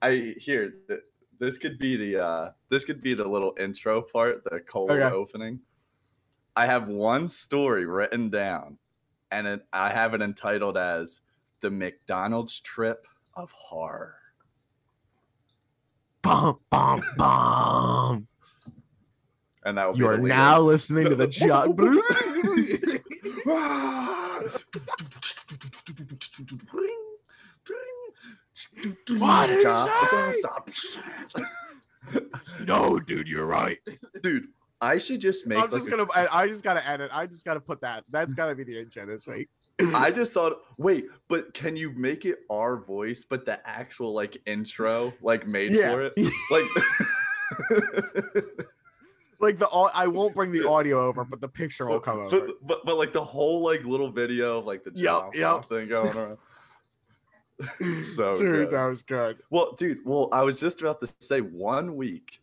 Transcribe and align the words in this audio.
I 0.00 0.34
here 0.38 0.74
th- 0.88 1.00
this 1.38 1.58
could 1.58 1.78
be 1.78 1.96
the 1.96 2.24
uh 2.24 2.50
this 2.68 2.84
could 2.84 3.00
be 3.00 3.14
the 3.14 3.26
little 3.26 3.54
intro 3.58 4.02
part, 4.02 4.44
the 4.44 4.60
cold 4.60 4.90
Okay. 4.90 5.02
opening. 5.02 5.60
I 6.56 6.66
have 6.66 6.88
one 6.88 7.28
story 7.28 7.86
written 7.86 8.30
down, 8.30 8.78
and 9.30 9.46
it, 9.46 9.66
I 9.72 9.90
have 9.90 10.14
it 10.14 10.22
entitled 10.22 10.76
as 10.76 11.20
"The 11.60 11.70
McDonald's 11.70 12.60
Trip 12.60 13.06
of 13.34 13.52
Horror." 13.52 14.16
Bum, 16.22 16.58
bum, 16.70 17.02
bum. 17.16 18.28
And 19.64 19.78
that 19.78 19.90
will 19.90 19.98
You 19.98 20.08
are 20.08 20.18
now 20.18 20.60
listening 20.60 21.06
to 21.06 21.14
the 21.14 21.26
John. 21.26 21.76
What 29.18 29.50
is 29.50 29.64
no, 32.66 32.98
dude, 33.00 33.28
you're 33.28 33.44
right. 33.46 33.78
Dude, 34.22 34.48
I 34.80 34.98
should 34.98 35.20
just 35.20 35.46
make. 35.46 35.58
I'm 35.58 35.64
like, 35.64 35.72
just 35.72 35.88
a- 35.88 35.90
gonna. 35.90 36.06
I, 36.14 36.42
I 36.42 36.46
just 36.48 36.64
gotta 36.64 36.86
edit. 36.88 37.10
I 37.12 37.26
just 37.26 37.44
gotta 37.44 37.60
put 37.60 37.80
that. 37.82 38.04
That's 38.10 38.34
gotta 38.34 38.54
be 38.54 38.64
the 38.64 38.78
intro 38.80 39.04
this 39.06 39.26
week. 39.26 39.48
I 39.94 40.10
just 40.10 40.32
thought, 40.32 40.60
wait, 40.76 41.06
but 41.28 41.54
can 41.54 41.76
you 41.76 41.92
make 41.92 42.24
it 42.24 42.38
our 42.50 42.78
voice, 42.78 43.24
but 43.28 43.44
the 43.46 43.60
actual 43.68 44.12
like 44.12 44.36
intro, 44.46 45.12
like 45.22 45.46
made 45.46 45.72
Yeah. 45.72 45.92
for 45.92 46.02
it, 46.02 46.14
like. 46.50 46.64
like 49.40 49.58
the. 49.58 49.68
au- 49.70 49.90
I 49.94 50.06
won't 50.06 50.34
bring 50.34 50.50
the 50.52 50.68
audio 50.68 51.00
over, 51.00 51.24
but 51.24 51.40
the 51.40 51.48
picture 51.48 51.86
will 51.86 52.00
come 52.00 52.18
over. 52.20 52.40
But, 52.40 52.66
but 52.66 52.84
but 52.86 52.96
like 52.98 53.12
the 53.12 53.22
whole 53.24 53.62
like 53.62 53.84
little 53.84 54.10
video 54.10 54.58
of 54.58 54.66
like 54.66 54.82
the 54.84 54.90
Yep, 54.94 55.34
jump 55.34 55.34
yep. 55.34 55.68
thing 55.68 55.88
going 55.88 56.16
around. 56.16 56.38
so 58.02 58.36
dude, 58.36 58.70
good. 58.70 58.70
that 58.70 58.84
was 58.86 59.02
good. 59.02 59.40
Well, 59.50 59.74
dude, 59.76 59.98
well, 60.04 60.28
I 60.32 60.42
was 60.42 60.60
just 60.60 60.80
about 60.80 61.00
to 61.00 61.12
say 61.18 61.40
one 61.40 61.96
week, 61.96 62.40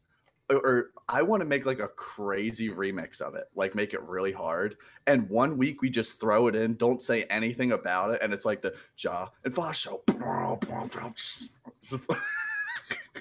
or, 0.50 0.58
or 0.58 0.90
I 1.08 1.22
want 1.22 1.42
to 1.42 1.46
make 1.46 1.66
like 1.66 1.80
a 1.80 1.88
crazy 1.88 2.70
remix 2.70 3.22
of 3.22 3.36
it, 3.36 3.46
like 3.56 3.76
make 3.76 3.94
it 3.94 4.02
really 4.04 4.32
hard. 4.32 4.76
And 5.08 5.30
one 5.30 5.58
week 5.58 5.82
we 5.82 5.90
just 5.90 6.20
throw 6.20 6.48
it 6.48 6.56
in, 6.56 6.76
don't 6.76 7.02
say 7.02 7.24
anything 7.30 7.72
about 7.72 8.12
it, 8.12 8.22
and 8.22 8.34
it's 8.34 8.46
like 8.46 8.62
the 8.62 8.76
Ja 8.98 9.30
and 9.44 9.76
show. 9.76 10.02
Just- 11.82 12.10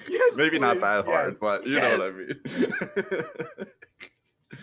Yes, 0.09 0.35
Maybe 0.35 0.59
not 0.59 0.79
that 0.81 1.05
hard, 1.05 1.33
yes, 1.33 1.37
but 1.39 1.65
you 1.65 1.79
know 1.79 1.97
what 1.97 2.01
I 2.01 2.11
mean. 2.11 3.67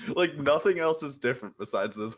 like 0.17 0.37
nothing 0.39 0.79
else 0.79 1.03
is 1.03 1.19
different 1.19 1.57
besides 1.59 1.97
this 1.97 2.15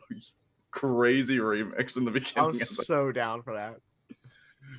crazy 0.71 1.39
remix 1.39 1.97
in 1.97 2.05
the 2.05 2.11
beginning. 2.11 2.51
I'm 2.51 2.59
so 2.59 3.13
down 3.13 3.43
for 3.43 3.55
that. 3.55 3.77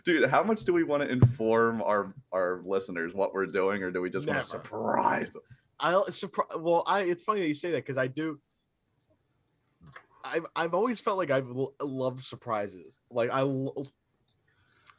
Dude, 0.04 0.30
how 0.30 0.44
much 0.44 0.66
do 0.66 0.74
we 0.74 0.84
want 0.84 1.04
to 1.04 1.10
inform 1.12 1.82
our 1.82 2.14
our 2.32 2.62
listeners 2.66 3.14
what 3.14 3.34
we're 3.34 3.46
doing, 3.46 3.84
or 3.84 3.92
do 3.92 4.02
we 4.02 4.10
just 4.10 4.28
want 4.28 4.40
to 4.40 4.44
surprise 4.44 5.34
them? 5.34 5.42
I'll 5.80 6.12
surprise. 6.12 6.50
Well, 6.58 6.84
I. 6.86 7.02
It's 7.04 7.24
funny 7.24 7.42
that 7.42 7.48
you 7.48 7.54
say 7.54 7.72
that 7.72 7.78
because 7.86 7.98
I 7.98 8.08
do. 8.08 8.40
I've 10.24 10.46
I've 10.56 10.74
always 10.74 11.00
felt 11.00 11.18
like 11.18 11.32
I've 11.32 11.50
l- 11.50 11.76
loved 11.82 12.24
surprises. 12.24 13.00
Like 13.12 13.30
I, 13.32 13.44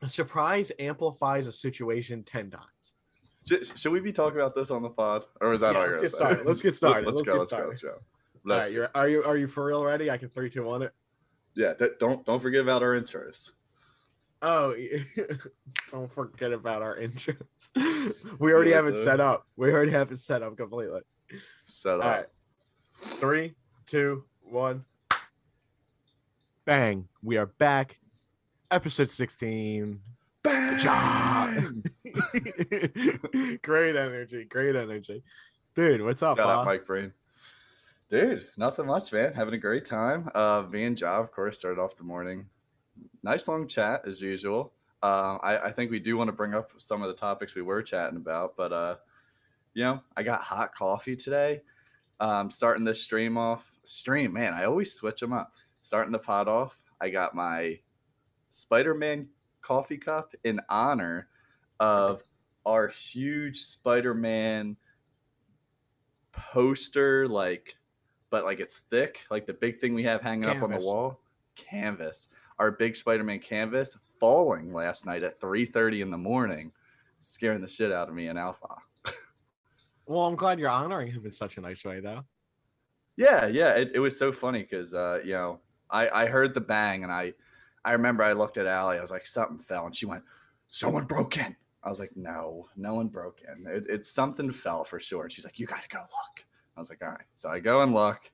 surprise 0.07 0.71
amplifies 0.79 1.47
a 1.47 1.53
situation 1.53 2.23
ten 2.23 2.51
times. 2.51 2.95
Should, 3.49 3.79
should 3.79 3.93
we 3.93 4.01
be 4.01 4.13
talking 4.13 4.41
about 4.41 4.55
this 4.55 4.71
on 4.71 4.83
the 4.83 4.91
pod, 4.91 5.25
or 5.41 5.55
is 5.55 5.61
that 5.61 5.75
Yeah, 5.75 5.81
all 5.81 5.87
you're 5.87 5.97
let's 5.99 6.03
get 6.03 6.11
say? 6.11 6.17
started. 6.17 6.47
Let's 6.47 6.63
get 6.63 6.75
started. 6.77 7.07
Let's, 7.07 7.17
Let's 7.17 7.29
go. 7.29 7.39
Let's 7.39 7.51
go. 7.53 7.57
started. 7.57 7.69
Let's 7.69 7.83
go. 7.83 7.91
All 7.91 8.01
Let's 8.45 8.67
right, 8.67 8.75
you're, 8.75 8.91
are 8.95 9.09
you 9.09 9.25
are 9.25 9.37
you 9.37 9.47
for 9.49 9.65
real 9.65 9.85
ready? 9.85 10.11
I 10.11 10.17
can 10.19 10.29
three, 10.29 10.49
two, 10.51 10.63
one 10.65 10.83
it. 10.83 10.93
yeah. 11.55 11.73
don't 11.99 12.25
don't 12.25 12.41
forget 12.41 12.61
about 12.61 12.83
our 12.83 12.95
intros. 13.01 13.53
Oh, 14.43 14.75
don't 15.91 16.13
forget 16.13 16.53
about 16.53 16.83
our 16.83 16.99
intros. 16.99 17.37
we 18.39 18.53
already 18.53 18.73
have 18.73 18.87
it 18.87 18.99
set 18.99 19.21
up. 19.21 19.47
We 19.57 19.73
already 19.73 19.93
have 19.93 20.13
it 20.13 20.19
set 20.19 20.43
up 20.43 20.57
completely. 20.57 21.01
Set 21.67 21.99
up. 22.01 22.05
All 22.05 22.11
right. 22.11 22.27
Three, 22.93 23.55
two, 23.87 24.25
one. 24.43 24.85
Bang. 26.65 27.09
We 27.23 27.37
are 27.37 27.47
back. 27.47 27.99
Episode 28.71 29.11
16. 29.11 30.01
Bang! 30.43 30.67
job. 30.79 31.55
great 33.63 33.97
energy. 33.97 34.45
Great 34.45 34.77
energy. 34.77 35.23
Dude, 35.75 36.03
what's 36.03 36.23
up, 36.23 36.37
Shout 36.37 36.49
out, 36.49 36.65
Mike 36.65 36.87
Brain. 36.87 37.13
Dude, 38.11 38.47
nothing 38.57 38.87
much, 38.87 39.13
man. 39.13 39.33
Having 39.35 39.55
a 39.55 39.59
great 39.59 39.85
time. 39.85 40.31
Uh, 40.35 40.65
me 40.71 40.85
and 40.85 40.99
Ja, 40.99 41.19
of 41.19 41.33
course, 41.33 41.59
started 41.59 41.81
off 41.81 41.97
the 41.97 42.05
morning. 42.05 42.47
Nice 43.27 43.49
long 43.49 43.67
chat 43.67 44.03
as 44.07 44.23
usual. 44.23 44.73
Uh, 45.03 45.37
I, 45.43 45.67
I 45.67 45.73
think 45.73 45.91
we 45.91 45.99
do 45.99 46.17
want 46.17 46.29
to 46.29 46.33
bring 46.33 46.55
up 46.55 46.71
some 46.79 47.03
of 47.03 47.09
the 47.09 47.15
topics 47.15 47.57
we 47.57 47.63
were 47.63 47.83
chatting 47.83 48.17
about, 48.17 48.57
but 48.57 48.73
uh, 48.73 48.95
you 49.75 49.83
know, 49.83 50.01
I 50.17 50.23
got 50.23 50.43
hot 50.43 50.73
coffee 50.73 51.17
today. 51.17 51.63
Um, 52.21 52.51
starting 52.53 52.85
this 52.85 53.03
stream 53.03 53.37
off. 53.37 53.73
Stream, 53.83 54.33
man, 54.33 54.55
I 54.55 54.65
always 54.65 54.93
switch 54.93 55.19
them 55.19 55.33
up. 55.33 55.55
Starting 55.81 56.13
the 56.13 56.21
pot 56.21 56.47
off, 56.47 56.81
I 57.01 57.09
got 57.11 57.35
my 57.35 57.81
Spider-Man 58.51 59.29
coffee 59.61 59.99
cup 59.99 60.37
in 60.45 60.61
honor 60.69 61.27
of 61.81 62.23
our 62.65 62.87
huge 62.87 63.59
Spider-Man 63.59 64.77
poster, 66.31 67.27
like, 67.27 67.77
but 68.31 68.45
like 68.45 68.61
it's 68.61 68.85
thick, 68.89 69.27
like 69.33 69.47
the 69.47 69.55
big 69.55 69.81
thing 69.81 69.95
we 69.95 70.05
have 70.05 70.21
hanging 70.21 70.49
up 70.49 70.63
on 70.63 70.71
the 70.71 70.79
wall. 70.79 71.19
Canvas. 71.57 72.29
Our 72.59 72.73
big 72.73 72.97
Spider-Man 72.97 73.41
canvas 73.41 73.97
falling 74.19 74.73
last 74.73 75.07
night 75.07 75.23
at 75.23 75.41
3:30 75.41 76.01
in 76.01 76.11
the 76.11 76.19
morning, 76.19 76.73
scaring 77.21 77.61
the 77.61 77.69
shit 77.69 77.93
out 77.93 78.09
of 78.09 78.15
me 78.15 78.29
and 78.29 78.39
Alpha. 78.39 78.77
Well, 80.09 80.25
I'm 80.25 80.37
glad 80.37 80.61
you're 80.61 80.71
honoring 80.71 81.11
him 81.11 81.27
in 81.27 81.33
such 81.33 81.57
a 81.57 81.61
nice 81.61 81.85
way, 81.85 81.99
though. 81.99 82.23
Yeah, 83.17 83.49
yeah. 83.49 83.75
It, 83.75 83.91
it 83.95 83.99
was 83.99 84.17
so 84.17 84.31
funny 84.31 84.63
because 84.63 84.95
uh, 84.95 85.19
you 85.25 85.33
know, 85.33 85.59
I, 85.91 86.09
I 86.09 86.27
heard 86.27 86.55
the 86.55 86.61
bang 86.61 87.03
and 87.03 87.13
I 87.13 87.33
I 87.85 87.93
remember 87.93 88.25
I 88.25 88.33
looked 88.33 88.59
at 88.59 88.67
Allie, 88.67 88.99
I 88.99 89.01
was 89.01 89.13
like, 89.13 89.27
something 89.27 89.59
fell, 89.59 89.87
and 89.87 89.95
she 89.95 90.07
went, 90.07 90.25
Someone 90.69 91.05
broke 91.05 91.39
in. 91.39 91.55
I 91.85 91.89
was 91.89 92.01
like, 92.01 92.11
No, 92.17 92.69
no 92.77 92.95
one 92.95 93.07
broke 93.07 93.43
in. 93.43 93.67
It, 93.67 93.85
it's 93.89 94.11
something 94.11 94.51
fell 94.51 94.83
for 94.83 94.99
sure. 94.99 95.23
And 95.23 95.33
she's 95.33 95.45
like, 95.45 95.59
You 95.59 95.67
gotta 95.67 95.89
go 95.89 96.01
look. 96.01 96.45
I 96.77 96.81
was 96.81 96.91
like, 96.91 97.03
All 97.03 97.11
right. 97.11 97.27
So 97.35 97.49
I 97.49 97.61
go 97.61 97.83
and 97.83 97.95
look, 97.95 98.31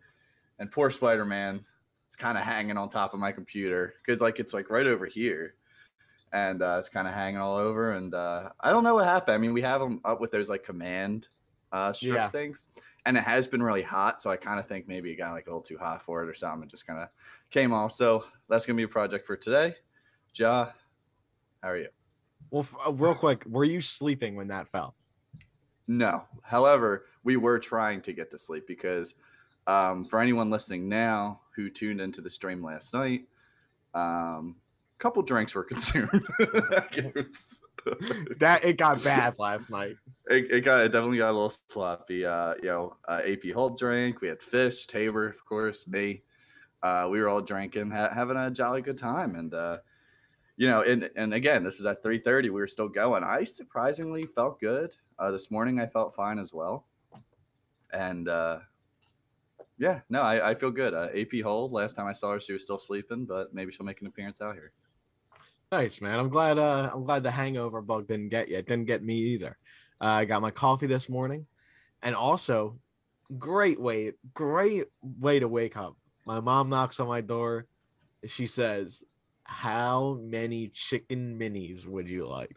and 0.58 0.70
poor 0.70 0.90
Spider-Man, 0.90 1.64
it's 2.12 2.16
kind 2.18 2.36
of 2.36 2.44
hanging 2.44 2.76
on 2.76 2.90
top 2.90 3.14
of 3.14 3.20
my 3.20 3.32
computer 3.32 3.94
because 4.04 4.20
like 4.20 4.38
it's 4.38 4.52
like 4.52 4.68
right 4.68 4.86
over 4.86 5.06
here. 5.06 5.54
And 6.30 6.60
uh, 6.60 6.76
it's 6.78 6.90
kind 6.90 7.08
of 7.08 7.14
hanging 7.14 7.40
all 7.40 7.56
over, 7.56 7.92
and 7.92 8.14
uh, 8.14 8.50
I 8.60 8.70
don't 8.70 8.84
know 8.84 8.94
what 8.94 9.04
happened. 9.06 9.34
I 9.34 9.38
mean, 9.38 9.54
we 9.54 9.62
have 9.62 9.80
them 9.80 10.00
up 10.04 10.20
with 10.20 10.30
those 10.30 10.50
like 10.50 10.62
command 10.62 11.28
uh, 11.72 11.92
strip 11.94 12.14
Yeah. 12.14 12.28
things, 12.28 12.68
and 13.06 13.16
it 13.16 13.22
has 13.24 13.46
been 13.48 13.62
really 13.62 13.82
hot. 13.82 14.20
So 14.20 14.28
I 14.30 14.36
kind 14.36 14.58
of 14.60 14.66
think 14.66 14.86
maybe 14.88 15.10
it 15.10 15.16
got 15.16 15.32
like 15.32 15.46
a 15.46 15.50
little 15.50 15.62
too 15.62 15.78
hot 15.78 16.02
for 16.02 16.22
it 16.22 16.28
or 16.28 16.34
something. 16.34 16.64
It 16.64 16.70
just 16.70 16.86
kind 16.86 17.00
of 17.00 17.08
came 17.50 17.72
off. 17.72 17.92
So 17.92 18.24
that's 18.48 18.66
gonna 18.66 18.76
be 18.78 18.82
a 18.82 18.88
project 18.88 19.26
for 19.26 19.36
today. 19.36 19.74
Ja, 20.34 20.70
how 21.62 21.68
are 21.70 21.76
you? 21.78 21.88
Well, 22.50 22.62
f- 22.62 22.76
uh, 22.86 22.92
real 22.92 23.14
quick, 23.14 23.44
were 23.46 23.64
you 23.64 23.80
sleeping 23.80 24.34
when 24.36 24.48
that 24.48 24.68
fell? 24.68 24.96
No. 25.86 26.24
However, 26.42 27.06
we 27.24 27.36
were 27.36 27.58
trying 27.58 28.00
to 28.02 28.12
get 28.14 28.30
to 28.32 28.38
sleep 28.38 28.66
because 28.66 29.14
um, 29.66 30.04
for 30.04 30.20
anyone 30.20 30.50
listening 30.50 30.88
now 30.88 31.40
who 31.56 31.70
tuned 31.70 32.00
into 32.00 32.20
the 32.20 32.30
stream 32.30 32.62
last 32.62 32.94
night, 32.94 33.26
um, 33.94 34.56
a 34.96 34.98
couple 34.98 35.22
drinks 35.22 35.54
were 35.54 35.64
consumed. 35.64 36.24
That 38.38 38.64
it 38.64 38.76
got 38.78 39.02
bad 39.02 39.38
last 39.38 39.70
night. 39.70 39.96
it, 40.28 40.50
it 40.50 40.60
got 40.64 40.82
it 40.82 40.92
definitely 40.92 41.18
got 41.18 41.30
a 41.30 41.32
little 41.32 41.52
sloppy. 41.68 42.24
Uh, 42.24 42.54
you 42.62 42.68
know, 42.68 42.96
uh, 43.08 43.20
AP 43.26 43.52
Holt 43.52 43.78
drank. 43.78 44.20
We 44.20 44.28
had 44.28 44.42
Fish, 44.42 44.86
Tabor, 44.86 45.26
of 45.26 45.44
course, 45.44 45.86
me. 45.86 46.22
Uh, 46.82 47.08
we 47.10 47.20
were 47.20 47.28
all 47.28 47.40
drinking, 47.40 47.90
ha- 47.90 48.12
having 48.12 48.36
a 48.36 48.50
jolly 48.50 48.82
good 48.82 48.98
time, 48.98 49.34
and 49.34 49.52
uh, 49.54 49.78
you 50.56 50.68
know, 50.68 50.82
and 50.82 51.10
and 51.16 51.34
again, 51.34 51.64
this 51.64 51.80
is 51.80 51.86
at 51.86 52.02
three 52.02 52.18
thirty. 52.18 52.50
We 52.50 52.60
were 52.60 52.68
still 52.68 52.88
going. 52.88 53.24
I 53.24 53.44
surprisingly 53.44 54.26
felt 54.26 54.60
good 54.60 54.94
uh, 55.18 55.30
this 55.30 55.50
morning. 55.50 55.80
I 55.80 55.86
felt 55.86 56.14
fine 56.14 56.38
as 56.38 56.52
well, 56.52 56.86
and 57.92 58.28
uh, 58.28 58.60
yeah, 59.78 60.00
no, 60.08 60.22
I, 60.22 60.50
I 60.50 60.54
feel 60.54 60.70
good. 60.70 60.94
Uh, 60.94 61.08
AP 61.14 61.42
Holt. 61.42 61.72
Last 61.72 61.94
time 61.94 62.06
I 62.06 62.12
saw 62.12 62.32
her, 62.32 62.40
she 62.40 62.52
was 62.52 62.62
still 62.62 62.78
sleeping, 62.78 63.24
but 63.24 63.52
maybe 63.54 63.72
she'll 63.72 63.86
make 63.86 64.00
an 64.00 64.06
appearance 64.06 64.40
out 64.40 64.54
here. 64.54 64.72
Nice, 65.72 66.00
man. 66.00 66.18
I'm 66.18 66.28
glad. 66.28 66.58
Uh, 66.58 66.90
I'm 66.92 67.04
glad 67.04 67.22
the 67.22 67.30
hangover 67.30 67.80
bug 67.80 68.06
didn't 68.06 68.28
get 68.28 68.48
you. 68.48 68.58
It 68.58 68.66
didn't 68.66 68.84
get 68.84 69.02
me 69.02 69.14
either. 69.14 69.56
Uh, 70.00 70.04
I 70.04 70.24
got 70.26 70.42
my 70.42 70.50
coffee 70.50 70.86
this 70.86 71.08
morning, 71.08 71.46
and 72.02 72.14
also, 72.14 72.78
great 73.38 73.80
way, 73.80 74.12
great 74.34 74.84
way 75.02 75.40
to 75.40 75.48
wake 75.48 75.76
up. 75.76 75.96
My 76.26 76.40
mom 76.40 76.68
knocks 76.68 77.00
on 77.00 77.08
my 77.08 77.22
door. 77.22 77.66
She 78.26 78.46
says, 78.46 79.02
"How 79.44 80.18
many 80.22 80.68
chicken 80.68 81.38
minis 81.38 81.86
would 81.86 82.08
you 82.08 82.26
like?" 82.26 82.54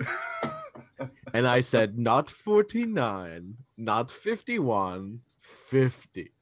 and 1.33 1.47
I 1.47 1.62
said, 1.62 1.97
"Not 1.97 2.29
49, 2.29 3.56
not 3.77 4.12
51, 4.12 5.21
50." 5.39 6.34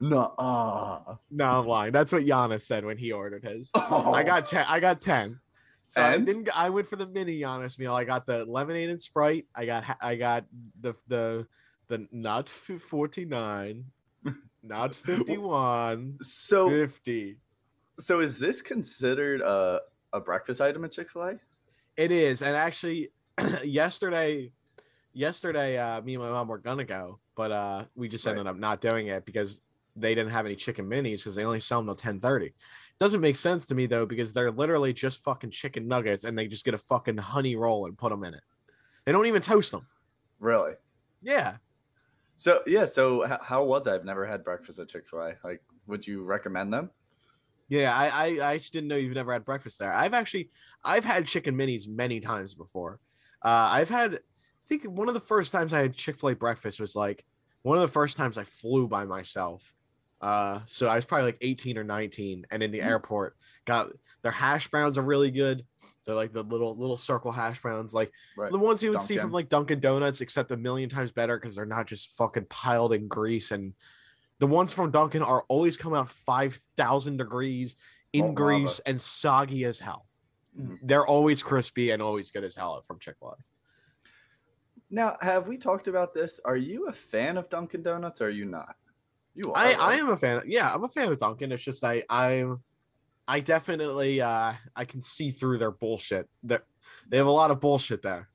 No, 0.00 0.32
uh, 0.38 1.16
No, 1.30 1.44
I'm 1.60 1.66
lying. 1.66 1.92
That's 1.92 2.10
what 2.12 2.22
Giannis 2.22 2.62
said 2.62 2.84
when 2.84 2.96
he 2.96 3.12
ordered 3.12 3.44
his. 3.44 3.70
I 3.74 4.22
got 4.22 4.46
ten. 4.46 4.64
I 4.68 4.80
got 4.80 5.00
ten. 5.00 5.40
So 5.88 6.02
I 6.02 6.18
didn't. 6.18 6.48
I 6.56 6.70
went 6.70 6.86
for 6.86 6.96
the 6.96 7.06
mini 7.06 7.38
Giannis 7.40 7.78
meal. 7.78 7.94
I 7.94 8.04
got 8.04 8.24
the 8.24 8.44
lemonade 8.44 8.88
and 8.88 9.00
Sprite. 9.00 9.46
I 9.54 9.66
got. 9.66 9.84
I 10.00 10.14
got 10.16 10.44
the 10.80 10.94
the 11.08 11.46
the 11.88 12.06
not 12.12 12.48
forty 12.48 13.24
nine, 13.26 13.86
not 14.62 14.94
fifty 14.94 15.36
one, 15.36 16.16
So 16.22 16.70
fifty. 16.70 17.36
so 17.98 18.20
is 18.20 18.38
this 18.38 18.62
considered 18.62 19.40
a 19.42 19.80
a 20.12 20.20
breakfast 20.20 20.60
item 20.60 20.84
at 20.84 20.92
Chick 20.92 21.10
Fil 21.10 21.22
A? 21.24 21.40
It 21.96 22.10
is, 22.12 22.40
and 22.40 22.56
actually, 22.56 23.10
yesterday, 23.64 24.52
yesterday, 25.12 25.76
uh, 25.76 26.00
me 26.00 26.14
and 26.14 26.22
my 26.22 26.30
mom 26.30 26.48
were 26.48 26.58
gonna 26.58 26.84
go, 26.84 27.18
but 27.34 27.50
uh, 27.52 27.84
we 27.94 28.08
just 28.08 28.24
Right. 28.26 28.32
ended 28.32 28.46
up 28.46 28.56
not 28.56 28.80
doing 28.80 29.08
it 29.08 29.24
because 29.26 29.60
they 29.96 30.14
didn't 30.14 30.32
have 30.32 30.46
any 30.46 30.56
chicken 30.56 30.86
minis 30.88 31.18
because 31.18 31.34
they 31.34 31.44
only 31.44 31.60
sell 31.60 31.80
them 31.80 31.86
till 31.88 31.96
ten 31.96 32.20
thirty. 32.20 32.54
Doesn't 32.98 33.20
make 33.20 33.36
sense 33.36 33.66
to 33.66 33.74
me 33.74 33.86
though 33.86 34.06
because 34.06 34.32
they're 34.32 34.50
literally 34.50 34.92
just 34.92 35.22
fucking 35.24 35.50
chicken 35.50 35.88
nuggets 35.88 36.24
and 36.24 36.36
they 36.38 36.46
just 36.48 36.64
get 36.64 36.74
a 36.74 36.78
fucking 36.78 37.16
honey 37.16 37.56
roll 37.56 37.86
and 37.86 37.96
put 37.98 38.10
them 38.10 38.24
in 38.24 38.34
it. 38.34 38.42
They 39.06 39.12
don't 39.12 39.26
even 39.26 39.42
toast 39.42 39.70
them. 39.72 39.86
Really? 40.38 40.74
Yeah, 41.22 41.56
So 42.36 42.62
yeah. 42.66 42.84
So 42.86 43.26
h- 43.26 43.40
how 43.42 43.64
was 43.64 43.86
it? 43.86 43.92
I've 43.92 44.04
never 44.04 44.26
had 44.26 44.44
breakfast 44.44 44.78
at 44.78 44.88
Chick 44.88 45.08
Fil 45.08 45.20
A. 45.20 45.34
Like, 45.44 45.62
would 45.86 46.06
you 46.06 46.24
recommend 46.24 46.72
them? 46.72 46.90
yeah. 47.68 47.94
I, 47.94 48.08
I 48.40 48.50
I 48.52 48.58
didn't 48.58 48.88
know 48.88 48.96
you've 48.96 49.14
never 49.14 49.32
had 49.32 49.44
breakfast 49.44 49.78
there. 49.78 49.92
I've 49.92 50.14
actually 50.14 50.50
I've 50.84 51.04
had 51.04 51.26
chicken 51.26 51.56
minis 51.56 51.88
many 51.88 52.20
times 52.20 52.54
before. 52.54 53.00
Uh, 53.42 53.68
I've 53.72 53.88
had 53.90 54.14
I 54.16 54.18
think 54.66 54.84
one 54.84 55.08
of 55.08 55.14
the 55.14 55.20
first 55.20 55.52
times 55.52 55.72
I 55.72 55.80
had 55.80 55.94
Chick 55.94 56.16
Fil 56.16 56.30
A 56.30 56.34
breakfast 56.34 56.80
was 56.80 56.94
like 56.96 57.24
one 57.62 57.76
of 57.76 57.82
the 57.82 57.88
first 57.88 58.16
times 58.16 58.38
I 58.38 58.44
flew 58.44 58.88
by 58.88 59.04
myself. 59.04 59.74
Uh, 60.20 60.60
so 60.66 60.86
I 60.86 60.96
was 60.96 61.04
probably 61.04 61.26
like 61.26 61.38
18 61.40 61.78
or 61.78 61.84
19, 61.84 62.46
and 62.50 62.62
in 62.62 62.70
the 62.70 62.80
Mhm. 62.80 62.84
airport, 62.84 63.36
got 63.64 63.90
their 64.22 64.32
hash 64.32 64.68
browns 64.68 64.98
are 64.98 65.02
really 65.02 65.30
good. 65.30 65.66
They're 66.04 66.14
like 66.14 66.32
the 66.32 66.42
little 66.42 66.76
little 66.76 66.96
circle 66.96 67.30
hash 67.32 67.60
browns, 67.62 67.94
like 67.94 68.12
Right. 68.36 68.50
the 68.52 68.58
ones 68.58 68.82
you 68.82 68.90
would 68.90 69.00
see 69.00 69.16
from 69.18 69.32
like 69.32 69.48
Dunkin' 69.48 69.80
Donuts, 69.80 70.20
except 70.20 70.50
a 70.50 70.56
million 70.56 70.90
times 70.90 71.10
better 71.12 71.38
because 71.38 71.54
they're 71.54 71.64
not 71.66 71.86
just 71.86 72.16
fucking 72.16 72.46
piled 72.46 72.92
in 72.92 73.06
grease. 73.08 73.50
And 73.50 73.74
the 74.38 74.46
ones 74.46 74.72
from 74.72 74.90
Dunkin' 74.90 75.22
are 75.22 75.44
always 75.48 75.76
come 75.76 75.94
out 75.94 76.08
5,000 76.10 77.16
degrees 77.18 77.76
in 78.12 78.22
lava. 78.22 78.34
grease 78.34 78.78
and 78.80 79.00
soggy 79.00 79.64
as 79.64 79.78
hell. 79.80 80.06
Mhm. 80.58 80.78
They're 80.82 81.06
always 81.06 81.42
crispy 81.42 81.90
and 81.90 82.02
always 82.02 82.30
good 82.30 82.44
as 82.44 82.56
hell 82.56 82.80
from 82.82 82.98
Chick 82.98 83.16
Fil 83.20 83.28
A. 83.38 84.10
Now, 84.90 85.16
have 85.20 85.46
we 85.46 85.56
talked 85.56 85.86
about 85.86 86.12
this? 86.14 86.40
Are 86.44 86.56
you 86.56 86.88
a 86.88 86.92
fan 86.92 87.36
of 87.36 87.48
Dunkin' 87.48 87.82
Donuts 87.84 88.20
or 88.20 88.26
are 88.26 88.30
you 88.30 88.44
not? 88.46 88.76
You 89.34 89.52
are. 89.52 89.56
I, 89.56 89.72
I 89.72 89.94
am 89.94 90.08
a 90.08 90.16
fan. 90.16 90.38
Of, 90.38 90.46
yeah, 90.46 90.72
I'm 90.72 90.84
a 90.84 90.88
fan 90.88 91.10
of 91.10 91.18
Dunkin'. 91.18 91.52
It's 91.52 91.62
just 91.62 91.84
I 91.84 92.02
I'm 92.10 92.62
I 93.28 93.40
definitely 93.40 94.20
uh 94.20 94.54
I 94.74 94.84
can 94.84 95.00
see 95.00 95.30
through 95.30 95.58
their 95.58 95.70
bullshit. 95.70 96.28
They 96.42 96.58
they 97.08 97.16
have 97.16 97.26
a 97.26 97.30
lot 97.30 97.50
of 97.50 97.60
bullshit 97.60 98.02
there. 98.02 98.28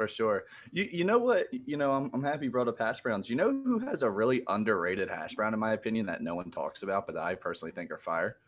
for 0.00 0.08
sure. 0.08 0.44
You 0.72 0.88
you 0.90 1.04
know 1.04 1.18
what? 1.18 1.48
You 1.52 1.76
know, 1.76 1.92
I'm, 1.92 2.10
I'm 2.14 2.24
happy 2.24 2.46
you 2.46 2.50
brought 2.50 2.68
up 2.68 2.78
hash 2.78 3.02
browns. 3.02 3.28
You 3.28 3.36
know 3.36 3.50
who 3.50 3.80
has 3.80 4.02
a 4.02 4.10
really 4.10 4.42
underrated 4.48 5.10
hash 5.10 5.34
brown, 5.34 5.52
in 5.52 5.60
my 5.60 5.74
opinion, 5.74 6.06
that 6.06 6.22
no 6.22 6.34
one 6.34 6.50
talks 6.50 6.82
about, 6.82 7.04
but 7.06 7.16
that 7.16 7.22
I 7.22 7.34
personally 7.34 7.72
think 7.72 7.90
are 7.90 7.98
fire? 7.98 8.38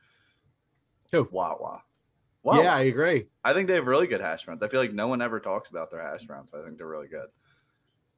Who? 1.13 1.29
Wawa. 1.31 1.83
Wawa. 2.43 2.63
Yeah, 2.63 2.75
I 2.75 2.81
agree. 2.85 3.27
I 3.45 3.53
think 3.53 3.69
they 3.69 3.75
have 3.75 3.87
really 3.87 4.07
good 4.07 4.23
hash 4.23 4.47
browns. 4.47 4.63
I 4.63 4.69
feel 4.69 4.81
like 4.81 4.95
no 4.95 5.09
one 5.09 5.21
ever 5.21 5.41
talks 5.41 5.69
about 5.69 5.91
their 5.91 6.01
hash 6.01 6.25
browns. 6.25 6.51
I 6.55 6.65
think 6.65 6.79
they're 6.79 6.87
really 6.87 7.09
good. 7.09 7.29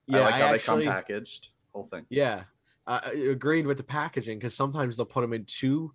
Yeah, 0.07 0.19
I 0.19 0.21
like 0.21 0.35
how 0.35 0.55
actually, 0.55 0.85
they 0.85 0.85
come 0.85 0.95
packaged. 0.95 1.51
Whole 1.73 1.87
thing. 1.87 2.07
Yeah, 2.11 2.45
uh, 2.87 3.01
agreed 3.31 3.67
with 3.67 3.77
the 3.77 3.83
packaging 3.83 4.39
because 4.39 4.55
sometimes 4.55 4.97
they'll 4.97 5.07
put 5.07 5.23
them 5.23 5.33
in 5.33 5.45
two 5.45 5.93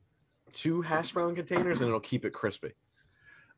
two 0.52 0.82
hash 0.82 1.12
brown 1.12 1.36
containers 1.36 1.82
and 1.82 1.88
it'll 1.88 2.00
keep 2.00 2.26
it 2.26 2.34
crispy. 2.34 2.72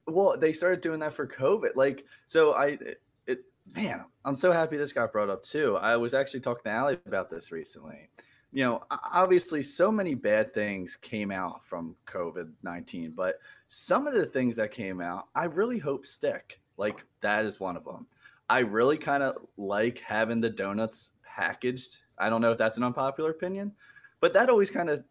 Well, 0.08 0.36
they 0.38 0.54
started 0.54 0.82
doing 0.82 1.00
that 1.00 1.14
for 1.14 1.28
COVID. 1.28 1.76
Like, 1.76 2.06
so 2.26 2.52
I, 2.52 2.66
it, 2.68 3.02
it, 3.28 3.40
man, 3.74 4.06
I'm 4.26 4.36
so 4.36 4.52
happy 4.52 4.78
this 4.78 4.94
got 4.94 5.12
brought 5.12 5.30
up 5.30 5.44
too. 5.44 5.78
I 5.78 5.96
was 5.98 6.14
actually 6.14 6.42
talking 6.42 6.64
to 6.66 6.72
Allie 6.72 7.00
about 7.06 7.30
this 7.30 7.52
recently. 7.52 8.10
You 8.52 8.66
know, 8.66 8.84
obviously, 9.14 9.64
so 9.64 9.92
many 9.92 10.14
bad 10.14 10.54
things 10.54 10.98
came 10.98 11.32
out 11.32 11.64
from 11.64 11.96
COVID 12.06 12.52
19, 12.64 13.14
but 13.16 13.36
some 13.70 14.08
of 14.08 14.14
the 14.14 14.26
things 14.26 14.58
that 14.58 14.72
came 14.72 15.00
out, 15.00 15.30
I 15.34 15.46
really 15.46 15.78
hope 15.78 16.06
stick. 16.06 16.60
Like, 16.76 17.06
that 17.22 17.46
is 17.46 17.62
one 17.62 17.78
of 17.78 17.86
them. 17.86 18.08
I 18.50 18.60
really 18.60 18.98
kind 18.98 19.24
of 19.24 19.38
like 19.56 20.00
having 20.00 20.42
the 20.42 20.50
donuts 20.50 21.12
packaged. 21.24 22.00
I 22.22 22.30
don't 22.30 22.42
know 22.42 22.52
if 22.52 22.58
that's 22.58 22.78
an 22.78 22.84
unpopular 22.84 23.32
opinion, 23.32 23.74
but 24.20 24.34
that 24.34 24.50
always 24.50 24.70
kind 24.70 24.90
of 24.90 25.04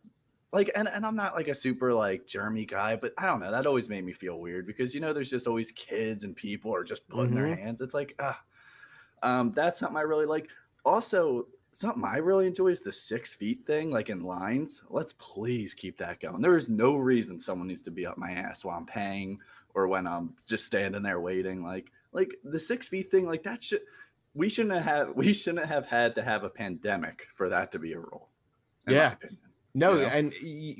like 0.53 0.69
and, 0.75 0.89
and 0.89 1.07
i'm 1.07 1.15
not 1.15 1.37
like 1.37 1.47
a 1.47 1.55
super 1.55 1.95
like 1.95 2.27
germy 2.27 2.67
guy 2.67 2.97
but 2.97 3.13
i 3.17 3.25
don't 3.25 3.39
know 3.39 3.53
that 3.53 3.67
always 3.69 3.89
made 3.89 4.05
me 4.05 4.13
feel 4.13 4.41
weird 4.41 4.67
because 4.67 4.93
you 4.93 5.01
know 5.01 5.13
there's 5.13 5.31
just 5.31 5.47
always 5.47 5.71
kids 5.71 6.25
and 6.25 6.35
people 6.35 6.75
are 6.75 6.83
just 6.83 7.09
putting 7.09 7.35
their 7.35 7.45
Mhm. 7.47 7.57
hands 7.57 7.81
it's 7.81 7.95
like 7.95 8.17
ah 8.19 8.43
um 9.23 9.53
that's 9.53 9.79
something 9.79 9.97
i 9.97 10.03
really 10.03 10.27
like. 10.27 10.49
Also 10.85 11.47
something 11.73 12.03
i 12.05 12.17
really 12.17 12.49
enjoy 12.49 12.67
is 12.69 12.83
the 12.83 12.91
six 12.91 13.35
feet 13.37 13.65
thing 13.65 13.91
like 13.91 14.11
in 14.11 14.25
lines. 14.25 14.83
Let's 14.91 15.13
please 15.13 15.73
keep 15.73 15.97
that 15.99 16.19
going. 16.19 16.43
There 16.43 16.57
is 16.57 16.69
no 16.69 16.97
reason 16.97 17.39
someone 17.39 17.69
needs 17.69 17.83
to 17.83 17.93
be 17.93 18.05
up 18.07 18.19
my 18.19 18.33
ass 18.33 18.65
while 18.65 18.77
i'm 18.77 18.87
paying 18.87 19.39
or 19.75 19.87
when 19.87 20.07
i'm 20.07 20.35
just 20.49 20.65
standing 20.65 21.03
there 21.05 21.21
waiting 21.21 21.63
like 21.63 21.93
like 22.13 22.35
the 22.43 22.59
six 22.59 22.89
feet 22.89 23.09
thing 23.09 23.25
like 23.25 23.45
that 23.45 23.63
should 23.63 23.83
we 24.35 24.49
shouldn't 24.49 24.83
have 24.83 25.11
we 25.15 25.33
shouldn't 25.33 25.67
have 25.67 25.87
had 25.87 26.15
to 26.15 26.23
have 26.23 26.45
a 26.45 26.51
pandemic 26.51 27.27
for 27.35 27.49
that 27.49 27.73
to 27.73 27.79
be 27.79 27.93
a 27.93 27.99
rule 27.99 28.31
in 28.87 28.95
my 28.95 29.01
Yeah. 29.01 29.13
opinion 29.13 29.39
No, 29.73 29.95
You 29.95 30.01
know? 30.01 30.07
and 30.09 30.35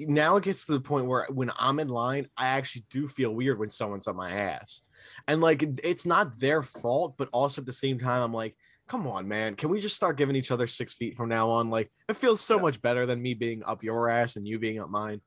now 0.09 0.37
it 0.37 0.45
gets 0.45 0.67
to 0.67 0.73
the 0.73 0.81
point 0.81 1.07
where 1.07 1.27
when 1.31 1.53
I'm 1.57 1.79
in 1.79 1.87
line, 1.89 2.29
I 2.37 2.47
actually 2.49 2.87
do 2.91 3.07
feel 3.07 3.33
weird 3.33 3.57
when 3.59 3.71
someone's 3.71 4.09
on 4.09 4.17
my 4.17 4.33
ass. 4.33 4.83
And 5.29 5.41
like 5.41 5.63
it's 5.85 6.05
not 6.05 6.39
their 6.41 6.61
fault, 6.63 7.15
but 7.17 7.29
also 7.33 7.63
at 7.63 7.67
the 7.67 7.73
same 7.73 8.01
time, 8.01 8.23
I'm 8.23 8.33
like, 8.33 8.57
come 8.89 9.07
on, 9.07 9.29
man, 9.29 9.55
can 9.55 9.69
we 9.71 9.81
just 9.81 9.95
start 9.95 10.17
giving 10.17 10.35
each 10.35 10.51
other 10.51 10.67
six 10.67 10.93
feet 10.95 11.17
from 11.17 11.29
now 11.29 11.49
on? 11.51 11.71
Like 11.71 11.93
it 12.09 12.17
feels 12.17 12.41
so 12.41 12.57
Yeah. 12.57 12.63
much 12.63 12.83
better 12.83 13.07
than 13.07 13.23
me 13.23 13.35
being 13.35 13.63
up 13.63 13.85
your 13.85 14.09
ass 14.09 14.35
and 14.35 14.47
you 14.47 14.59
being 14.59 14.81
up 14.81 14.91
mine. 14.91 15.21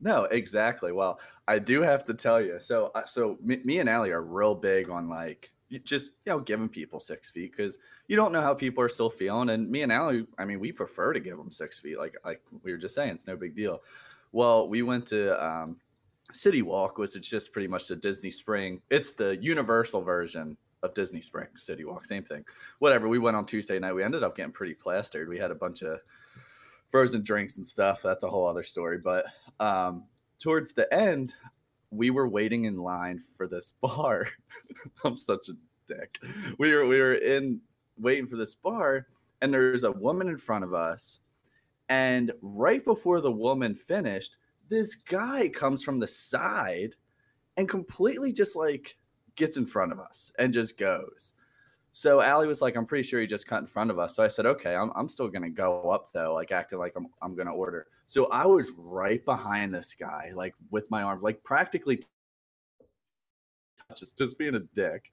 No, 0.00 0.24
exactly. 0.24 0.92
Well, 0.92 1.18
I 1.48 1.58
do 1.58 1.82
have 1.82 2.04
to 2.06 2.14
tell 2.14 2.40
you. 2.40 2.60
So, 2.60 2.92
uh, 2.94 3.06
so 3.06 3.38
me, 3.42 3.60
me 3.64 3.78
and 3.80 3.88
Allie 3.88 4.12
are 4.12 4.22
real 4.22 4.54
big 4.54 4.88
on 4.88 5.08
like 5.08 5.50
just 5.80 6.12
you 6.24 6.32
know 6.32 6.40
giving 6.40 6.68
people 6.68 7.00
six 7.00 7.30
feet 7.30 7.52
because 7.52 7.78
you 8.08 8.16
don't 8.16 8.32
know 8.32 8.40
how 8.40 8.54
people 8.54 8.82
are 8.82 8.88
still 8.88 9.10
feeling. 9.10 9.50
And 9.50 9.70
me 9.70 9.82
and 9.82 9.92
Allie, 9.92 10.26
I 10.38 10.44
mean, 10.44 10.60
we 10.60 10.72
prefer 10.72 11.12
to 11.12 11.20
give 11.20 11.36
them 11.36 11.50
six 11.50 11.80
feet. 11.80 11.98
Like 11.98 12.16
like 12.24 12.42
we 12.62 12.72
were 12.72 12.78
just 12.78 12.94
saying, 12.94 13.10
it's 13.10 13.26
no 13.26 13.36
big 13.36 13.54
deal. 13.56 13.82
Well, 14.32 14.68
we 14.68 14.82
went 14.82 15.06
to 15.08 15.44
um, 15.44 15.76
City 16.32 16.62
Walk, 16.62 16.98
which 16.98 17.16
is 17.16 17.26
just 17.26 17.52
pretty 17.52 17.68
much 17.68 17.86
the 17.88 17.96
Disney 17.96 18.30
Spring. 18.30 18.80
It's 18.90 19.14
the 19.14 19.36
Universal 19.40 20.02
version 20.02 20.56
of 20.82 20.94
Disney 20.94 21.20
Spring 21.20 21.48
City 21.54 21.84
Walk, 21.84 22.04
same 22.04 22.24
thing. 22.24 22.44
Whatever. 22.78 23.08
We 23.08 23.18
went 23.18 23.36
on 23.36 23.46
Tuesday 23.46 23.78
night. 23.78 23.94
We 23.94 24.04
ended 24.04 24.22
up 24.22 24.36
getting 24.36 24.52
pretty 24.52 24.74
plastered. 24.74 25.28
We 25.28 25.38
had 25.38 25.50
a 25.50 25.54
bunch 25.54 25.82
of 25.82 26.00
frozen 26.90 27.22
drinks 27.22 27.56
and 27.56 27.66
stuff. 27.66 28.02
That's 28.02 28.24
a 28.24 28.28
whole 28.28 28.46
other 28.46 28.62
story. 28.62 28.98
But 28.98 29.26
um, 29.60 30.04
towards 30.38 30.72
the 30.72 30.92
end, 30.92 31.34
we 31.94 32.10
were 32.10 32.28
waiting 32.28 32.64
in 32.64 32.76
line 32.76 33.20
for 33.36 33.46
this 33.46 33.74
bar. 33.80 34.26
I'm 35.04 35.16
such 35.16 35.48
a 35.48 35.52
dick. 35.86 36.18
We 36.58 36.74
were 36.74 36.86
we 36.86 36.98
were 36.98 37.14
in 37.14 37.60
waiting 37.98 38.26
for 38.26 38.36
this 38.36 38.54
bar, 38.54 39.06
and 39.40 39.52
there's 39.52 39.84
a 39.84 39.92
woman 39.92 40.28
in 40.28 40.38
front 40.38 40.64
of 40.64 40.74
us. 40.74 41.20
And 41.88 42.32
right 42.40 42.84
before 42.84 43.20
the 43.20 43.30
woman 43.30 43.74
finished, 43.74 44.36
this 44.68 44.94
guy 44.94 45.48
comes 45.48 45.84
from 45.84 46.00
the 46.00 46.06
side 46.06 46.94
and 47.56 47.68
completely 47.68 48.32
just 48.32 48.56
like 48.56 48.96
gets 49.36 49.56
in 49.56 49.66
front 49.66 49.92
of 49.92 50.00
us 50.00 50.32
and 50.38 50.52
just 50.52 50.78
goes. 50.78 51.34
So 51.92 52.20
Allie 52.20 52.48
was 52.48 52.62
like, 52.62 52.74
I'm 52.76 52.86
pretty 52.86 53.06
sure 53.06 53.20
he 53.20 53.26
just 53.26 53.46
cut 53.46 53.60
in 53.60 53.66
front 53.66 53.90
of 53.90 53.98
us. 53.98 54.16
So 54.16 54.24
I 54.24 54.28
said, 54.28 54.46
okay, 54.46 54.74
I'm, 54.74 54.90
I'm 54.96 55.08
still 55.08 55.28
going 55.28 55.42
to 55.42 55.50
go 55.50 55.90
up 55.90 56.10
though, 56.12 56.34
like 56.34 56.50
acting 56.50 56.78
like 56.78 56.94
I'm, 56.96 57.06
I'm 57.22 57.36
going 57.36 57.46
to 57.46 57.52
order. 57.52 57.86
So 58.06 58.26
I 58.26 58.46
was 58.46 58.70
right 58.78 59.24
behind 59.24 59.74
this 59.74 59.94
guy, 59.94 60.32
like 60.34 60.54
with 60.70 60.90
my 60.90 61.02
arm, 61.02 61.20
like 61.20 61.42
practically 61.42 62.02
just, 63.96 64.18
just 64.18 64.38
being 64.38 64.54
a 64.54 64.60
dick. 64.74 65.10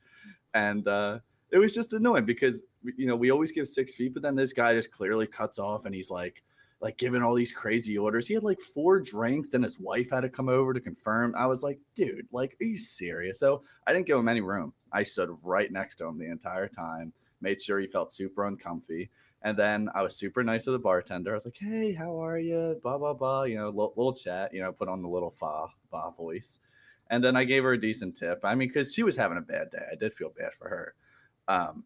And 0.54 0.88
uh, 0.88 1.20
it 1.52 1.58
was 1.58 1.74
just 1.74 1.94
annoying 1.94 2.26
because, 2.26 2.64
you 2.98 3.08
know, 3.08 3.16
we 3.16 3.32
always 3.32 3.52
give 3.52 3.68
six 3.68 3.96
feet, 3.96 4.14
but 4.14 4.24
then 4.24 4.36
this 4.36 4.54
guy 4.54 4.74
just 4.74 4.92
clearly 4.92 5.28
cuts 5.28 5.60
off 5.60 5.86
and 5.86 5.96
he's 5.96 6.12
like, 6.12 6.44
like 6.82 6.98
giving 6.98 7.22
all 7.22 7.36
these 7.36 7.52
crazy 7.52 7.98
orders. 7.98 8.28
He 8.28 8.34
had 8.34 8.44
like 8.44 8.60
four 8.60 9.00
drinks, 9.00 9.50
then 9.50 9.62
his 9.64 9.80
wife 9.80 10.10
had 10.10 10.22
to 10.22 10.30
come 10.30 10.50
over 10.50 10.74
to 10.74 10.80
confirm. 10.80 11.36
I 11.38 11.46
was 11.46 11.62
like, 11.62 11.80
dude, 11.96 12.28
like, 12.32 12.58
are 12.60 12.66
you 12.66 12.78
serious? 12.78 13.40
So 13.40 13.64
I 13.86 13.94
didn't 13.94 14.08
give 14.08 14.18
him 14.18 14.28
any 14.28 14.42
room. 14.42 14.74
I 14.92 15.04
stood 15.04 15.30
right 15.44 15.72
next 15.72 15.98
to 15.98 16.08
him 16.08 16.18
the 16.18 16.30
entire 16.30 16.68
time, 16.68 17.14
made 17.40 17.62
sure 17.62 17.80
he 17.80 17.88
felt 17.88 18.12
super 18.12 18.46
uncomfy. 18.46 19.12
And 19.44 19.58
then 19.58 19.90
I 19.96 20.04
was 20.04 20.16
super 20.16 20.44
nice 20.44 20.66
to 20.66 20.72
the 20.72 20.80
bartender. 20.80 21.32
I 21.32 21.36
was 21.36 21.46
like, 21.46 21.58
hey, 21.58 21.94
how 21.94 22.24
are 22.24 22.38
you? 22.38 22.80
Blah, 22.84 22.98
blah, 23.00 23.14
blah. 23.14 23.44
You 23.44 23.58
know, 23.58 23.70
little, 23.70 23.94
little 23.96 24.14
chat, 24.14 24.54
you 24.54 24.62
know, 24.62 24.72
put 24.72 24.88
on 24.88 25.02
the 25.02 25.10
little 25.10 25.32
fa, 25.32 25.68
fa 25.90 26.12
voice. 26.16 26.60
And 27.10 27.24
then 27.24 27.36
I 27.36 27.44
gave 27.44 27.64
her 27.64 27.74
a 27.74 27.80
decent 27.80 28.16
tip. 28.16 28.42
I 28.44 28.54
mean, 28.54 28.68
because 28.68 28.94
she 28.94 29.04
was 29.04 29.18
having 29.18 29.38
a 29.38 29.42
bad 29.42 29.72
day. 29.72 29.84
I 29.92 29.96
did 29.96 30.14
feel 30.14 30.30
bad 30.30 30.54
for 30.54 30.70
her. 30.70 30.94
Um, 31.48 31.86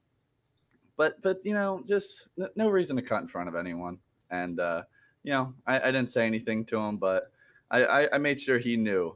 but, 0.98 1.22
but, 1.22 1.38
you 1.44 1.54
know, 1.54 1.82
just 1.86 2.30
n- 2.40 2.50
no 2.56 2.70
reason 2.70 2.96
to 2.98 3.02
cut 3.02 3.22
in 3.22 3.28
front 3.28 3.50
of 3.50 3.56
anyone. 3.56 4.00
And, 4.30 4.60
uh, 4.60 4.84
you 5.24 5.32
know, 5.32 5.54
I, 5.66 5.80
I 5.80 5.86
didn't 5.86 6.10
say 6.10 6.26
anything 6.26 6.66
to 6.66 6.78
him, 6.78 6.98
but 6.98 7.32
I, 7.72 7.86
I, 7.86 8.16
I 8.16 8.18
made 8.18 8.40
sure 8.40 8.60
he 8.60 8.78
knew 8.78 9.16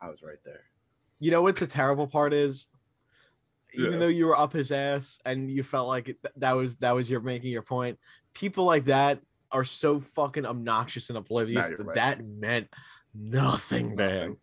I 0.00 0.08
was 0.08 0.22
right 0.22 0.42
there. 0.44 0.64
You 1.20 1.30
know 1.30 1.42
what 1.42 1.56
the 1.56 1.66
terrible 1.66 2.06
part 2.06 2.32
is? 2.32 2.68
Even 3.76 3.92
Yeah. 3.92 3.98
though 3.98 4.06
you 4.08 4.26
were 4.26 4.38
up 4.38 4.52
his 4.52 4.70
ass 4.72 5.18
and 5.24 5.50
you 5.50 5.62
felt 5.62 5.88
like 5.88 6.08
it, 6.08 6.18
that 6.36 6.52
was 6.52 6.76
that 6.76 6.92
was 6.94 7.08
your 7.10 7.20
making 7.20 7.50
your 7.50 7.62
point, 7.62 7.98
people 8.32 8.64
like 8.64 8.84
that 8.84 9.20
are 9.52 9.64
so 9.64 10.00
fucking 10.00 10.46
obnoxious 10.46 11.08
and 11.10 11.18
oblivious 11.18 11.68
that 11.68 11.78
right. 11.78 11.94
that 11.94 12.24
meant 12.24 12.68
nothing, 13.14 13.94
man. 13.94 14.36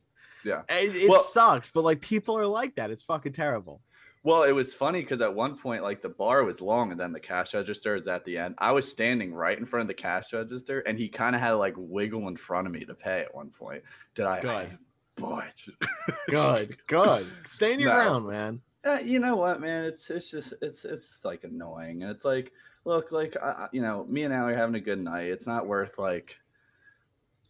Yeah. 0.44 0.62
It, 0.70 0.96
it 0.96 1.10
Well- 1.10 1.20
sucks, 1.22 1.72
but 1.72 1.84
like 1.84 2.02
people 2.02 2.38
are 2.38 2.48
like 2.48 2.76
that. 2.76 2.92
It's 2.92 3.04
fucking 3.04 3.34
terrible. 3.34 3.82
Well, 4.24 4.44
it 4.44 4.52
was 4.52 4.76
funny 4.76 5.02
because 5.02 5.20
at 5.22 5.34
one 5.34 5.58
point, 5.58 5.82
like 5.82 6.04
the 6.04 6.10
bar 6.10 6.44
was 6.44 6.62
long 6.62 6.92
and 6.92 7.00
then 7.00 7.12
the 7.12 7.20
cash 7.20 7.56
register 7.56 7.96
is 7.96 8.08
at 8.08 8.24
the 8.24 8.38
end. 8.38 8.54
I 8.60 8.72
was 8.72 8.88
standing 8.90 9.34
right 9.34 9.58
in 9.58 9.66
front 9.66 9.82
of 9.82 9.88
the 9.88 9.96
cash 9.96 10.32
register 10.32 10.82
and 10.82 10.98
he 10.98 11.10
kind 11.10 11.36
of 11.36 11.42
had 11.42 11.50
to 11.50 11.56
like 11.56 11.74
wiggle 11.76 12.28
in 12.28 12.38
front 12.38 12.68
of 12.68 12.74
me 12.74 12.86
to 12.86 12.94
pay 12.94 13.22
at 13.22 13.34
one 13.34 13.50
point. 13.50 13.82
Did 14.14 14.26
I? 14.28 14.42
Good. 14.42 14.78
Boy. 15.18 15.44
Good, 16.30 16.78
good. 16.88 17.28
Stay 17.46 17.74
in 17.74 17.80
your 17.80 17.90
No. 17.90 17.96
ground, 17.96 18.28
man. 18.28 18.62
Uh, 18.84 18.98
you 19.04 19.20
know 19.20 19.36
what, 19.36 19.62
man? 19.62 19.86
It's 19.86 20.10
it's 20.10 20.32
just 20.32 20.54
it's 20.62 20.86
it's 20.86 21.24
like 21.24 21.44
annoying. 21.44 22.02
And 22.02 22.12
it's 22.12 22.26
like, 22.26 22.52
look, 22.86 23.12
like 23.12 23.38
I- 23.38 23.70
you 23.72 23.82
know, 23.82 24.06
me 24.06 24.24
and 24.24 24.34
Allie 24.34 24.54
are 24.54 24.58
having 24.58 24.76
a 24.76 24.80
good 24.80 25.00
night. 25.00 25.26
It's 25.28 25.46
not 25.46 25.68
worth 25.68 26.00
like, 26.00 26.40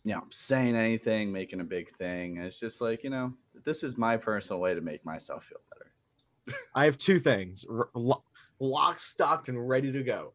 you 0.03 0.13
know, 0.13 0.23
saying 0.29 0.75
anything, 0.75 1.31
making 1.31 1.61
a 1.61 1.65
big 1.65 1.89
thing. 1.89 2.37
It's 2.37 2.59
just 2.59 2.81
like, 2.81 3.03
you 3.03 3.09
know, 3.09 3.33
this 3.63 3.81
is 3.83 3.97
my 3.97 4.17
personal 4.17 4.59
way 4.59 4.73
to 4.73 4.81
make 4.81 5.05
myself 5.05 5.45
feel 5.45 5.59
better. 5.69 6.57
I 6.75 6.83
have 6.85 6.97
two 6.97 7.19
things: 7.19 7.65
r- 7.69 7.89
lo- 7.93 8.23
locked, 8.59 9.01
stocked, 9.01 9.47
and 9.47 9.69
ready 9.69 9.91
to 9.91 10.03
go. 10.03 10.33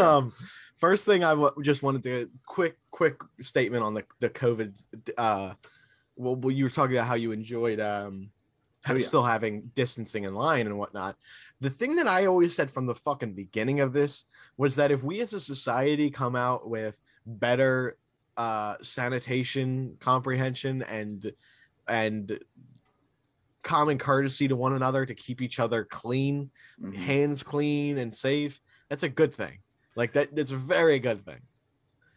um, 0.00 0.32
first 0.76 1.04
thing 1.04 1.22
I 1.22 1.30
w- 1.30 1.52
just 1.62 1.82
wanted 1.82 2.02
to 2.04 2.30
quick, 2.46 2.78
quick 2.90 3.20
statement 3.40 3.82
on 3.82 3.92
the 3.94 4.04
the 4.20 4.30
COVID. 4.30 4.72
Uh, 5.18 5.54
well, 6.16 6.34
well, 6.36 6.50
you 6.50 6.64
were 6.64 6.70
talking 6.70 6.96
about 6.96 7.06
how 7.08 7.14
you 7.14 7.32
enjoyed 7.32 7.78
um, 7.78 8.30
Oh, 8.86 8.92
yeah. 8.94 8.98
still 9.04 9.24
having 9.24 9.70
distancing 9.74 10.24
in 10.24 10.34
line 10.34 10.66
and 10.66 10.78
whatnot. 10.78 11.16
The 11.60 11.70
thing 11.70 11.96
that 11.96 12.06
I 12.06 12.26
always 12.26 12.54
said 12.54 12.70
from 12.70 12.86
the 12.86 12.94
fucking 12.94 13.34
beginning 13.34 13.80
of 13.80 13.92
this 13.92 14.24
was 14.56 14.76
that 14.76 14.90
if 14.92 15.02
we 15.02 15.20
as 15.20 15.32
a 15.32 15.40
society 15.40 16.10
come 16.10 16.36
out 16.36 16.68
with 16.68 17.00
better 17.26 17.96
uh, 18.36 18.76
sanitation 18.82 19.96
comprehension 19.98 20.82
and 20.82 21.32
and 21.88 22.38
common 23.62 23.98
courtesy 23.98 24.46
to 24.46 24.54
one 24.54 24.74
another 24.74 25.04
to 25.04 25.14
keep 25.14 25.42
each 25.42 25.58
other 25.58 25.84
clean 25.84 26.48
Mhm. 26.80 26.94
hands 26.94 27.42
clean 27.42 27.98
and 27.98 28.14
safe 28.14 28.60
that's 28.88 29.02
a 29.02 29.08
good 29.08 29.34
thing 29.34 29.58
like 29.96 30.12
that 30.12 30.34
that's 30.36 30.52
a 30.52 30.56
very 30.56 31.00
good 31.00 31.24
thing 31.24 31.40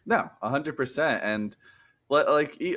No, 0.06 0.30
a 0.42 0.50
hundred 0.50 0.76
percent. 0.78 1.24
And 1.24 1.56
like, 2.10 2.28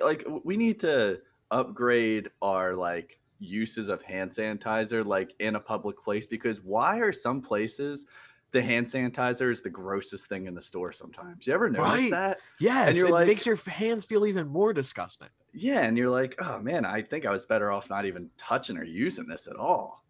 like 0.02 0.24
we 0.42 0.56
need 0.56 0.80
to 0.80 1.20
upgrade 1.50 2.30
our 2.40 2.74
like 2.74 3.20
uses 3.44 3.88
of 3.88 4.02
hand 4.02 4.30
sanitizer, 4.30 5.04
like 5.04 5.34
in 5.38 5.56
a 5.56 5.60
public 5.60 5.96
place, 6.02 6.26
because 6.26 6.62
why 6.62 6.98
are 6.98 7.12
some 7.12 7.40
places 7.42 8.06
the 8.52 8.62
hand 8.62 8.86
sanitizer 8.86 9.50
is 9.50 9.62
the 9.62 9.70
grossest 9.70 10.28
thing 10.28 10.46
in 10.46 10.54
the 10.54 10.62
store? 10.62 10.92
Sometimes 10.92 11.46
you 11.46 11.52
ever 11.52 11.68
notice 11.68 11.92
Right. 12.02 12.10
that? 12.12 12.38
yeah 12.60 12.86
and 12.88 12.96
you're 12.96 13.08
it 13.08 13.12
like- 13.12 13.26
makes 13.26 13.46
your 13.46 13.56
hands 13.56 14.04
feel 14.04 14.26
even 14.26 14.46
more 14.48 14.72
disgusting 14.72 15.28
Yeah, 15.52 15.80
and 15.82 15.96
you're 15.98 16.10
like, 16.10 16.34
oh 16.40 16.60
man, 16.60 16.84
I 16.84 17.02
think 17.02 17.26
I 17.26 17.30
was 17.30 17.46
better 17.46 17.70
off 17.70 17.90
not 17.90 18.04
even 18.06 18.30
touching 18.36 18.76
or 18.78 18.84
using 18.84 19.26
this 19.28 19.46
at 19.48 19.56
all. 19.56 20.04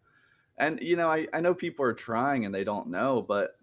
And 0.57 0.79
you 0.81 0.95
know, 0.95 1.09
I, 1.09 1.27
I 1.33 1.41
know 1.41 1.53
people 1.53 1.83
are 1.85 1.93
trying 1.93 2.45
and 2.45 2.53
they 2.55 2.63
don't 2.63 2.87
know, 2.87 3.21
but 3.21 3.57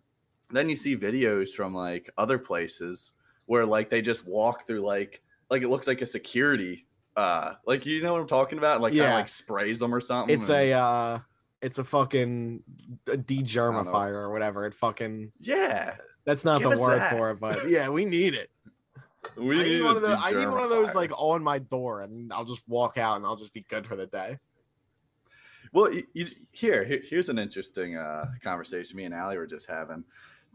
then 0.50 0.68
you 0.68 0.76
see 0.76 0.96
videos 0.96 1.50
from 1.50 1.74
like 1.74 2.10
other 2.18 2.38
places 2.38 3.14
where 3.46 3.64
like 3.64 3.88
they 3.88 4.02
just 4.02 4.26
walk 4.26 4.66
through 4.66 4.80
like 4.80 5.22
like 5.50 5.62
it 5.62 5.68
looks 5.68 5.86
like 5.88 6.02
a 6.02 6.06
security 6.06 6.86
uh 7.16 7.54
like 7.66 7.84
you 7.86 8.02
know 8.02 8.12
what 8.12 8.20
I'm 8.22 8.26
talking 8.28 8.58
about? 8.58 8.80
Like 8.80 8.94
Yeah. 8.94 9.14
like 9.14 9.28
sprays 9.28 9.78
them 9.80 9.94
or 9.94 10.00
something. 10.00 10.34
it's 10.38 10.48
and- 10.48 10.58
a 10.58 10.72
uh 10.72 11.18
it's 11.60 11.78
a 11.78 11.84
fucking 11.84 12.62
degermifier 13.06 14.12
or 14.14 14.32
whatever 14.32 14.66
it 14.66 14.74
fucking 14.74 15.30
yeah. 15.38 15.94
that's 16.24 16.44
not 16.44 16.60
Give 16.60 16.70
the 16.70 16.78
word 16.80 16.98
that. 17.00 17.12
for 17.12 17.30
it 17.30 17.38
but 17.40 17.68
yeah 17.70 17.88
we 17.88 18.04
need 18.04 18.34
it 18.34 18.50
We 19.36 19.60
I 19.60 19.62
need, 19.62 19.68
need 19.76 19.82
one 19.84 19.96
of 19.96 20.02
those, 20.02 20.18
I 20.20 20.32
need 20.32 20.48
one 20.48 20.64
of 20.64 20.70
those 20.70 20.96
like 20.96 21.12
on 21.16 21.40
my 21.44 21.60
door 21.60 22.00
and 22.00 22.32
i'll 22.32 22.44
just 22.44 22.68
walk 22.68 22.98
out 22.98 23.16
and 23.18 23.24
i'll 23.24 23.36
just 23.36 23.52
be 23.52 23.64
good 23.68 23.86
for 23.86 23.94
the 23.94 24.06
day 24.06 24.38
Well, 25.72 25.92
you, 25.94 26.04
you, 26.14 26.26
here, 26.50 26.84
here, 26.84 27.00
here's 27.08 27.28
an 27.28 27.38
interesting 27.38 27.96
uh, 27.96 28.26
conversation 28.42 28.96
me 28.96 29.04
and 29.04 29.14
Allie 29.14 29.38
were 29.38 29.46
just 29.46 29.70
having. 29.70 30.04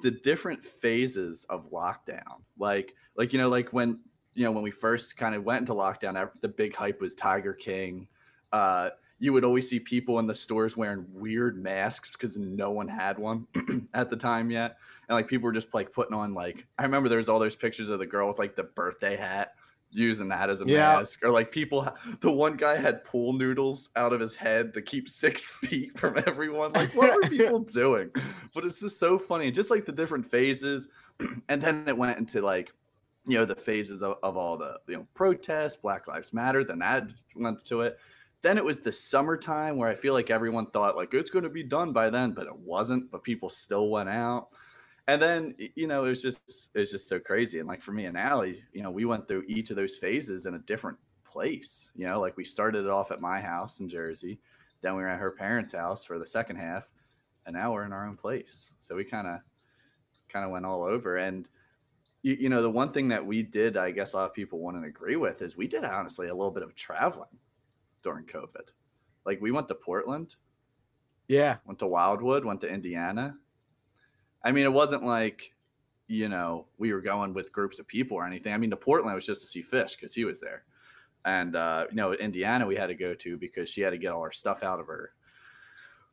The 0.02 0.12
different 0.12 0.64
phases 0.64 1.46
of 1.50 1.72
lockdown, 1.72 2.44
like, 2.60 2.94
like 3.16 3.34
you 3.34 3.40
know, 3.40 3.50
like 3.50 3.72
when 3.74 4.00
you 4.38 4.46
know 4.46 4.52
when 4.52 4.64
we 4.64 4.72
first 4.72 5.18
kind 5.18 5.34
of 5.36 5.44
went 5.44 5.62
into 5.62 5.74
lockdown, 5.74 6.30
the 6.42 6.48
big 6.48 6.76
hype 6.76 7.02
was 7.02 7.14
Tiger 7.16 7.54
King. 7.54 8.08
Uh, 8.54 8.92
you 9.20 9.34
would 9.34 9.44
always 9.44 9.68
see 9.68 9.80
people 9.80 10.20
in 10.20 10.28
the 10.28 10.36
stores 10.36 10.78
wearing 10.78 11.04
weird 11.12 11.62
masks 11.62 12.12
because 12.12 12.38
no 12.38 12.70
one 12.70 12.88
had 12.88 13.18
one 13.18 13.48
at 13.96 14.12
the 14.12 14.16
time 14.16 14.52
yet, 14.52 14.78
and 15.10 15.16
like 15.16 15.28
people 15.28 15.46
were 15.46 15.52
just 15.52 15.74
like 15.74 15.92
putting 15.92 16.14
on 16.16 16.34
like 16.36 16.68
I 16.78 16.84
remember 16.84 17.10
there 17.10 17.18
was 17.18 17.28
all 17.30 17.40
those 17.40 17.56
pictures 17.56 17.90
of 17.90 17.98
the 18.00 18.06
girl 18.06 18.28
with 18.28 18.38
like 18.38 18.56
the 18.56 18.64
birthday 18.64 19.16
hat 19.16 19.56
using 19.90 20.28
that 20.28 20.50
as 20.52 20.62
a 20.62 20.66
Yeah. 20.68 20.98
mask. 20.98 21.24
Or 21.24 21.32
like 21.32 21.52
people 21.52 21.90
the 22.22 22.32
one 22.32 22.58
guy 22.58 22.76
had 22.76 23.04
pool 23.04 23.34
noodles 23.34 23.90
out 23.96 24.14
of 24.14 24.20
his 24.20 24.36
head 24.36 24.74
to 24.76 24.82
keep 24.84 25.10
six 25.24 25.52
feet 25.52 25.98
from 25.98 26.18
everyone. 26.28 26.74
Like 26.74 26.94
what 26.94 27.16
were 27.16 27.28
people 27.28 27.60
doing? 27.82 28.12
But 28.54 28.66
it's 28.66 28.82
just 28.82 29.00
so 29.00 29.18
funny. 29.18 29.50
Just 29.50 29.72
like 29.72 29.86
the 29.86 29.92
different 29.94 30.30
phases. 30.30 30.90
And 31.50 31.60
then 31.62 31.86
it 31.88 31.98
went 31.98 32.20
into 32.20 32.42
like 32.42 32.72
you 33.28 33.38
know 33.38 33.46
the 33.46 33.56
phases 33.56 34.04
of, 34.04 34.18
of 34.24 34.38
all 34.38 34.58
the 34.58 34.80
you 34.88 34.96
know 34.96 35.08
protests 35.14 35.78
black 35.78 36.08
lives 36.08 36.34
matter 36.34 36.64
then 36.64 36.80
that 36.80 37.10
went 37.36 37.64
to 37.66 37.82
it. 37.82 37.98
Then 38.44 38.58
it 38.58 38.64
was 38.64 38.80
the 38.80 38.92
summertime 38.92 39.78
where 39.78 39.90
i 39.90 39.96
feel 39.96 40.14
like 40.14 40.30
everyone 40.30 40.68
thought 40.68 40.96
like 40.96 41.14
it's 41.14 41.30
going 41.30 41.44
to 41.44 41.50
be 41.50 41.64
done 41.64 41.92
by 41.92 42.10
then 42.10 42.32
but 42.32 42.48
it 42.48 42.56
wasn't 42.56 43.12
but 43.12 43.24
people 43.24 43.50
still 43.50 43.90
went 43.90 44.10
out. 44.10 44.50
And 45.10 45.22
then 45.22 45.56
you 45.76 45.88
know 45.88 46.06
it 46.06 46.10
was 46.10 46.22
just 46.22 46.70
it 46.74 46.80
was 46.80 46.92
just 46.92 47.10
so 47.10 47.20
crazy. 47.20 47.60
And 47.60 47.68
like 47.68 47.82
for 47.82 47.92
me 47.92 48.06
and 48.06 48.18
Allie, 48.18 48.64
you 48.74 48.84
know 48.84 48.92
we 48.92 49.06
went 49.06 49.28
through 49.28 49.44
each 49.48 49.70
of 49.70 49.76
those 49.76 49.98
phases 49.98 50.46
in 50.46 50.56
a 50.56 50.60
different 50.60 50.98
place 51.26 51.92
you 51.96 52.08
know? 52.08 52.20
Like 52.20 52.38
we 52.38 52.46
started 52.46 52.86
it 52.86 52.92
off 52.92 53.12
at 53.12 53.22
my 53.22 53.42
house 53.42 53.80
in 53.80 53.90
jersey 53.90 54.40
then 54.82 54.96
we 54.96 55.02
were 55.02 55.10
at 55.10 55.20
her 55.20 55.32
parents 55.32 55.74
house 55.74 56.06
for 56.06 56.20
the 56.20 56.26
second 56.26 56.56
half 56.58 56.88
and 57.48 57.56
now 57.56 57.72
we're 57.72 57.86
in 57.86 57.94
our 57.94 58.06
own 58.06 58.18
place. 58.18 58.74
So 58.80 58.96
we 58.96 59.06
kind 59.06 59.26
of 59.26 59.40
kind 60.30 60.46
of 60.46 60.52
went 60.52 60.66
all 60.66 60.84
over. 60.84 61.16
And 61.18 61.48
you, 62.24 62.36
you 62.40 62.50
know 62.50 62.62
the 62.62 62.70
one 62.70 62.92
thing 62.92 63.08
that 63.10 63.26
we 63.26 63.44
did 63.44 63.78
i 63.78 63.92
guess 63.92 64.14
a 64.14 64.18
lot 64.18 64.26
of 64.26 64.34
people 64.34 64.60
wouldn't 64.60 64.86
agree 64.86 65.16
with 65.16 65.42
is 65.42 65.56
we 65.56 65.68
did 65.68 65.84
honestly 65.84 66.28
a 66.28 66.34
little 66.34 66.52
bit 66.52 66.64
of 66.64 66.76
traveling 66.76 67.28
during 68.04 68.26
covid 68.26 68.72
like 69.26 69.40
we 69.42 69.52
went 69.52 69.68
to 69.68 69.76
portland 69.76 70.36
yeah 71.28 71.58
went 71.66 71.80
to 71.80 71.88
Wildwood, 71.88 72.46
went 72.46 72.62
to 72.62 72.70
Indiana. 72.70 73.36
I 74.44 74.52
mean, 74.52 74.66
it 74.66 74.74
wasn't 74.74 75.04
like, 75.04 75.54
you 76.08 76.30
know, 76.30 76.68
we 76.78 76.94
were 76.94 77.02
going 77.02 77.34
with 77.34 77.52
groups 77.52 77.80
of 77.80 77.88
people 77.88 78.18
or 78.18 78.26
anything. 78.26 78.54
I 78.54 78.58
mean, 78.58 78.70
to 78.70 78.78
Portland 78.78 79.16
was 79.16 79.26
just 79.26 79.42
to 79.42 79.48
see 79.48 79.62
Fish 79.62 79.96
because 79.96 80.14
he 80.14 80.24
was 80.26 80.40
there. 80.40 80.64
And, 81.26 81.56
uh, 81.56 81.88
you 81.90 81.96
know, 81.96 82.14
Indiana 82.14 82.66
we 82.66 82.76
had 82.76 82.88
to 82.88 82.96
go 82.96 83.14
to 83.14 83.38
because 83.38 83.70
she 83.70 83.82
had 83.82 83.90
to 83.90 83.98
get 83.98 84.14
all 84.14 84.24
her 84.24 84.32
stuff 84.32 84.64
out 84.64 84.80
of 84.80 84.88
her 84.88 85.12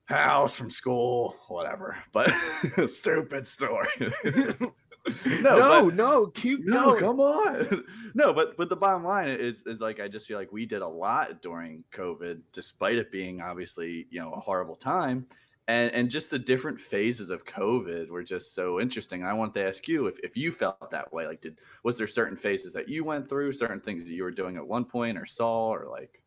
house 0.06 0.56
from 0.56 0.70
school, 0.70 1.37
whatever. 1.49 1.96
But 2.12 2.28
stupid 2.88 3.46
story. 3.46 3.88
no 5.42 5.88
no, 5.88 6.25
but- 6.26 6.35
keep 6.35 6.64
no, 6.64 6.87
going. 6.90 7.00
come 7.00 7.21
on. 7.21 7.85
no, 8.14 8.33
but 8.33 8.56
but 8.56 8.68
the 8.68 8.76
bottom 8.76 9.04
line 9.04 9.28
is 9.28 9.64
is 9.66 9.80
like 9.80 10.00
I 10.00 10.09
just 10.09 10.26
feel 10.26 10.38
like 10.38 10.52
we 10.52 10.66
did 10.66 10.83
a 10.83 10.88
lot 10.88 11.42
during 11.42 11.85
COVID, 11.92 12.40
despite 12.52 12.97
it 12.99 13.11
being 13.12 13.40
obviously 13.40 14.06
you 14.11 14.21
know 14.21 14.33
a 14.33 14.40
horrible 14.40 14.76
time, 14.76 15.26
and 15.68 15.92
and 15.92 16.11
just 16.11 16.30
the 16.30 16.38
different 16.38 16.80
phases 16.80 17.30
of 17.30 17.44
COVID 17.44 18.09
were 18.09 18.23
just 18.23 18.54
so 18.54 18.80
interesting. 18.80 19.25
I 19.25 19.33
wanted 19.33 19.54
to 19.54 19.66
ask 19.68 19.87
you 19.88 20.06
if 20.06 20.18
if 20.21 20.37
you 20.37 20.50
felt 20.52 20.90
that 20.90 21.12
way. 21.12 21.26
Like, 21.26 21.40
did 21.40 21.59
was 21.83 21.97
there 21.99 22.06
certain 22.06 22.37
phases 22.37 22.73
that 22.75 22.88
you 22.88 23.04
went 23.04 23.28
through, 23.28 23.52
certain 23.52 23.80
things 23.80 24.04
that 24.04 24.14
you 24.14 24.23
were 24.23 24.30
doing 24.30 24.56
at 24.56 24.66
one 24.66 24.85
point, 24.85 25.18
or 25.18 25.26
saw, 25.26 25.68
or 25.75 25.87
like 25.90 26.23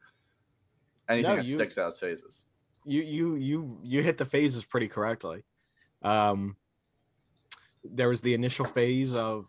anything 1.10 1.32
No, 1.32 1.36
that 1.38 1.46
you- 1.48 1.54
sticks 1.54 1.78
out 1.78 1.88
as 1.88 2.00
phases? 2.00 2.46
you 2.86 3.02
you 3.02 3.36
you 3.36 3.80
you 3.84 4.02
hit 4.02 4.18
the 4.18 4.26
phases 4.26 4.64
pretty 4.64 4.88
correctly. 4.88 5.44
Um, 6.04 6.56
there 7.94 8.10
was 8.10 8.22
the 8.22 8.34
initial 8.34 8.66
phase 8.66 9.14
of 9.14 9.48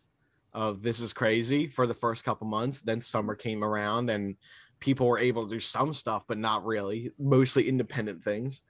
of 0.55 0.83
this 0.83 1.01
is 1.01 1.13
crazy 1.13 1.69
for 1.69 1.87
the 1.87 1.95
first 1.95 2.25
couple 2.25 2.47
months. 2.47 2.81
Then 2.81 3.01
summer 3.01 3.35
came 3.35 3.63
around 3.63 4.09
and 4.11 4.37
people 4.81 5.07
were 5.07 5.19
able 5.19 5.45
to 5.45 5.51
do 5.55 5.61
some 5.61 5.93
stuff, 5.93 6.25
but 6.27 6.39
not 6.39 6.65
really. 6.65 7.13
Mostly 7.19 7.69
independent 7.69 8.25
things. 8.25 8.63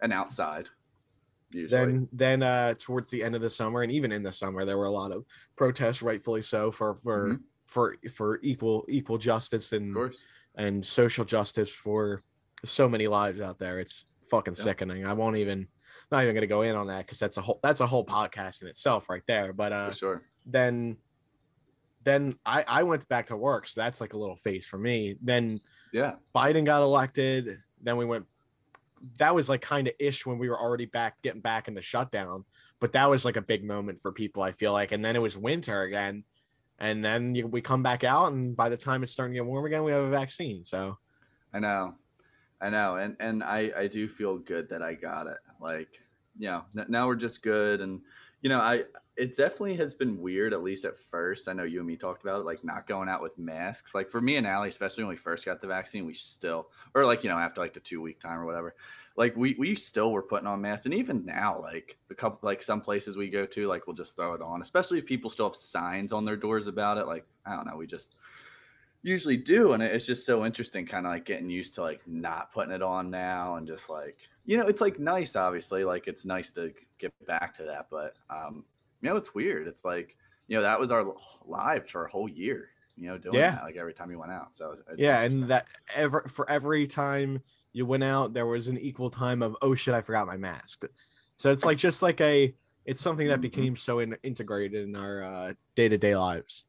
And 0.00 0.12
outside, 0.12 0.68
usually. 1.50 1.68
Then 1.86 2.08
then 2.12 2.42
uh, 2.42 2.74
towards 2.78 3.10
the 3.10 3.22
end 3.22 3.34
of 3.34 3.42
the 3.42 3.50
summer 3.50 3.82
and 3.82 3.92
even 3.92 4.10
in 4.12 4.22
the 4.22 4.32
summer, 4.32 4.64
there 4.64 4.78
were 4.78 4.86
a 4.86 4.90
lot 4.90 5.12
of 5.12 5.24
protests, 5.56 6.02
rightfully 6.02 6.42
so, 6.42 6.70
for 6.72 6.94
for 6.94 7.28
Mhm. 7.28 7.40
for 7.66 7.96
for 8.12 8.38
equal 8.42 8.84
equal 8.88 9.18
justice 9.18 9.72
and 9.72 9.90
of 9.90 9.94
course. 9.94 10.26
and 10.54 10.84
social 10.84 11.24
justice 11.24 11.72
for 11.72 12.22
so 12.64 12.88
many 12.88 13.06
lives 13.06 13.40
out 13.40 13.58
there. 13.58 13.78
It's 13.78 14.06
fucking 14.30 14.54
Yeah. 14.56 14.62
sickening. 14.64 15.04
I 15.06 15.12
won't 15.12 15.36
even 15.36 15.68
not 16.10 16.22
even 16.22 16.34
gonna 16.34 16.46
go 16.46 16.62
in 16.62 16.74
on 16.76 16.86
that 16.88 17.06
because 17.06 17.18
that's 17.18 17.36
a 17.36 17.42
whole 17.42 17.60
that's 17.62 17.80
a 17.80 17.86
whole 17.86 18.04
podcast 18.04 18.62
in 18.62 18.68
itself 18.68 19.08
right 19.08 19.22
there. 19.26 19.52
But 19.52 19.72
uh 19.72 19.90
for 19.90 19.96
sure. 19.96 20.22
then 20.46 20.96
then 22.04 22.38
I 22.46 22.64
I 22.66 22.82
went 22.84 23.06
back 23.08 23.26
to 23.26 23.36
work, 23.36 23.68
so 23.68 23.80
that's 23.80 24.00
like 24.00 24.12
a 24.14 24.18
little 24.18 24.36
phase 24.36 24.66
for 24.66 24.78
me. 24.78 25.16
Then 25.20 25.60
Yeah. 25.92 26.14
Biden 26.34 26.64
got 26.64 26.82
elected. 26.82 27.58
Then 27.82 27.96
we 27.96 28.04
went. 28.04 28.26
That 29.18 29.34
was 29.34 29.48
like 29.48 29.60
kind 29.60 29.86
of 29.86 29.94
ish 30.00 30.26
when 30.26 30.38
we 30.38 30.48
were 30.48 30.58
already 30.58 30.86
back 30.86 31.20
getting 31.22 31.40
back 31.40 31.68
into 31.68 31.82
shutdown. 31.82 32.44
But 32.80 32.92
that 32.92 33.10
was 33.10 33.24
like 33.24 33.36
a 33.36 33.42
big 33.42 33.64
moment 33.64 34.00
for 34.00 34.12
people. 34.12 34.42
I 34.42 34.52
feel 34.52 34.72
like, 34.72 34.92
and 34.92 35.04
then 35.04 35.16
it 35.16 35.22
was 35.22 35.36
winter 35.36 35.82
again, 35.82 36.24
and 36.78 37.04
then 37.04 37.34
you, 37.34 37.46
we 37.46 37.60
come 37.60 37.82
back 37.82 38.04
out, 38.04 38.32
and 38.32 38.56
by 38.56 38.68
the 38.68 38.76
time 38.76 39.02
it's 39.02 39.12
starting 39.12 39.34
to 39.34 39.38
get 39.40 39.46
warm 39.46 39.66
again, 39.66 39.84
we 39.84 39.92
have 39.92 40.04
a 40.04 40.10
vaccine. 40.10 40.64
So 40.64 40.96
I 41.52 41.58
know, 41.58 41.94
I 42.60 42.70
know, 42.70 42.96
and 42.96 43.16
and 43.20 43.42
I 43.42 43.72
I 43.76 43.86
do 43.86 44.08
feel 44.08 44.38
good 44.38 44.68
that 44.70 44.82
I 44.82 44.94
got 44.94 45.26
it. 45.26 45.38
Like, 45.60 46.00
you 46.38 46.48
know, 46.48 46.64
n- 46.76 46.86
now 46.88 47.06
we're 47.06 47.14
just 47.16 47.42
good, 47.42 47.80
and 47.80 48.00
you 48.42 48.48
know, 48.48 48.58
I 48.58 48.84
it 49.16 49.36
definitely 49.36 49.74
has 49.76 49.94
been 49.94 50.20
weird, 50.20 50.52
at 50.52 50.62
least 50.62 50.84
at 50.84 50.96
first. 50.96 51.48
I 51.48 51.52
know 51.52 51.64
you 51.64 51.78
and 51.78 51.86
me 51.86 51.96
talked 51.96 52.22
about 52.22 52.40
it, 52.40 52.44
like 52.46 52.62
not 52.64 52.86
going 52.86 53.08
out 53.08 53.20
with 53.20 53.36
masks. 53.36 53.94
Like 53.94 54.10
for 54.10 54.20
me 54.20 54.36
and 54.36 54.46
Allie, 54.46 54.68
especially 54.68 55.02
when 55.04 55.10
we 55.10 55.16
first 55.16 55.44
got 55.44 55.60
the 55.60 55.66
vaccine, 55.66 56.06
we 56.06 56.14
still, 56.14 56.68
or 56.94 57.04
like 57.04 57.24
you 57.24 57.30
know, 57.30 57.38
after 57.38 57.60
like 57.60 57.74
the 57.74 57.80
two 57.80 58.00
week 58.00 58.20
time 58.20 58.38
or 58.38 58.46
whatever, 58.46 58.74
like 59.16 59.36
we 59.36 59.56
we 59.58 59.74
still 59.74 60.12
were 60.12 60.22
putting 60.22 60.46
on 60.46 60.60
masks, 60.60 60.86
and 60.86 60.94
even 60.94 61.24
now, 61.26 61.60
like 61.60 61.98
a 62.10 62.14
couple, 62.14 62.40
like 62.42 62.62
some 62.62 62.80
places 62.80 63.16
we 63.16 63.28
go 63.28 63.46
to, 63.46 63.66
like 63.66 63.86
we'll 63.86 63.96
just 63.96 64.16
throw 64.16 64.34
it 64.34 64.42
on, 64.42 64.62
especially 64.62 64.98
if 64.98 65.06
people 65.06 65.30
still 65.30 65.46
have 65.46 65.56
signs 65.56 66.12
on 66.12 66.24
their 66.24 66.36
doors 66.36 66.68
about 66.68 66.98
it. 66.98 67.06
Like 67.06 67.26
I 67.44 67.56
don't 67.56 67.66
know, 67.66 67.76
we 67.76 67.86
just 67.86 68.14
usually 69.02 69.36
do 69.36 69.72
and 69.72 69.82
it's 69.82 70.06
just 70.06 70.26
so 70.26 70.44
interesting 70.44 70.84
kind 70.84 71.06
of 71.06 71.12
like 71.12 71.24
getting 71.24 71.48
used 71.48 71.74
to 71.74 71.82
like 71.82 72.06
not 72.06 72.52
putting 72.52 72.72
it 72.74 72.82
on 72.82 73.10
now 73.10 73.54
and 73.56 73.66
just 73.66 73.88
like 73.88 74.28
you 74.44 74.56
know 74.56 74.66
it's 74.66 74.80
like 74.80 74.98
nice 74.98 75.36
obviously 75.36 75.84
like 75.84 76.08
it's 76.08 76.24
nice 76.26 76.50
to 76.52 76.74
get 76.98 77.12
back 77.26 77.54
to 77.54 77.62
that 77.62 77.88
but 77.90 78.14
um 78.28 78.64
you 79.00 79.08
know 79.08 79.16
it's 79.16 79.34
weird 79.34 79.68
it's 79.68 79.84
like 79.84 80.16
you 80.48 80.56
know 80.56 80.62
that 80.62 80.80
was 80.80 80.90
our 80.90 81.14
lives 81.44 81.90
for 81.92 82.04
a 82.06 82.10
whole 82.10 82.28
year 82.28 82.70
you 82.96 83.06
know 83.06 83.16
doing 83.16 83.36
Yeah. 83.36 83.46
that 83.46 83.62
like 83.62 83.76
every 83.76 83.94
time 83.94 84.10
you 84.10 84.18
went 84.18 84.32
out 84.32 84.54
so 84.54 84.74
it's 84.88 84.88
yeah, 84.96 85.20
and 85.22 85.48
that 85.48 85.68
ever 85.94 86.22
for 86.28 86.48
every 86.50 86.86
time 86.86 87.42
you 87.72 87.86
went 87.86 88.02
out, 88.04 88.32
there 88.32 88.46
was 88.46 88.68
an 88.68 88.78
equal 88.78 89.10
time 89.10 89.42
of 89.42 89.56
oh 89.62 89.74
shit, 89.74 89.94
I 89.94 90.00
forgot 90.00 90.26
my 90.26 90.36
mask. 90.36 90.84
So 91.38 91.52
it's 91.52 91.64
like 91.64 91.78
just 91.78 92.02
like 92.02 92.20
a 92.20 92.54
it's 92.84 93.00
something 93.00 93.28
that 93.28 93.40
Mhm. 93.40 93.42
became 93.42 93.76
so 93.76 93.98
in, 94.00 94.16
integrated 94.22 94.88
in 94.88 94.96
our 94.96 95.54
day 95.76 95.88
to 95.88 95.98
day 95.98 96.16
lives. 96.16 96.64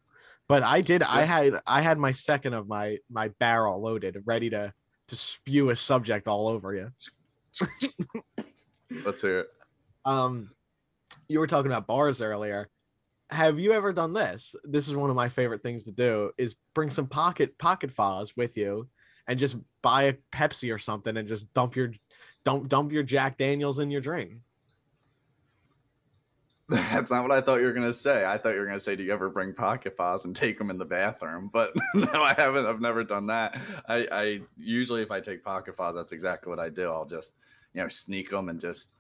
But 0.50 0.64
I 0.64 0.82
did. 0.82 1.04
I 1.04 1.22
had 1.22 1.62
I 1.66 1.82
had 1.82 2.00
my 2.00 2.12
second 2.12 2.56
of 2.56 2.68
my 2.68 2.98
my 3.10 3.30
barrel 3.40 3.82
loaded, 3.82 4.24
ready 4.26 4.50
to 4.50 4.74
to 5.08 5.16
spew 5.16 5.70
a 5.70 5.76
subject 5.76 6.28
all 6.28 6.48
over 6.48 6.74
you. 6.74 6.92
let's 9.06 9.22
hear 9.22 9.40
it 9.40 9.48
Um, 10.06 10.52
you 11.28 11.40
were 11.40 11.48
talking 11.48 11.72
about 11.72 11.88
bars 11.88 12.22
earlier. 12.22 12.68
Have 13.30 13.60
you 13.60 13.74
ever 13.74 13.94
done 13.94 14.14
this? 14.14 14.56
This 14.64 14.88
is 14.88 14.96
one 14.96 15.12
of 15.12 15.16
my 15.16 15.30
favorite 15.30 15.62
things 15.62 15.86
to 15.86 15.92
do: 15.92 16.32
is 16.40 16.56
bring 16.74 16.90
some 16.90 17.06
pocket 17.08 17.56
pocket 17.60 17.92
files 17.92 18.36
with 18.36 18.58
you, 18.58 18.90
and 19.28 19.38
just 19.38 19.56
buy 19.84 20.04
a 20.04 20.14
Pepsi 20.32 20.74
or 20.74 20.80
something, 20.80 21.16
and 21.16 21.28
just 21.28 21.54
dump 21.54 21.76
your 21.76 21.92
dump 22.44 22.68
dump 22.70 22.92
your 22.92 23.04
Jack 23.04 23.38
Daniels 23.38 23.78
in 23.78 23.92
your 23.92 24.02
drink. 24.02 24.40
That's 26.70 27.10
not 27.10 27.24
what 27.24 27.32
I 27.32 27.42
thought 27.42 27.60
you 27.60 27.66
were 27.66 27.74
gonna 27.74 27.94
say. 27.94 28.26
I 28.26 28.38
thought 28.38 28.54
you 28.54 28.60
were 28.60 28.66
gonna 28.66 28.80
say, 28.80 28.96
"Do 28.96 29.04
you 29.04 29.12
ever 29.12 29.30
bring 29.30 29.54
pocket 29.54 29.98
files 29.98 30.26
and 30.26 30.36
take 30.36 30.58
them 30.58 30.70
in 30.70 30.78
the 30.78 30.86
bathroom?" 30.86 31.50
But 31.54 31.74
no, 31.96 32.08
I 32.14 32.34
haven't. 32.34 32.66
I've 32.68 32.82
never 32.82 33.04
done 33.04 33.28
that. 33.28 33.60
I, 33.88 34.08
I 34.12 34.42
usually, 34.58 35.02
if 35.02 35.10
I 35.10 35.20
take 35.20 35.44
pocket 35.44 35.76
files, 35.76 35.96
that's 35.96 36.12
exactly 36.12 36.50
what 36.50 36.60
I 36.60 36.70
do. 36.70 36.90
I'll 36.90 37.06
just, 37.06 37.36
you 37.74 37.82
know, 37.82 37.88
sneak 37.88 38.30
them 38.30 38.50
and 38.50 38.60
just 38.60 38.92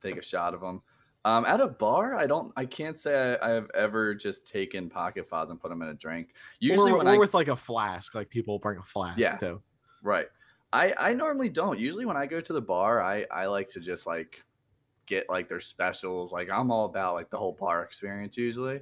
take 0.00 0.16
a 0.16 0.22
shot 0.22 0.54
of 0.54 0.60
them. 0.60 0.82
Um, 1.24 1.44
at 1.44 1.60
a 1.60 1.66
bar, 1.66 2.14
I 2.14 2.26
don't. 2.26 2.52
I 2.56 2.64
can't 2.64 2.98
say 2.98 3.36
I, 3.40 3.48
I 3.48 3.50
have 3.54 3.68
ever 3.74 4.14
just 4.14 4.46
taken 4.46 4.88
pocket 4.88 5.26
files 5.26 5.50
and 5.50 5.60
put 5.60 5.70
them 5.70 5.82
in 5.82 5.88
a 5.88 5.94
drink. 5.94 6.34
Usually, 6.60 6.92
or, 6.92 6.98
when 6.98 7.08
or 7.08 7.14
I 7.14 7.18
with 7.18 7.34
like 7.34 7.48
a 7.48 7.56
flask, 7.56 8.14
like 8.14 8.30
people 8.30 8.60
bring 8.60 8.78
a 8.78 8.84
flask 8.84 9.18
Yeah. 9.18 9.36
too. 9.36 9.60
Right. 10.04 10.26
I 10.72 10.94
I 10.96 11.12
normally 11.14 11.48
don't. 11.48 11.80
Usually 11.80 12.06
when 12.06 12.16
I 12.16 12.26
go 12.26 12.40
to 12.40 12.52
the 12.52 12.62
bar, 12.62 13.02
I 13.02 13.26
I 13.32 13.46
like 13.46 13.66
to 13.70 13.80
just 13.80 14.06
like 14.06 14.44
get 15.06 15.28
like 15.30 15.48
their 15.48 15.60
specials. 15.60 16.32
Like 16.32 16.50
I'm 16.50 16.70
all 16.70 16.84
about 16.86 17.14
like 17.14 17.30
the 17.30 17.38
whole 17.38 17.52
bar 17.58 17.82
experience 17.82 18.36
usually. 18.36 18.80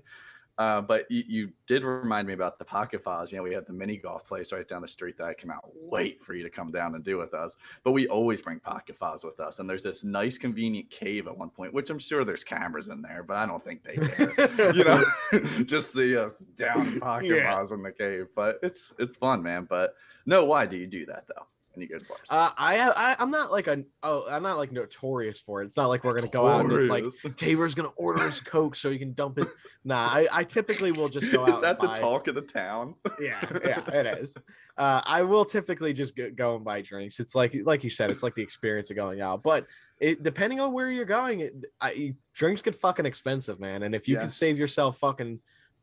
Uh, 0.57 0.81
but 0.81 1.11
you, 1.11 1.25
you 1.27 1.53
did 1.67 1.83
remind 1.83 2.29
me 2.29 2.33
about 2.33 2.61
the 2.61 2.65
pocket 2.65 3.03
files. 3.03 3.33
You 3.33 3.39
know, 3.39 3.43
we 3.43 3.53
had 3.53 3.67
the 3.67 3.73
mini 3.73 3.97
golf 3.97 4.29
place 4.29 4.53
right 4.53 4.69
down 4.69 4.83
the 4.83 4.87
street 4.87 5.19
that 5.19 5.25
I 5.25 5.35
cannot 5.35 5.65
wait 5.75 6.23
for 6.23 6.33
you 6.33 6.45
to 6.45 6.49
come 6.49 6.71
down 6.71 6.95
and 6.95 7.03
do 7.03 7.19
with 7.19 7.35
us. 7.35 7.57
But 7.83 7.91
we 7.91 8.07
always 8.07 8.41
bring 8.41 8.61
pocket 8.61 8.95
files 8.97 9.25
with 9.25 9.41
us. 9.41 9.59
And 9.59 9.69
there's 9.69 9.83
this 9.83 10.05
nice 10.05 10.39
convenient 10.39 10.91
cave 10.91 11.27
at 11.27 11.37
one 11.37 11.51
point, 11.51 11.75
which 11.75 11.91
I'm 11.91 11.99
sure 11.99 12.25
there's 12.25 12.45
cameras 12.45 12.87
in 12.87 13.03
there, 13.03 13.25
but 13.27 13.37
I 13.37 13.47
don't 13.47 13.65
think 13.65 13.83
they 13.83 13.97
care. 13.97 14.73
you 14.73 14.85
know, 14.85 15.05
just 15.65 15.93
see 15.93 16.17
us 16.17 16.39
down 16.57 17.01
pocket 17.01 17.31
Yeah. 17.35 17.51
files 17.53 17.73
in 17.73 17.83
the 17.83 17.91
cave. 17.91 18.27
But 18.37 18.61
it's 18.63 18.95
it's 19.01 19.17
fun, 19.17 19.43
man. 19.43 19.67
But 19.69 19.97
no, 20.25 20.45
why 20.45 20.67
do 20.67 20.77
you 20.77 20.87
do 20.87 21.05
that 21.07 21.25
though? 21.27 21.47
When 21.75 21.83
you 21.83 21.89
go 21.89 21.99
to 21.99 22.05
bars? 22.05 22.29
Uh, 22.31 22.51
I, 22.57 22.79
I 22.97 23.17
I'm 23.19 23.31
not 23.31 23.51
like 23.51 23.67
a 23.67 23.83
oh 24.03 24.27
I'm 24.31 24.43
not 24.43 24.57
like 24.57 24.71
notorious 24.73 25.41
for 25.41 25.63
it. 25.63 25.67
It's 25.67 25.77
not 25.77 25.89
like 25.89 26.05
we're 26.05 26.15
gonna 26.15 26.29
go 26.29 26.47
out 26.47 26.65
and 26.65 26.73
it's 26.73 26.89
like 26.91 27.05
Tabor's 27.37 27.75
gonna 27.75 27.89
order 27.97 28.25
his 28.25 28.41
coke 28.55 28.77
so 28.77 28.91
you 28.91 28.99
can 28.99 29.13
dump 29.13 29.39
it. 29.39 29.49
Nah, 29.85 29.97
I, 29.97 30.27
I 30.33 30.45
typically 30.45 30.93
will 30.93 31.09
just 31.09 31.31
go 31.33 31.43
out. 31.43 31.49
Is 31.49 31.61
that 31.61 31.81
the 31.81 31.89
buy- 31.89 31.97
talk 31.97 32.29
of 32.29 32.35
the 32.37 32.43
town? 32.43 32.95
Yeah, 33.21 33.41
yeah, 33.65 33.91
it 33.91 34.19
is. 34.19 34.37
Uh, 34.79 35.01
I 35.05 35.23
will 35.23 35.45
typically 35.45 35.93
just 35.93 36.17
go, 36.17 36.31
go 36.31 36.57
and 36.57 36.65
buy 36.65 36.81
drinks. 36.81 37.19
It's 37.21 37.35
like 37.35 37.55
like 37.65 37.83
you 37.85 37.91
said, 37.91 38.11
it's 38.11 38.23
like 38.23 38.35
the 38.35 38.43
experience 38.43 38.91
of 38.91 38.97
going 38.97 39.21
out. 39.21 39.43
But 39.43 39.67
it 40.01 40.23
depending 40.23 40.61
on 40.61 40.73
where 40.73 40.91
you're 40.91 41.05
going, 41.05 41.41
it, 41.41 41.55
I, 41.81 42.15
drinks 42.35 42.63
get 42.63 42.77
fucking 42.77 43.07
expensive, 43.07 43.59
man. 43.61 43.83
And 43.83 43.95
if 43.95 44.07
you 44.09 44.15
Yeah. 44.15 44.21
can 44.23 44.31
save 44.31 44.57
yourself 44.59 44.99
fucking 44.99 45.41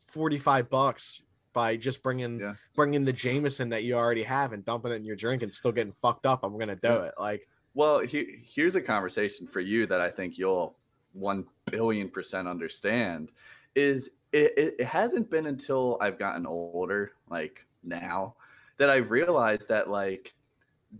forty 0.08 0.38
five 0.38 0.68
bucks 0.70 1.20
by 1.52 1.76
just 1.76 2.02
bringing 2.02 2.40
Yeah. 2.40 2.54
bringing 2.74 3.04
the 3.04 3.12
Jameson 3.12 3.68
that 3.70 3.84
you 3.84 3.94
already 3.94 4.22
have 4.22 4.52
and 4.52 4.64
dumping 4.64 4.92
it 4.92 4.96
in 4.96 5.04
your 5.04 5.16
drink 5.16 5.42
and 5.42 5.52
still 5.52 5.72
getting 5.72 5.92
fucked 5.92 6.26
up, 6.26 6.44
I'm 6.44 6.58
gonna 6.58 6.76
do 6.76 6.88
Yeah. 6.88 7.02
it. 7.04 7.14
Like 7.18 7.48
Well, 7.74 8.00
he, 8.00 8.40
here's 8.44 8.74
a 8.74 8.82
conversation 8.82 9.46
for 9.46 9.60
you 9.60 9.86
that 9.86 10.00
I 10.00 10.10
think 10.10 10.38
you'll 10.38 10.76
one 11.12 11.46
billion 11.66 12.08
percent 12.08 12.48
understand. 12.48 13.30
Is 13.74 14.10
it, 14.32 14.52
it, 14.56 14.74
it 14.80 14.84
hasn't 14.84 15.30
been 15.30 15.46
until 15.46 15.98
I've 16.00 16.18
gotten 16.18 16.46
older, 16.46 17.12
like 17.28 17.66
now, 17.82 18.36
that 18.78 18.88
I've 18.90 19.10
realized 19.10 19.68
that 19.68 19.88
like 19.90 20.34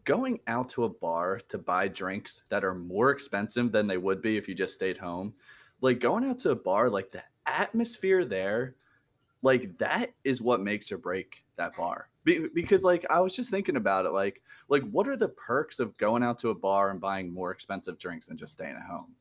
going 0.05 0.41
out 0.47 0.69
to 0.71 0.85
a 0.85 0.89
bar 0.89 1.39
to 1.49 1.59
buy 1.59 1.89
drinks 1.89 2.45
that 2.49 2.65
are 2.65 2.75
more 2.75 3.11
expensive 3.11 3.73
than 3.73 3.87
they 3.87 3.99
would 3.99 4.23
be 4.23 4.37
if 4.37 4.49
you 4.49 4.55
just 4.55 4.75
stayed 4.75 4.97
home, 4.99 5.35
like 5.83 5.99
going 5.99 6.25
out 6.25 6.39
to 6.41 6.51
a 6.51 6.57
bar, 6.57 6.89
like 6.89 7.11
the 7.11 7.23
atmosphere 7.47 8.25
there, 8.25 8.77
like 9.43 9.77
that 9.79 10.13
is 10.25 10.41
what 10.41 10.61
makes 10.61 10.91
or 10.93 10.99
break 10.99 11.45
that 11.57 11.77
bar. 11.77 12.09
Be- 12.25 12.49
because 12.55 12.85
like 12.85 13.05
I 13.11 13.21
was 13.21 13.35
just 13.35 13.51
thinking 13.51 13.77
about 13.77 14.07
it, 14.07 14.13
like 14.13 14.43
like 14.69 14.83
what 14.91 15.09
are 15.09 15.17
the 15.17 15.29
perks 15.29 15.81
of 15.81 15.97
going 15.99 16.23
out 16.23 16.39
to 16.41 16.51
a 16.51 16.55
bar 16.55 16.91
and 16.91 17.01
buying 17.01 17.33
more 17.33 17.51
expensive 17.51 17.99
drinks 17.99 18.27
than 18.27 18.37
just 18.37 18.53
staying 18.53 18.77
at 18.77 18.83
home? 18.83 19.15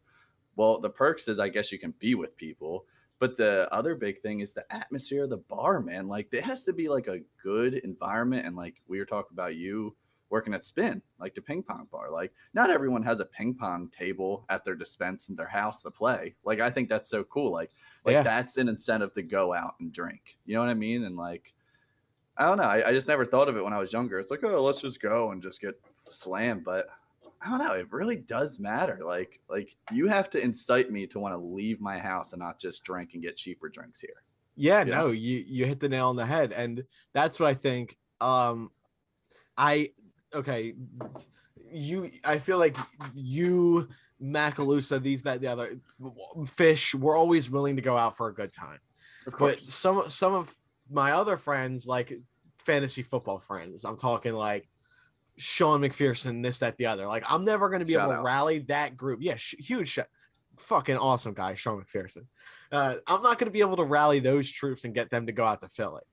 Well, 0.55 0.79
the 0.79 0.89
perks 0.89 1.27
is 1.27 1.39
I 1.39 1.49
guess 1.49 1.71
you 1.71 1.79
can 1.79 1.93
be 1.99 2.15
with 2.15 2.37
people, 2.37 2.85
but 3.19 3.37
the 3.37 3.67
other 3.73 3.95
big 3.95 4.19
thing 4.19 4.41
is 4.41 4.53
the 4.53 4.71
atmosphere 4.73 5.23
of 5.23 5.31
the 5.31 5.37
bar, 5.37 5.81
man. 5.81 6.07
Like 6.07 6.27
it 6.31 6.43
has 6.43 6.63
to 6.65 6.73
be 6.73 6.87
like 6.87 7.07
a 7.07 7.21
good 7.41 7.75
environment 7.75 8.45
and 8.45 8.55
like 8.55 8.81
we 8.87 8.99
were 8.99 9.05
talking 9.05 9.33
about 9.33 9.55
you 9.55 9.95
working 10.31 10.53
at 10.55 10.63
Spin, 10.63 11.01
like 11.19 11.35
the 11.35 11.41
ping 11.41 11.61
pong 11.61 11.87
bar. 11.91 12.09
Like 12.09 12.33
not 12.53 12.69
everyone 12.71 13.03
has 13.03 13.19
a 13.19 13.25
ping 13.25 13.53
pong 13.53 13.89
table 13.89 14.45
at 14.49 14.65
their 14.65 14.75
dispense 14.75 15.29
in 15.29 15.35
their 15.35 15.47
house 15.47 15.81
to 15.83 15.91
play. 15.91 16.33
Like 16.43 16.59
I 16.59 16.69
think 16.71 16.89
that's 16.89 17.09
so 17.09 17.23
cool. 17.25 17.51
Like 17.51 17.71
like 18.05 18.13
Yeah. 18.13 18.23
that's 18.23 18.57
an 18.57 18.69
incentive 18.69 19.13
to 19.13 19.21
go 19.21 19.53
out 19.53 19.75
and 19.79 19.91
drink. 19.91 20.37
You 20.45 20.55
know 20.55 20.61
what 20.61 20.69
I 20.69 20.73
mean? 20.73 21.03
And 21.03 21.15
like 21.17 21.53
I 22.37 22.45
don't 22.45 22.57
know. 22.57 22.63
I, 22.63 22.89
I 22.89 22.93
just 22.93 23.07
never 23.09 23.25
thought 23.25 23.49
of 23.49 23.57
it 23.57 23.63
when 23.63 23.73
I 23.73 23.77
was 23.77 23.93
younger. 23.93 24.17
It's 24.17 24.31
like, 24.31 24.43
oh, 24.43 24.63
let's 24.63 24.81
just 24.81 25.01
go 25.01 25.31
and 25.31 25.43
just 25.43 25.61
get 25.61 25.79
slammed. 26.09 26.63
But 26.63 26.87
I 27.41 27.49
don't 27.49 27.59
know. 27.59 27.73
It 27.73 27.91
really 27.91 28.15
does 28.15 28.57
matter. 28.57 28.99
Like, 29.03 29.41
like 29.49 29.75
you 29.91 30.07
have 30.07 30.29
to 30.31 30.41
incite 30.41 30.89
me 30.91 31.05
to 31.07 31.19
want 31.19 31.33
to 31.33 31.37
leave 31.37 31.81
my 31.81 31.99
house 31.99 32.31
and 32.31 32.39
not 32.39 32.57
just 32.57 32.83
drink 32.85 33.13
and 33.13 33.21
get 33.21 33.35
cheaper 33.35 33.67
drinks 33.67 33.99
here. 33.99 34.23
Yeah, 34.55 34.79
Yeah. 34.79 34.95
no, 34.95 35.07
you 35.11 35.43
you 35.45 35.65
hit 35.65 35.79
the 35.81 35.89
nail 35.89 36.07
on 36.07 36.15
the 36.15 36.25
head, 36.25 36.51
and 36.53 36.83
that's 37.13 37.39
what 37.39 37.49
I 37.49 37.53
think. 37.53 37.97
Um, 38.21 38.71
I 39.57 39.91
okay, 40.33 40.73
you. 41.71 42.11
I 42.23 42.37
feel 42.37 42.57
like 42.57 42.75
you, 43.13 43.89
Macaluso, 44.21 45.01
these, 45.01 45.23
that, 45.23 45.41
the 45.41 45.47
other, 45.47 45.79
fish. 46.45 46.93
We're 46.95 47.17
always 47.17 47.49
willing 47.49 47.75
to 47.75 47.81
go 47.81 47.97
out 47.97 48.17
for 48.17 48.27
a 48.27 48.33
good 48.33 48.51
time. 48.51 48.79
Of 49.27 49.33
course. 49.33 49.53
But 49.53 49.59
some 49.61 50.09
some 50.09 50.33
of 50.33 50.55
my 50.89 51.13
other 51.13 51.37
friends, 51.37 51.85
like 51.87 52.13
fantasy 52.57 53.03
football 53.03 53.39
friends, 53.39 53.85
I'm 53.85 53.97
talking 53.97 54.33
like 54.33 54.67
Sean 55.37 55.81
McPherson, 55.81 56.43
this, 56.43 56.59
that, 56.59 56.77
the 56.77 56.87
other. 56.87 57.07
Like 57.07 57.23
I'm 57.27 57.45
never 57.45 57.69
going 57.69 57.79
to 57.79 57.85
be 57.85 57.93
Shout 57.93 58.09
able 58.09 58.17
to 58.17 58.23
rally 58.23 58.59
that 58.67 58.97
group. 58.97 59.19
Yeah, 59.21 59.35
sh- 59.35 59.55
huge, 59.59 59.89
sh- 59.89 59.99
fucking 60.57 60.97
awesome 60.97 61.33
guy, 61.33 61.55
Sean 61.55 61.81
McPherson. 61.81 62.25
Uh, 62.71 62.95
I'm 63.07 63.21
not 63.21 63.37
going 63.37 63.47
to 63.47 63.51
be 63.51 63.61
able 63.61 63.77
to 63.77 63.83
rally 63.83 64.19
those 64.19 64.51
troops 64.51 64.85
and 64.85 64.93
get 64.93 65.09
them 65.09 65.25
to 65.25 65.31
go 65.31 65.43
out 65.43 65.61
to 65.61 65.67
Philly. 65.67 66.03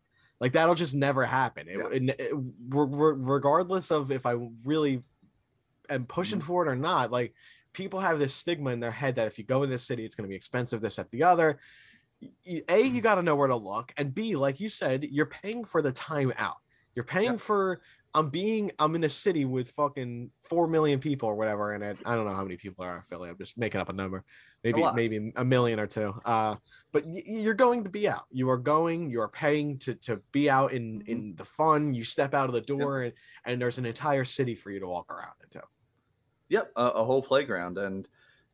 Like 0.40 0.52
that'll 0.52 0.74
just 0.74 0.94
never 0.94 1.24
happen. 1.24 1.68
It, 1.68 1.78
Yeah. 1.78 1.88
it- 1.90 2.20
it- 2.20 2.34
re- 2.68 3.14
regardless 3.16 3.90
of 3.90 4.10
if 4.12 4.24
I 4.26 4.36
really 4.64 5.02
am 5.88 6.06
pushing 6.06 6.38
Mhm. 6.40 6.44
for 6.44 6.66
it 6.66 6.70
or 6.70 6.76
not. 6.76 7.10
Like 7.10 7.34
people 7.72 8.00
have 8.00 8.18
this 8.18 8.34
stigma 8.34 8.70
in 8.70 8.80
their 8.80 8.90
head 8.90 9.16
that 9.16 9.26
if 9.26 9.38
you 9.38 9.44
go 9.44 9.62
in 9.62 9.70
this 9.70 9.84
city, 9.86 10.04
it's 10.04 10.14
going 10.14 10.26
to 10.26 10.28
be 10.28 10.36
expensive, 10.36 10.80
this, 10.80 10.98
at 10.98 11.10
the 11.10 11.22
other 11.24 11.58
a 12.68 12.80
you 12.82 13.00
got 13.00 13.14
to 13.14 13.22
know 13.22 13.36
where 13.36 13.46
to 13.46 13.54
look, 13.54 13.92
and 13.96 14.12
b 14.12 14.34
like 14.34 14.58
you 14.58 14.68
said, 14.68 15.04
you're 15.04 15.26
paying 15.26 15.64
for 15.64 15.80
the 15.82 15.92
time 15.92 16.32
out. 16.36 16.56
You're 16.96 17.04
paying 17.04 17.32
Yep. 17.32 17.40
for. 17.40 17.80
I'm 18.14 18.28
being. 18.30 18.72
I'm 18.80 18.96
in 18.96 19.04
a 19.04 19.08
city 19.08 19.44
with 19.44 19.70
fucking 19.70 20.32
four 20.42 20.66
million 20.66 20.98
people 20.98 21.28
or 21.28 21.36
whatever 21.36 21.74
in 21.74 21.82
it. 21.82 21.96
I 22.04 22.16
don't 22.16 22.24
know 22.26 22.34
how 22.34 22.42
many 22.42 22.56
people 22.56 22.84
are 22.84 22.96
in 22.96 23.02
Philly. 23.02 23.28
I'm 23.30 23.38
just 23.38 23.56
making 23.56 23.80
up 23.80 23.88
a 23.88 23.92
number. 23.92 24.24
Maybe 24.64 24.80
lot. 24.80 24.96
maybe 24.96 25.32
a 25.36 25.44
million 25.44 25.78
or 25.78 25.86
two. 25.86 26.20
Uh, 26.24 26.56
but 26.90 27.06
y- 27.06 27.22
you're 27.24 27.54
going 27.54 27.84
to 27.84 27.90
be 27.90 28.08
out. 28.08 28.24
You 28.32 28.50
are 28.50 28.56
going. 28.58 29.08
You 29.08 29.20
are 29.20 29.28
paying 29.28 29.78
to 29.80 29.94
to 29.96 30.16
be 30.32 30.50
out 30.50 30.72
in 30.72 31.00
Mhm. 31.00 31.08
in 31.08 31.34
the 31.36 31.44
fun. 31.44 31.94
You 31.94 32.02
step 32.04 32.34
out 32.34 32.46
of 32.46 32.52
the 32.54 32.60
door 32.60 33.02
and 33.02 33.12
and 33.44 33.60
there's 33.62 33.78
an 33.78 33.86
entire 33.86 34.24
city 34.24 34.54
for 34.56 34.70
you 34.70 34.80
to 34.80 34.86
walk 34.88 35.10
around 35.12 35.34
into. 35.44 35.62
Yep, 36.48 36.72
a, 36.76 36.82
a 36.86 37.04
whole 37.04 37.22
playground. 37.22 37.78
And 37.78 38.08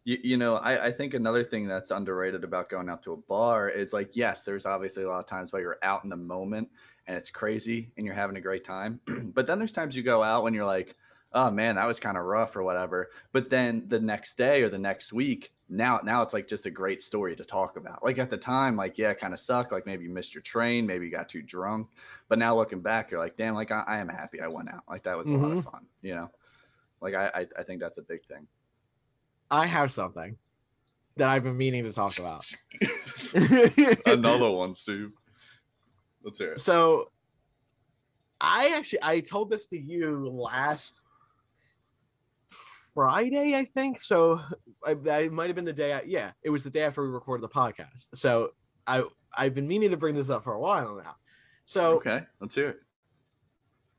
you, 0.05 0.19
you 0.23 0.37
know, 0.37 0.57
I, 0.57 0.87
I 0.87 0.93
think 0.93 1.15
another 1.15 1.43
thing 1.45 1.67
that's 1.67 1.91
underrated 1.91 2.45
about 2.45 2.69
going 2.69 2.89
out 2.91 3.03
to 3.05 3.13
a 3.13 3.17
bar 3.17 3.69
is 3.71 3.93
like, 3.95 4.15
yes, 4.17 4.45
there's 4.45 4.67
obviously 4.67 5.05
a 5.05 5.09
lot 5.09 5.21
of 5.21 5.27
times 5.27 5.53
where 5.53 5.63
you're 5.63 5.79
out 5.83 6.05
in 6.05 6.11
the 6.11 6.17
moment 6.17 6.69
and 7.07 7.17
it's 7.17 7.31
crazy 7.31 7.93
and 7.97 8.05
you're 8.05 8.15
having 8.15 8.37
a 8.37 8.41
great 8.41 8.65
time. 8.65 9.01
but 9.33 9.47
then 9.47 9.59
there's 9.59 9.73
times 9.73 9.97
you 9.97 10.03
go 10.03 10.23
out 10.23 10.43
when 10.43 10.53
you're 10.53 10.67
like, 10.67 10.97
oh 11.35 11.51
man, 11.51 11.75
that 11.75 11.87
was 11.87 12.01
kind 12.01 12.17
of 12.17 12.25
rough 12.25 12.57
or 12.57 12.63
whatever. 12.63 13.11
But 13.33 13.51
then 13.51 13.85
the 13.89 14.01
next 14.01 14.39
day 14.39 14.63
or 14.63 14.69
the 14.69 14.79
next 14.79 15.13
week, 15.13 15.53
now 15.69 16.01
now 16.05 16.23
it's 16.23 16.33
like 16.33 16.47
just 16.47 16.67
a 16.67 16.71
great 16.71 17.03
story 17.03 17.35
to 17.37 17.45
talk 17.45 17.77
about. 17.77 18.03
Like 18.05 18.19
at 18.19 18.31
the 18.31 18.37
time, 18.37 18.77
like 18.77 18.97
yeah, 18.97 19.13
kind 19.13 19.35
of 19.35 19.41
sucked. 19.41 19.73
Like 19.73 19.85
maybe 19.85 20.05
you 20.05 20.11
missed 20.11 20.35
your 20.35 20.43
train, 20.43 20.87
maybe 20.87 21.07
you 21.07 21.13
got 21.13 21.29
too 21.29 21.43
drunk. 21.43 21.89
But 22.29 22.39
now 22.39 22.55
looking 22.55 22.81
back, 22.81 23.11
you're 23.11 23.21
like, 23.21 23.37
damn, 23.37 23.55
like 23.55 23.73
I, 23.73 23.83
I 23.87 23.99
am 23.99 24.09
happy 24.09 24.41
I 24.41 24.47
went 24.47 24.71
out. 24.71 24.85
Like 24.89 25.03
that 25.03 25.19
was 25.19 25.29
a 25.29 25.35
lot 25.35 25.51
of 25.51 25.59
mm-hmm. 25.59 25.71
fun, 25.71 25.87
you 26.03 26.15
know. 26.15 26.31
Like 27.01 27.15
I, 27.15 27.31
I 27.35 27.47
I 27.59 27.63
think 27.65 27.81
that's 27.81 27.99
a 27.99 28.03
big 28.03 28.25
thing. 28.25 28.47
I 29.51 29.67
have 29.67 29.91
something 29.91 30.37
that 31.17 31.29
I've 31.29 31.43
been 31.45 31.57
meaning 31.57 31.85
to 31.85 31.93
talk 31.93 32.19
about. 32.19 32.45
Another 34.07 34.51
one, 34.51 34.75
Steve. 34.75 35.13
Let's 36.23 36.39
hear 36.39 36.53
it. 36.53 36.61
so 36.61 37.11
I 38.41 38.73
actually 38.77 39.01
I 39.03 39.21
told 39.21 39.51
this 39.51 39.67
to 39.69 39.79
you 39.79 40.29
last 40.29 41.03
Friday, 42.95 43.57
I 43.57 43.65
think. 43.65 44.01
So 44.01 44.41
I, 44.87 44.97
I 45.11 45.29
might 45.29 45.49
have 45.49 45.57
been 45.57 45.65
the 45.65 45.73
day. 45.73 45.93
I, 45.93 46.03
yeah, 46.07 46.31
it 46.43 46.51
was 46.51 46.63
the 46.63 46.71
day 46.71 46.85
after 46.85 47.03
we 47.03 47.09
recorded 47.09 47.43
the 47.43 47.49
podcast. 47.53 48.07
So 48.15 48.51
I 48.87 49.05
I've 49.37 49.55
been 49.55 49.69
meaning 49.69 49.91
to 49.91 49.97
bring 49.97 50.15
this 50.15 50.31
up 50.31 50.45
for 50.45 50.55
a 50.55 50.61
while 50.61 50.97
now. 50.97 51.17
So 51.65 51.97
Okay, 51.97 52.23
let's 52.41 52.55
hear 52.55 52.69
it. 52.71 52.79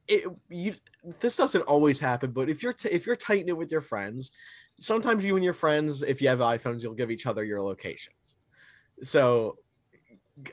it 0.08 0.25
you 0.49 0.75
this 1.19 1.36
doesn't 1.36 1.63
always 1.63 1.99
happen, 1.99 2.31
but 2.31 2.49
if 2.49 2.63
you're 2.63 2.73
t- 2.73 2.89
if 2.89 3.05
you're 3.05 3.15
tight 3.15 3.45
knit 3.45 3.58
with 3.58 3.71
your 3.71 3.81
friends, 3.81 4.31
sometimes 4.79 5.23
you 5.25 5.36
and 5.36 5.43
your 5.43 5.53
friends, 5.53 6.01
if 6.03 6.21
you 6.21 6.27
have 6.29 6.39
iPhones, 6.39 6.81
you'll 6.84 6.93
give 6.93 7.12
each 7.12 7.25
other 7.25 7.43
your 7.43 7.62
locations. 7.62 8.36
So 9.01 9.58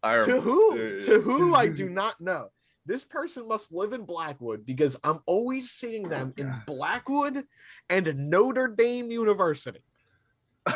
I 0.02 0.18
To 0.18 0.40
who? 0.40 1.00
To 1.00 1.20
who? 1.20 1.54
I 1.54 1.68
do 1.68 1.88
not 1.90 2.20
know. 2.20 2.48
This 2.84 3.04
person 3.04 3.46
must 3.46 3.72
live 3.72 3.92
in 3.92 4.04
Blackwood 4.04 4.64
because 4.64 4.96
I'm 5.04 5.20
always 5.26 5.70
seeing 5.70 6.06
oh, 6.06 6.08
them 6.08 6.34
in 6.36 6.52
Blackwood 6.66 7.44
and 7.90 8.30
Notre 8.30 8.68
Dame 8.68 9.10
University. 9.10 9.80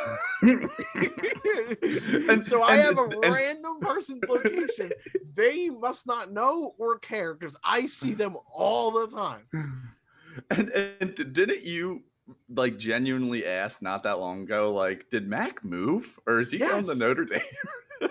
And- 2.28 2.44
so 2.44 2.62
I 2.62 2.76
and- 2.76 2.82
have 2.82 2.98
a 2.98 3.04
and- 3.04 3.34
random 3.34 3.80
person's 3.80 4.22
location. 4.28 4.90
They 5.34 5.70
must 5.70 6.06
not 6.06 6.32
know 6.32 6.72
or 6.78 6.98
care 6.98 7.34
because 7.34 7.56
I 7.64 7.86
see 7.86 8.14
them 8.14 8.36
all 8.52 8.90
the 8.90 9.06
time. 9.08 9.46
and, 10.50 10.68
and 10.68 11.32
didn't 11.32 11.64
you 11.64 12.04
like 12.48 12.78
genuinely 12.78 13.46
asked 13.46 13.82
not 13.82 14.02
that 14.02 14.18
long 14.18 14.42
ago 14.42 14.70
like 14.70 15.08
did 15.10 15.28
mac 15.28 15.64
move 15.64 16.18
or 16.26 16.40
is 16.40 16.50
he 16.50 16.58
going 16.58 16.84
to 16.84 16.94
notre 16.94 17.24
dame 17.24 17.40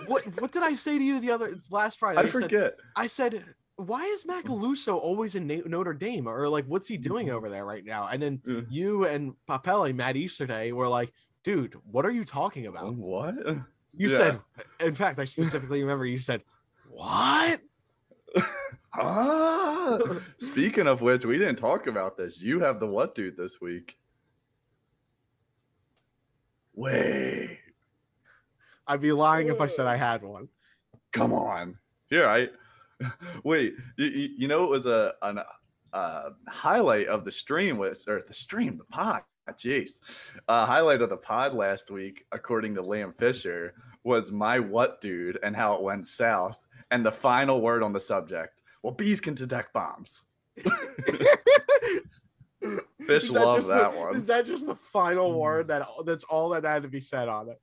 What 0.06 0.40
what 0.40 0.52
did 0.52 0.62
I 0.62 0.74
say 0.74 0.98
to 0.98 1.04
you 1.04 1.20
the 1.20 1.30
other 1.30 1.58
last 1.70 1.98
Friday? 1.98 2.20
i 2.20 2.26
said- 2.26 2.42
forget 2.42 2.76
I 2.96 3.06
said, 3.06 3.44
why 3.76 4.04
is 4.04 4.24
Macaluso 4.24 4.94
mm. 4.94 5.00
always 5.00 5.34
in 5.34 5.46
Na- 5.46 5.66
Notre 5.66 5.94
Dame? 5.94 6.28
Or 6.28 6.48
like, 6.48 6.66
what's 6.66 6.86
he 6.88 6.96
doing 6.96 7.26
mm-hmm. 7.26 7.36
over 7.36 7.48
there 7.48 7.64
right 7.64 7.84
now? 7.84 8.08
And 8.10 8.22
then 8.22 8.42
Yeah. 8.46 8.60
you 8.70 9.06
and 9.06 9.34
Papele, 9.48 9.94
Matt 9.94 10.16
Easterday, 10.16 10.72
were 10.72 10.88
like, 10.88 11.12
dude, 11.42 11.74
what 11.90 12.06
are 12.06 12.10
you 12.10 12.24
talking 12.24 12.66
about? 12.66 12.94
what 12.94 13.34
You 13.94 14.08
yeah. 14.08 14.16
said, 14.16 14.40
in 14.80 14.94
fact, 14.94 15.18
I 15.18 15.24
specifically 15.24 15.80
remember 15.82 16.06
you 16.06 16.18
said, 16.18 16.42
what? 16.88 17.60
ah 18.94 19.98
speaking 20.38 20.86
of 20.86 21.00
which 21.00 21.24
we 21.24 21.38
didn't 21.38 21.56
talk 21.56 21.86
about 21.86 22.16
this 22.16 22.42
you 22.42 22.60
have 22.60 22.78
the 22.78 22.86
what 22.86 23.14
dude 23.14 23.36
this 23.36 23.58
week 23.60 23.96
wait. 26.74 27.58
I'd 28.86 29.00
be 29.00 29.12
lying 29.12 29.48
if 29.48 29.60
I 29.60 29.66
said 29.66 29.86
I 29.86 29.96
had 29.96 30.22
one. 30.22 30.48
come 31.12 31.32
on. 31.32 31.78
Here 32.08 32.26
i 32.26 32.48
wait 33.44 33.74
you, 33.96 34.28
you, 34.36 34.48
know 34.48 34.62
it 34.64 34.70
was 34.70 34.86
a 34.86 35.14
an 35.22 35.40
uh 35.92 36.30
highlight 36.48 37.08
of 37.08 37.24
the 37.24 37.32
stream 37.32 37.76
was 37.76 38.06
or 38.06 38.22
the 38.26 38.34
stream 38.34 38.76
the 38.76 38.84
pod 38.84 39.22
jeez. 39.52 40.00
Uh 40.46 40.66
highlight 40.66 41.02
of 41.02 41.10
the 41.10 41.16
pod 41.16 41.54
last 41.54 41.90
week 41.90 42.24
according 42.32 42.74
to 42.74 42.82
liam 42.82 43.16
fisher 43.18 43.74
was 44.04 44.30
my 44.30 44.58
what 44.60 45.00
dude 45.00 45.38
and 45.42 45.56
how 45.56 45.74
it 45.74 45.82
went 45.82 46.06
south 46.06 46.58
and 46.90 47.04
the 47.04 47.10
final 47.12 47.60
word 47.60 47.82
on 47.82 47.92
the 47.92 48.00
subject. 48.00 48.62
Well 48.82 48.94
bees 48.94 49.20
can 49.20 49.34
detect 49.34 49.72
bombs 49.72 50.24
Fish 53.06 53.24
Is 53.24 53.30
love 53.32 53.66
that 53.66 53.92
the- 53.92 53.98
one. 53.98 54.16
Is 54.16 54.26
that 54.26 54.46
just 54.46 54.66
the 54.66 54.74
final 54.74 55.32
word 55.38 55.68
that 55.68 55.86
that's 56.04 56.24
all 56.24 56.50
that 56.50 56.64
had 56.64 56.82
to 56.82 56.88
be 56.88 57.00
said 57.00 57.28
on 57.28 57.48
it? 57.48 57.60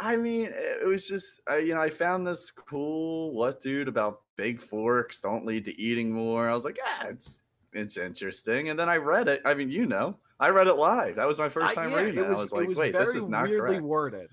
I 0.00 0.16
mean, 0.16 0.50
it 0.52 0.86
was 0.86 1.08
just 1.08 1.40
uh, 1.50 1.56
you 1.56 1.74
know 1.74 1.80
I 1.80 1.90
found 1.90 2.26
this 2.26 2.50
cool 2.50 3.32
what 3.32 3.60
dude 3.60 3.88
about 3.88 4.20
big 4.36 4.60
forks 4.60 5.20
don't 5.20 5.44
lead 5.44 5.64
to 5.64 5.80
eating 5.80 6.12
more. 6.12 6.48
I 6.48 6.54
was 6.54 6.64
like, 6.64 6.76
yeah, 6.78 7.08
it's 7.08 7.40
it's 7.72 7.96
interesting. 7.96 8.68
And 8.68 8.78
then 8.78 8.88
I 8.88 8.96
read 8.96 9.28
it. 9.28 9.42
I 9.44 9.54
mean, 9.54 9.70
you 9.70 9.86
know, 9.86 10.16
I 10.38 10.50
read 10.50 10.68
it 10.68 10.76
live. 10.76 11.16
That 11.16 11.26
was 11.26 11.38
my 11.38 11.48
first 11.48 11.70
I- 11.70 11.74
time 11.74 11.90
yeah, 11.90 12.00
reading 12.02 12.24
it. 12.24 12.28
I 12.28 12.30
was 12.30 12.52
like, 12.52 12.68
wait, 12.76 12.92
this 12.92 13.14
is 13.14 13.26
not 13.26 13.48
weirdly 13.48 13.68
correct. 13.76 13.82
worded. 13.82 14.28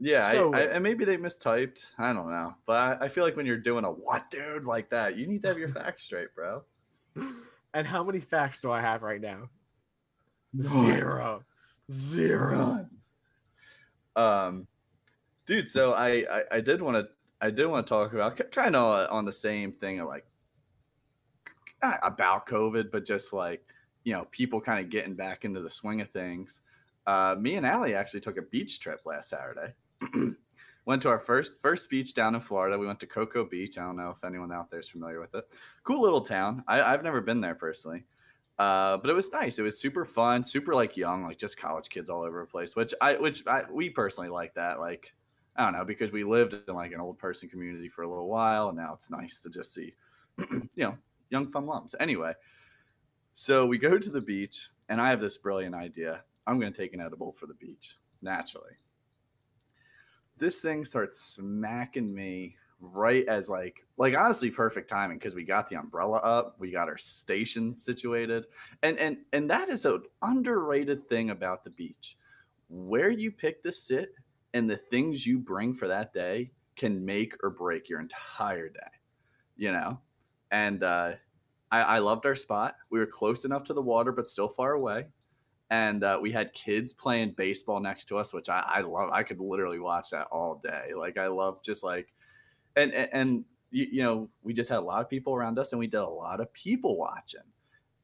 Yeah, 0.00 0.30
So- 0.30 0.54
I, 0.54 0.58
I, 0.60 0.62
and 0.66 0.82
maybe 0.84 1.04
they 1.04 1.16
mistyped. 1.16 1.92
I 1.98 2.12
don't 2.12 2.30
know, 2.30 2.54
but 2.66 3.02
I, 3.02 3.06
I 3.06 3.08
feel 3.08 3.24
like 3.24 3.34
when 3.36 3.46
you're 3.46 3.56
doing 3.58 3.84
a 3.84 3.90
what 3.90 4.30
dude 4.30 4.64
like 4.64 4.90
that, 4.90 5.16
you 5.16 5.26
need 5.26 5.42
to 5.42 5.48
have 5.48 5.58
your 5.58 5.68
facts 5.70 6.04
straight, 6.04 6.28
bro. 6.36 6.62
And 7.74 7.86
how 7.86 8.02
many 8.02 8.20
facts 8.20 8.60
do 8.60 8.70
I 8.70 8.80
have 8.80 9.02
right 9.02 9.20
now? 9.20 9.50
Zero. 10.60 11.44
Zero. 11.90 12.86
Um, 14.16 14.66
dude. 15.46 15.68
So 15.68 15.92
I 15.92 16.24
I, 16.30 16.42
I 16.52 16.60
did 16.60 16.82
want 16.82 16.96
to 16.96 17.08
I 17.40 17.50
did 17.50 17.66
want 17.66 17.86
to 17.86 17.90
talk 17.90 18.12
about 18.12 18.40
kind 18.50 18.74
of 18.74 19.10
on 19.10 19.24
the 19.24 19.32
same 19.32 19.72
thing 19.72 20.04
like 20.04 20.26
about 22.02 22.46
COVID, 22.46 22.90
but 22.90 23.04
just 23.04 23.32
like 23.32 23.62
you 24.04 24.12
know 24.12 24.26
people 24.30 24.60
kind 24.60 24.84
of 24.84 24.90
getting 24.90 25.14
back 25.14 25.44
into 25.44 25.60
the 25.60 25.70
swing 25.70 26.00
of 26.00 26.10
things. 26.10 26.62
Uh, 27.06 27.36
me 27.38 27.54
and 27.54 27.64
Allie 27.64 27.94
actually 27.94 28.20
took 28.20 28.36
a 28.36 28.42
beach 28.42 28.80
trip 28.80 29.00
last 29.06 29.30
Saturday. 29.30 29.72
went 30.88 31.02
to 31.02 31.10
our 31.10 31.18
first 31.18 31.60
first 31.60 31.90
beach 31.90 32.14
down 32.14 32.34
in 32.34 32.40
Florida. 32.40 32.78
We 32.78 32.86
went 32.86 32.98
to 33.00 33.06
Cocoa 33.06 33.44
Beach. 33.44 33.76
I 33.76 33.82
don't 33.82 33.96
know 33.96 34.08
if 34.08 34.24
anyone 34.24 34.50
out 34.50 34.70
there 34.70 34.80
is 34.80 34.88
familiar 34.88 35.20
with 35.20 35.34
it. 35.34 35.44
Cool 35.84 36.00
little 36.00 36.22
town. 36.22 36.64
I, 36.66 36.80
I've 36.80 37.02
never 37.02 37.20
been 37.20 37.42
there 37.42 37.54
personally, 37.54 38.04
uh, 38.58 38.96
but 38.96 39.10
it 39.10 39.12
was 39.12 39.30
nice. 39.30 39.58
It 39.58 39.62
was 39.62 39.78
super 39.78 40.06
fun, 40.06 40.42
super 40.42 40.74
like 40.74 40.96
young, 40.96 41.24
like 41.24 41.36
just 41.36 41.58
college 41.58 41.90
kids 41.90 42.08
all 42.08 42.22
over 42.22 42.40
the 42.40 42.46
place. 42.46 42.74
Which 42.74 42.94
I 43.02 43.16
which 43.16 43.46
I, 43.46 43.64
we 43.70 43.90
personally 43.90 44.30
like 44.30 44.54
that. 44.54 44.80
Like 44.80 45.14
I 45.56 45.64
don't 45.64 45.74
know 45.74 45.84
because 45.84 46.10
we 46.10 46.24
lived 46.24 46.54
in 46.66 46.74
like 46.74 46.92
an 46.92 47.00
old 47.00 47.18
person 47.18 47.50
community 47.50 47.90
for 47.90 48.02
a 48.02 48.08
little 48.08 48.26
while, 48.26 48.70
and 48.70 48.78
now 48.78 48.94
it's 48.94 49.10
nice 49.10 49.40
to 49.40 49.50
just 49.50 49.74
see, 49.74 49.92
you 50.38 50.68
know, 50.76 50.96
young 51.28 51.46
fun 51.46 51.66
lumps. 51.66 51.96
Anyway, 52.00 52.32
so 53.34 53.66
we 53.66 53.76
go 53.76 53.98
to 53.98 54.10
the 54.10 54.22
beach, 54.22 54.70
and 54.88 55.02
I 55.02 55.10
have 55.10 55.20
this 55.20 55.36
brilliant 55.36 55.74
idea. 55.74 56.24
I'm 56.46 56.58
going 56.58 56.72
to 56.72 56.82
take 56.82 56.94
an 56.94 57.00
edible 57.02 57.30
for 57.30 57.46
the 57.46 57.52
beach 57.52 57.98
naturally. 58.22 58.72
This 60.38 60.60
thing 60.60 60.84
starts 60.84 61.20
smacking 61.20 62.14
me 62.14 62.56
right 62.80 63.26
as 63.26 63.48
like 63.48 63.84
like 63.96 64.16
honestly 64.16 64.50
perfect 64.50 64.88
timing 64.88 65.18
because 65.18 65.34
we 65.34 65.42
got 65.42 65.66
the 65.68 65.74
umbrella 65.74 66.18
up 66.18 66.54
we 66.60 66.70
got 66.70 66.88
our 66.88 66.96
station 66.96 67.74
situated 67.74 68.46
and 68.84 68.96
and 68.98 69.16
and 69.32 69.50
that 69.50 69.68
is 69.68 69.84
an 69.84 70.00
underrated 70.22 71.08
thing 71.08 71.30
about 71.30 71.64
the 71.64 71.70
beach. 71.70 72.16
Where 72.68 73.10
you 73.10 73.32
pick 73.32 73.62
to 73.62 73.72
sit 73.72 74.14
and 74.54 74.68
the 74.68 74.76
things 74.76 75.26
you 75.26 75.38
bring 75.38 75.74
for 75.74 75.88
that 75.88 76.12
day 76.12 76.52
can 76.76 77.04
make 77.04 77.34
or 77.42 77.50
break 77.50 77.88
your 77.88 78.00
entire 78.00 78.68
day 78.68 78.80
you 79.56 79.72
know? 79.72 80.00
And 80.50 80.82
uh 80.82 81.12
I, 81.70 81.82
I 81.82 81.98
loved 81.98 82.24
our 82.24 82.34
spot. 82.34 82.76
We 82.88 82.98
were 82.98 83.06
close 83.06 83.44
enough 83.44 83.64
to 83.64 83.74
the 83.74 83.82
water 83.82 84.12
but 84.12 84.28
still 84.28 84.48
far 84.48 84.72
away 84.72 85.08
and 85.70 86.02
uh, 86.02 86.18
we 86.20 86.32
had 86.32 86.52
kids 86.54 86.94
playing 86.94 87.32
baseball 87.32 87.80
next 87.80 88.06
to 88.06 88.16
us, 88.16 88.32
which 88.32 88.48
I, 88.48 88.64
I 88.66 88.80
love. 88.80 89.10
I 89.12 89.22
could 89.22 89.38
literally 89.38 89.80
watch 89.80 90.10
that 90.10 90.28
all 90.32 90.60
day. 90.64 90.92
Like 90.96 91.18
I 91.18 91.26
love 91.26 91.62
just 91.62 91.84
like, 91.84 92.12
and 92.76 92.92
and, 92.92 93.08
and 93.12 93.44
you, 93.70 93.86
you, 93.92 94.02
know, 94.02 94.30
we 94.42 94.54
just 94.54 94.70
had 94.70 94.78
a 94.78 94.82
lot 94.82 95.02
of 95.02 95.10
people 95.10 95.34
around 95.34 95.58
us, 95.58 95.72
and 95.72 95.78
we 95.78 95.86
did 95.86 96.00
a 96.00 96.08
lot 96.08 96.40
of 96.40 96.52
people 96.54 96.96
watching, 96.96 97.42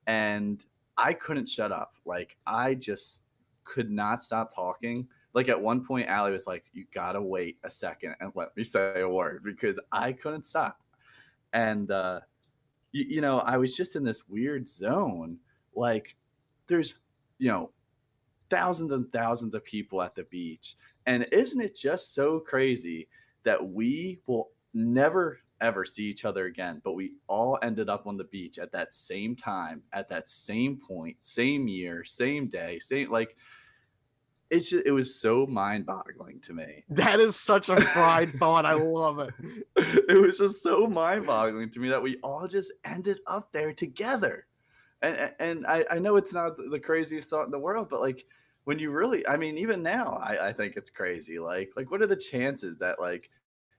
and 0.06 0.64
I 0.98 1.14
couldn't 1.14 1.48
shut 1.48 1.72
up. 1.72 1.94
Like 2.04 2.36
I 2.46 2.74
just 2.74 3.22
could 3.64 3.90
not 3.90 4.22
stop 4.22 4.54
talking. 4.54 5.08
Like 5.32 5.48
at 5.48 5.60
one 5.60 5.84
point, 5.84 6.08
Allie 6.08 6.32
was 6.32 6.46
like, 6.46 6.66
"You 6.74 6.84
gotta 6.92 7.22
wait 7.22 7.58
a 7.64 7.70
second 7.70 8.14
and 8.20 8.30
let 8.34 8.54
me 8.56 8.62
say 8.62 9.00
a 9.00 9.08
word," 9.08 9.42
because 9.42 9.80
I 9.90 10.12
couldn't 10.12 10.44
stop. 10.44 10.80
And 11.54 11.90
uh, 11.90 12.20
you, 12.92 13.06
you 13.08 13.20
know, 13.22 13.38
I 13.38 13.56
was 13.56 13.74
just 13.74 13.96
in 13.96 14.04
this 14.04 14.28
weird 14.28 14.68
zone. 14.68 15.38
Like, 15.74 16.14
there's 16.68 16.94
you 17.38 17.50
know, 17.50 17.70
thousands 18.50 18.92
and 18.92 19.10
thousands 19.12 19.54
of 19.54 19.64
people 19.64 20.02
at 20.02 20.14
the 20.14 20.24
beach. 20.24 20.76
And 21.06 21.26
isn't 21.32 21.60
it 21.60 21.76
just 21.76 22.14
so 22.14 22.40
crazy 22.40 23.08
that 23.44 23.64
we 23.66 24.20
will 24.26 24.50
never 24.72 25.38
ever 25.60 25.84
see 25.84 26.04
each 26.04 26.24
other 26.24 26.44
again, 26.44 26.80
but 26.84 26.92
we 26.92 27.12
all 27.26 27.58
ended 27.62 27.88
up 27.88 28.06
on 28.06 28.16
the 28.16 28.24
beach 28.24 28.58
at 28.58 28.72
that 28.72 28.92
same 28.92 29.34
time, 29.34 29.82
at 29.92 30.08
that 30.10 30.28
same 30.28 30.76
point, 30.76 31.16
same 31.20 31.68
year, 31.68 32.04
same 32.04 32.48
day, 32.48 32.78
same 32.78 33.10
like 33.10 33.36
it's 34.50 34.70
just, 34.70 34.86
it 34.86 34.92
was 34.92 35.18
so 35.18 35.46
mind-boggling 35.46 36.40
to 36.40 36.52
me. 36.52 36.84
That 36.90 37.18
is 37.18 37.34
such 37.34 37.70
a 37.70 37.80
fried 37.80 38.34
thought. 38.38 38.66
I 38.66 38.74
love 38.74 39.18
it. 39.18 39.34
It 39.76 40.20
was 40.20 40.38
just 40.38 40.62
so 40.62 40.86
mind-boggling 40.86 41.70
to 41.70 41.80
me 41.80 41.88
that 41.88 42.02
we 42.02 42.18
all 42.22 42.46
just 42.46 42.72
ended 42.84 43.20
up 43.26 43.50
there 43.52 43.72
together 43.72 44.46
and 45.04 45.32
and 45.38 45.66
I, 45.66 45.84
I 45.90 45.98
know 45.98 46.16
it's 46.16 46.34
not 46.34 46.56
the 46.56 46.80
craziest 46.80 47.28
thought 47.28 47.44
in 47.44 47.50
the 47.50 47.58
world, 47.58 47.88
but 47.88 48.00
like 48.00 48.26
when 48.64 48.78
you 48.78 48.90
really, 48.90 49.26
I 49.26 49.36
mean, 49.36 49.58
even 49.58 49.82
now, 49.82 50.20
I, 50.22 50.48
I 50.48 50.52
think 50.52 50.76
it's 50.76 50.90
crazy. 50.90 51.38
Like, 51.38 51.72
like 51.76 51.90
what 51.90 52.02
are 52.02 52.06
the 52.06 52.16
chances 52.16 52.78
that 52.78 52.98
like, 52.98 53.30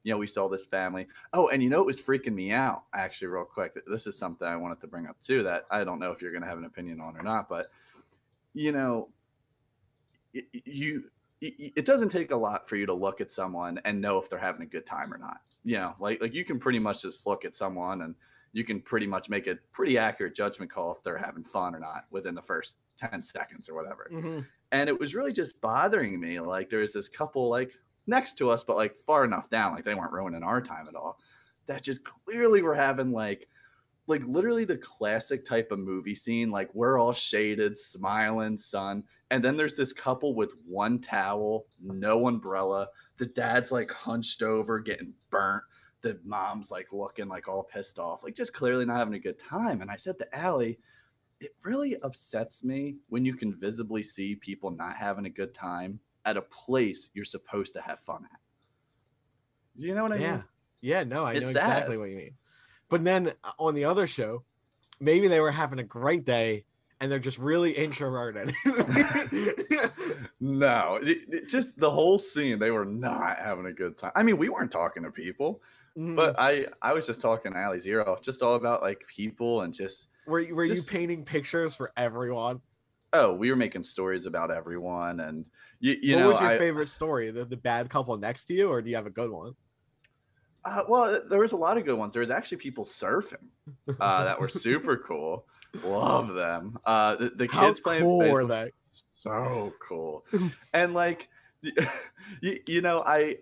you 0.03 0.13
know, 0.13 0.17
we 0.17 0.27
saw 0.27 0.47
this 0.47 0.67
family? 0.67 1.07
Oh, 1.33 1.49
and 1.49 1.61
you 1.63 1.69
know, 1.69 1.81
it 1.81 1.85
was 1.85 2.01
freaking 2.01 2.33
me 2.33 2.51
out 2.51 2.83
actually, 2.93 3.29
real 3.29 3.45
quick. 3.45 3.73
This 3.88 4.07
is 4.07 4.17
something 4.17 4.47
I 4.47 4.55
wanted 4.55 4.79
to 4.81 4.88
bring 4.88 5.07
up 5.07 5.19
too. 5.21 5.43
That 5.43 5.65
I 5.71 5.83
don't 5.83 5.99
know 5.99 6.11
if 6.11 6.21
you're 6.21 6.31
going 6.31 6.43
to 6.43 6.49
have 6.49 6.59
an 6.59 6.65
opinion 6.65 7.01
on 7.01 7.17
or 7.17 7.23
not, 7.23 7.49
but 7.49 7.67
you 8.53 8.71
know, 8.71 9.09
you 10.33 11.05
it 11.41 11.85
doesn't 11.85 12.09
take 12.09 12.31
a 12.31 12.35
lot 12.35 12.67
for 12.67 12.75
you 12.75 12.85
to 12.85 12.93
look 12.93 13.21
at 13.21 13.31
someone 13.31 13.79
and 13.85 14.01
know 14.01 14.17
if 14.17 14.29
they're 14.29 14.39
having 14.39 14.61
a 14.61 14.65
good 14.65 14.85
time 14.85 15.13
or 15.13 15.17
not. 15.17 15.41
You 15.63 15.77
know, 15.77 15.95
like 15.99 16.21
like 16.21 16.33
you 16.33 16.45
can 16.45 16.59
pretty 16.59 16.79
much 16.79 17.01
just 17.01 17.25
look 17.25 17.43
at 17.43 17.55
someone 17.55 18.03
and 18.03 18.15
you 18.56 18.63
can 18.63 18.80
pretty 18.80 19.06
much 19.06 19.30
make 19.30 19.48
a 19.48 19.58
pretty 19.74 19.98
accurate 19.98 20.34
judgment 20.34 20.72
call 20.72 20.94
if 20.94 21.04
they're 21.04 21.18
having 21.18 21.44
fun 21.44 21.76
or 21.76 21.80
not 21.80 22.06
within 22.10 22.34
the 22.34 22.41
first 22.41 22.78
10 22.98 23.22
seconds 23.22 23.68
or 23.68 23.76
whatever. 23.76 24.10
Mm-hmm. 24.10 24.39
And 24.72 24.88
it 24.88 24.98
was 24.98 25.13
really 25.13 25.34
just 25.34 25.60
bothering 25.60 26.18
me. 26.18 26.39
Like 26.39 26.70
there 26.70 26.80
was 26.80 26.94
this 26.94 27.10
couple 27.10 27.50
like 27.50 27.74
next 28.08 28.38
to 28.38 28.50
us, 28.50 28.63
but 28.63 28.78
like 28.78 28.96
far 28.96 29.26
enough 29.26 29.50
down, 29.50 29.76
like 29.76 29.84
they 29.84 29.94
weren't 29.94 30.13
ruining 30.13 30.41
our 30.41 30.62
time 30.62 30.88
at 30.88 30.96
all. 30.96 31.20
That 31.65 31.84
just 31.84 32.06
clearly 32.06 32.62
were 32.62 32.76
having 32.76 33.12
like 33.12 33.50
like 34.08 34.24
literally 34.26 34.63
the 34.63 34.78
classic 34.78 35.44
type 35.44 35.74
of 35.74 35.80
movie 35.80 36.15
scene. 36.15 36.50
Like 36.50 36.74
we're 36.74 36.98
all 36.98 37.12
shaded, 37.12 37.78
smiling, 37.78 38.58
sun. 38.58 39.04
And 39.32 39.44
then 39.44 39.58
there's 39.58 39.76
this 39.76 39.91
couple 39.91 40.34
with 40.34 40.54
one 40.65 41.00
towel, 41.00 41.65
no 41.84 42.30
umbrella. 42.30 42.88
The 43.18 43.26
dad's 43.26 43.74
like 43.74 43.91
hunched 43.91 44.44
over, 44.44 44.80
getting 44.80 45.13
burnt 45.30 45.63
the 46.06 46.20
mom's 46.24 46.70
like 46.70 46.94
looking 46.94 47.28
like 47.28 47.50
all 47.50 47.63
pissed 47.63 47.98
off, 47.98 48.24
like 48.24 48.36
just 48.36 48.54
clearly 48.54 48.86
not 48.86 48.98
having 48.98 49.15
a 49.15 49.20
good 49.20 49.39
time. 49.39 49.82
And 49.82 49.89
I 49.89 49.96
said 49.96 50.20
to 50.20 50.36
Allie, 50.38 50.78
it 51.41 51.56
really 51.63 52.00
upsets 52.04 52.63
me 52.63 52.98
when 53.10 53.26
you 53.26 53.34
can 53.34 53.52
visibly 53.52 54.04
see 54.04 54.36
people 54.36 54.70
not 54.70 54.96
having 54.96 55.26
a 55.26 55.32
good 55.32 55.56
time 55.56 56.00
at 56.24 56.38
a 56.38 56.44
place 56.44 57.10
you're 57.15 57.26
supposed 57.26 57.74
to 57.74 57.82
have 57.82 58.00
fun 58.00 58.28
at. 58.32 58.39
Do 59.80 59.88
you 59.88 59.96
know 59.96 60.04
what 60.04 60.12
I 60.12 60.18
yeah. 60.18 60.32
mean? 60.32 60.44
Yeah, 60.82 61.04
no, 61.06 61.26
I 61.26 61.34
it's 61.34 61.48
know 61.48 61.54
sad. 61.54 61.70
exactly 61.70 61.98
what 61.98 62.10
you 62.10 62.18
mean. 62.18 62.36
But 62.88 63.04
then 63.04 63.34
uh, 63.44 63.52
on 63.58 63.74
the 63.74 63.86
other 63.86 64.06
show, 64.06 64.44
maybe 65.00 65.28
they 65.28 65.39
were 65.39 65.52
having 65.52 65.80
a 65.80 65.84
great 65.84 66.24
day 66.24 66.65
and 67.02 67.12
they're 67.12 67.18
just 67.18 67.39
really 67.39 67.72
introverted. 67.72 68.54
no, 70.39 71.00
it, 71.02 71.18
it, 71.30 71.50
just 71.50 71.80
the 71.80 71.89
whole 71.89 72.20
scene, 72.20 72.60
they 72.60 72.70
were 72.70 72.86
not 72.86 73.39
having 73.39 73.65
a 73.65 73.74
good 73.74 73.98
time. 73.98 74.12
I 74.15 74.22
mean, 74.22 74.38
we 74.38 74.50
weren't 74.50 74.72
talking 74.72 75.02
to 75.04 75.12
people. 75.12 75.62
Mm. 75.97 76.15
But 76.15 76.36
I 76.38 76.67
I 76.81 76.93
was 76.93 77.05
just 77.05 77.21
talking 77.21 77.53
Allie's 77.55 77.88
ear 77.88 78.03
off, 78.03 78.21
just 78.21 78.43
all 78.43 78.55
about 78.55 78.81
like 78.81 79.01
people 79.08 79.62
and 79.62 79.73
just. 79.73 80.10
Were 80.27 80.39
you, 80.39 80.55
were 80.55 80.65
just, 80.65 80.91
you 80.91 80.97
painting 80.97 81.23
pictures 81.23 81.75
for 81.75 81.91
everyone? 81.95 82.62
Oh, 83.13 83.34
we 83.34 83.49
were 83.49 83.55
making 83.55 83.84
stories 83.84 84.25
about 84.25 84.51
everyone, 84.51 85.21
and 85.21 85.47
you, 85.79 85.95
you 86.01 86.15
what 86.15 86.19
know. 86.19 86.25
What 86.27 86.34
was 86.34 86.41
your 86.41 86.49
I, 86.51 86.58
favorite 86.58 86.89
story? 86.89 87.31
The, 87.31 87.45
the 87.45 87.58
bad 87.58 87.89
couple 87.89 88.17
next 88.17 88.45
to 88.45 88.53
you, 88.53 88.69
or 88.69 88.81
do 88.81 88.89
you 88.89 88.95
have 88.95 89.05
a 89.05 89.12
good 89.12 89.29
one? 89.29 89.53
Uh, 90.65 90.84
well, 90.89 91.21
there 91.29 91.39
was 91.39 91.51
a 91.51 91.58
lot 91.58 91.77
of 91.77 91.86
good 91.86 91.97
ones. 91.97 92.13
There 92.13 92.21
was 92.21 92.31
actually 92.31 92.58
people 92.58 92.84
surfing 92.84 93.49
uh, 93.99 94.23
that 94.25 94.39
were 94.39 94.49
super 94.49 94.97
cool. 95.08 95.45
Love 95.84 96.34
them. 96.34 96.77
Uh, 96.86 97.15
the, 97.15 97.29
the 97.29 97.47
kids 97.47 97.79
How 97.79 97.84
playing 97.84 98.01
cool 98.01 98.19
baseball, 98.19 98.36
were 98.36 98.45
they? 98.45 98.71
So 99.12 99.73
cool. 99.79 100.25
and 100.73 100.93
like, 100.93 101.29
you, 102.41 102.60
you 102.65 102.81
know, 102.81 103.03
I 103.05 103.38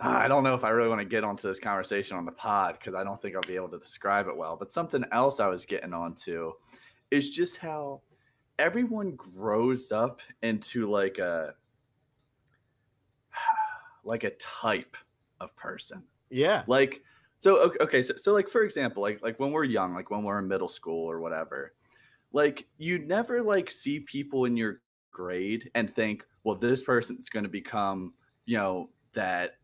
Ah, 0.00 0.20
I 0.20 0.28
don't 0.28 0.42
know 0.42 0.54
if 0.54 0.64
I 0.64 0.70
really 0.70 0.88
want 0.88 1.00
to 1.00 1.04
get 1.04 1.22
onto 1.22 1.46
this 1.46 1.60
conversation 1.60 2.16
on 2.16 2.24
the 2.24 2.32
pod 2.32 2.76
because 2.78 2.94
I 2.94 3.04
don't 3.04 3.20
think 3.22 3.36
I'll 3.36 3.42
be 3.42 3.54
able 3.54 3.68
to 3.68 3.78
describe 3.78 4.26
it 4.26 4.36
well. 4.36 4.56
But 4.56 4.72
something 4.72 5.04
else 5.12 5.38
I 5.38 5.46
was 5.46 5.64
getting 5.64 5.92
onto 5.92 6.52
is 7.10 7.30
just 7.30 7.58
how 7.58 8.02
everyone 8.58 9.14
grows 9.14 9.92
up 9.92 10.20
into 10.42 10.88
like 10.90 11.18
a 11.18 11.54
like 14.04 14.24
a 14.24 14.30
type 14.30 14.96
of 15.40 15.54
person. 15.56 16.02
Yeah. 16.30 16.64
Like 16.66 17.02
so 17.38 17.72
okay, 17.80 18.02
so, 18.02 18.14
so 18.16 18.32
like 18.32 18.48
for 18.48 18.62
example, 18.62 19.02
like 19.02 19.22
like 19.22 19.38
when 19.38 19.52
we're 19.52 19.64
young, 19.64 19.94
like 19.94 20.10
when 20.10 20.24
we're 20.24 20.38
in 20.38 20.48
middle 20.48 20.68
school 20.68 21.08
or 21.08 21.20
whatever, 21.20 21.74
like 22.32 22.66
you 22.78 22.98
never 22.98 23.42
like 23.42 23.70
see 23.70 24.00
people 24.00 24.44
in 24.44 24.56
your 24.56 24.80
grade 25.12 25.70
and 25.74 25.94
think, 25.94 26.26
well, 26.42 26.56
this 26.56 26.82
person's 26.82 27.28
going 27.28 27.44
to 27.44 27.50
become, 27.50 28.14
you 28.46 28.58
know, 28.58 28.90
that 29.12 29.56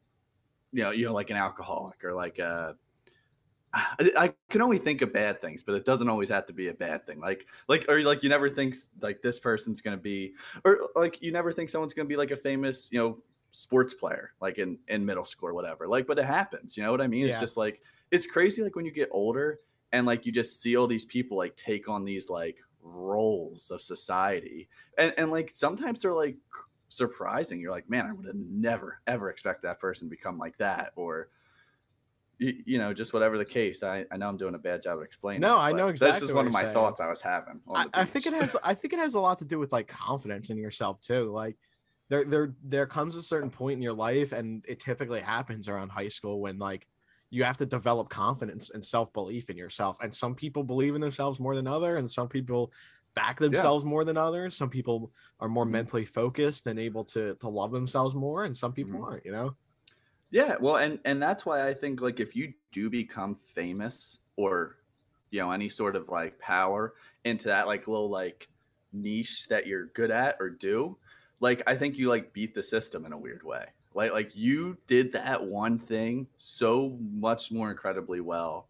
you 0.73 0.83
know, 0.85 0.91
you 0.91 1.07
know, 1.07 1.13
like 1.13 1.31
an 1.31 1.37
alcoholic 1.37 2.05
or 2.05 2.15
like 2.15 2.39
a. 2.39 2.77
I 3.75 4.33
can 4.49 4.63
only 4.63 4.79
think 4.79 5.03
of 5.03 5.13
bad 5.13 5.41
things, 5.41 5.63
but 5.63 5.75
it 5.75 5.85
doesn't 5.85 6.09
always 6.09 6.29
have 6.29 6.47
to 6.47 6.53
be 6.53 6.69
a 6.69 6.75
bad 6.75 7.07
thing. 7.07 7.21
Like, 7.21 7.47
like, 7.69 7.89
or 7.89 8.01
like 8.01 8.23
you 8.23 8.29
never 8.29 8.51
think 8.51 8.75
like 9.01 9.23
this 9.23 9.39
person's 9.39 9.81
gonna 9.81 9.97
be, 9.97 10.35
or 10.65 10.89
like 10.97 11.23
you 11.23 11.33
never 11.33 11.53
think 11.53 11.71
someone's 11.71 11.95
gonna 11.95 12.09
be 12.09 12.17
like 12.17 12.33
a 12.33 12.37
famous, 12.37 12.89
you 12.91 12.99
know, 12.99 13.19
sports 13.53 13.95
player, 13.95 14.33
like 14.41 14.59
in 14.59 14.79
in 14.89 15.05
middle 15.05 15.25
school 15.25 15.49
or 15.49 15.55
whatever. 15.55 15.87
Like, 15.87 16.07
but 16.07 16.19
it 16.19 16.25
happens. 16.25 16.77
You 16.77 16.83
know 16.83 16.91
what 16.91 17.01
I 17.01 17.07
mean? 17.07 17.23
Yeah. 17.23 17.29
It's 17.29 17.41
just 17.41 17.57
like 17.57 17.81
it's 18.11 18.27
crazy. 18.27 18.63
Like 18.63 18.77
when 18.77 18.85
you 18.85 18.93
get 18.93 19.09
older 19.13 19.61
and 19.93 20.07
like 20.07 20.27
you 20.27 20.33
just 20.33 20.61
see 20.61 20.77
all 20.77 20.87
these 20.87 21.05
people 21.05 21.37
like 21.37 21.57
take 21.57 21.89
on 21.89 22.05
these 22.05 22.31
like 22.31 22.59
roles 22.83 23.71
of 23.71 23.83
society, 23.83 24.69
and 24.99 25.13
and 25.17 25.31
like 25.31 25.53
sometimes 25.55 26.03
they're 26.03 26.15
like 26.15 26.37
surprising. 26.91 27.61
You're 27.61 27.71
like, 27.71 27.89
man, 27.89 28.07
I 28.07 28.13
would 28.13 28.27
have 28.27 28.37
never 28.37 29.01
ever 29.07 29.31
expect 29.31 29.63
that 29.63 29.81
person 29.81 30.09
to 30.09 30.11
become 30.11 30.37
like 30.37 30.59
that, 30.59 30.93
or 30.97 31.31
you, 32.39 32.63
you 32.65 32.79
know, 32.79 32.93
just 32.93 33.13
whatever 33.13 33.39
the 33.39 33.45
case. 33.45 33.83
I, 33.83 34.05
I 34.11 34.17
know 34.17 34.29
I'm 34.29 34.37
doing 34.37 34.55
a 34.55 34.59
bad 34.59 34.83
job 34.83 34.99
of 34.99 35.05
explaining. 35.05 35.43
No, 35.43 35.57
it, 35.57 35.61
I 35.61 35.73
know 35.73 35.89
exactly 35.89 36.21
This 36.21 36.29
is 36.31 36.35
one 36.35 36.47
of 36.47 36.53
my 36.53 36.63
saying. 36.63 36.75
thoughts 36.75 37.01
I 37.01 37.09
was 37.09 37.21
having. 37.21 37.61
I, 37.73 37.87
I 37.95 38.05
think 38.05 38.27
it 38.27 38.33
has 38.35 38.57
I 38.63 38.75
think 38.75 38.93
it 38.93 38.99
has 38.99 39.15
a 39.15 39.21
lot 39.21 39.39
to 39.39 39.45
do 39.45 39.59
with 39.59 39.73
like 39.73 39.89
confidence 39.89 40.51
in 40.51 40.59
yourself 40.59 41.01
too. 41.01 41.31
Like 41.31 41.57
there 42.09 42.25
there 42.25 42.55
there 42.65 42.87
comes 42.87 43.17
a 43.17 43.23
certain 43.23 43.51
point 43.51 43.77
in 43.77 43.83
your 43.83 43.93
life 43.93 44.33
and 44.33 44.65
it 44.67 44.81
typically 44.81 45.21
happens 45.21 45.69
around 45.69 45.91
high 45.91 46.09
school 46.09 46.41
when 46.41 46.59
like 46.59 46.87
you 47.29 47.45
have 47.45 47.59
to 47.59 47.67
develop 47.67 48.09
confidence 48.09 48.71
and 48.71 48.85
self-belief 48.85 49.51
in 49.51 49.57
yourself. 49.57 49.99
And 50.03 50.13
some 50.13 50.35
people 50.35 50.65
believe 50.65 50.97
in 50.97 51.01
themselves 51.01 51.39
more 51.39 51.55
than 51.55 51.69
other 51.69 51.97
and 51.97 52.11
some 52.11 52.27
people 52.27 52.73
back 53.15 53.39
themselves 53.41 53.85
more 53.85 54.05
than 54.05 54.17
others. 54.17 54.57
Some 54.57 54.71
people 54.71 55.13
are 55.41 55.49
more 55.49 55.65
Mhm. 55.65 55.67
mentally 55.67 56.05
focused 56.05 56.67
and 56.67 56.79
able 56.79 57.05
to 57.07 57.35
to 57.37 57.49
love 57.49 57.73
themselves 57.73 58.15
more 58.15 58.45
and 58.45 58.57
some 58.57 58.73
people 58.73 58.91
Mhm. 58.91 59.05
aren't, 59.05 59.25
you 59.27 59.33
know? 59.33 59.57
Yeah, 60.31 60.57
well, 60.61 60.77
and 60.77 61.01
and 61.05 61.21
that's 61.23 61.45
why 61.45 61.67
I 61.67 61.75
think 61.75 62.01
like 62.01 62.21
if 62.21 62.37
you 62.37 62.55
do 62.71 62.89
become 62.89 63.35
famous 63.35 64.21
or 64.37 64.77
you 65.31 65.41
know 65.41 65.51
any 65.51 65.69
sort 65.69 65.97
of 65.97 66.09
like 66.09 66.39
power 66.39 66.95
into 67.25 67.49
that 67.49 67.67
like 67.67 67.89
little 67.89 68.09
like 68.11 68.49
niche 68.93 69.49
that 69.49 69.67
you're 69.67 69.87
good 69.87 70.11
at 70.11 70.37
or 70.41 70.49
do, 70.51 70.99
like 71.41 71.63
I 71.67 71.75
think 71.77 71.99
you 71.99 72.09
like 72.09 72.33
beat 72.33 72.55
the 72.55 72.63
system 72.63 73.05
in 73.07 73.13
a 73.13 73.19
weird 73.19 73.43
way. 73.43 73.71
Like 73.95 74.13
like 74.13 74.37
you 74.37 74.79
did 74.87 75.13
that 75.13 75.45
one 75.47 75.79
thing 75.81 76.29
so 76.37 76.91
much 77.01 77.51
more 77.51 77.71
incredibly 77.71 78.21
well 78.21 78.69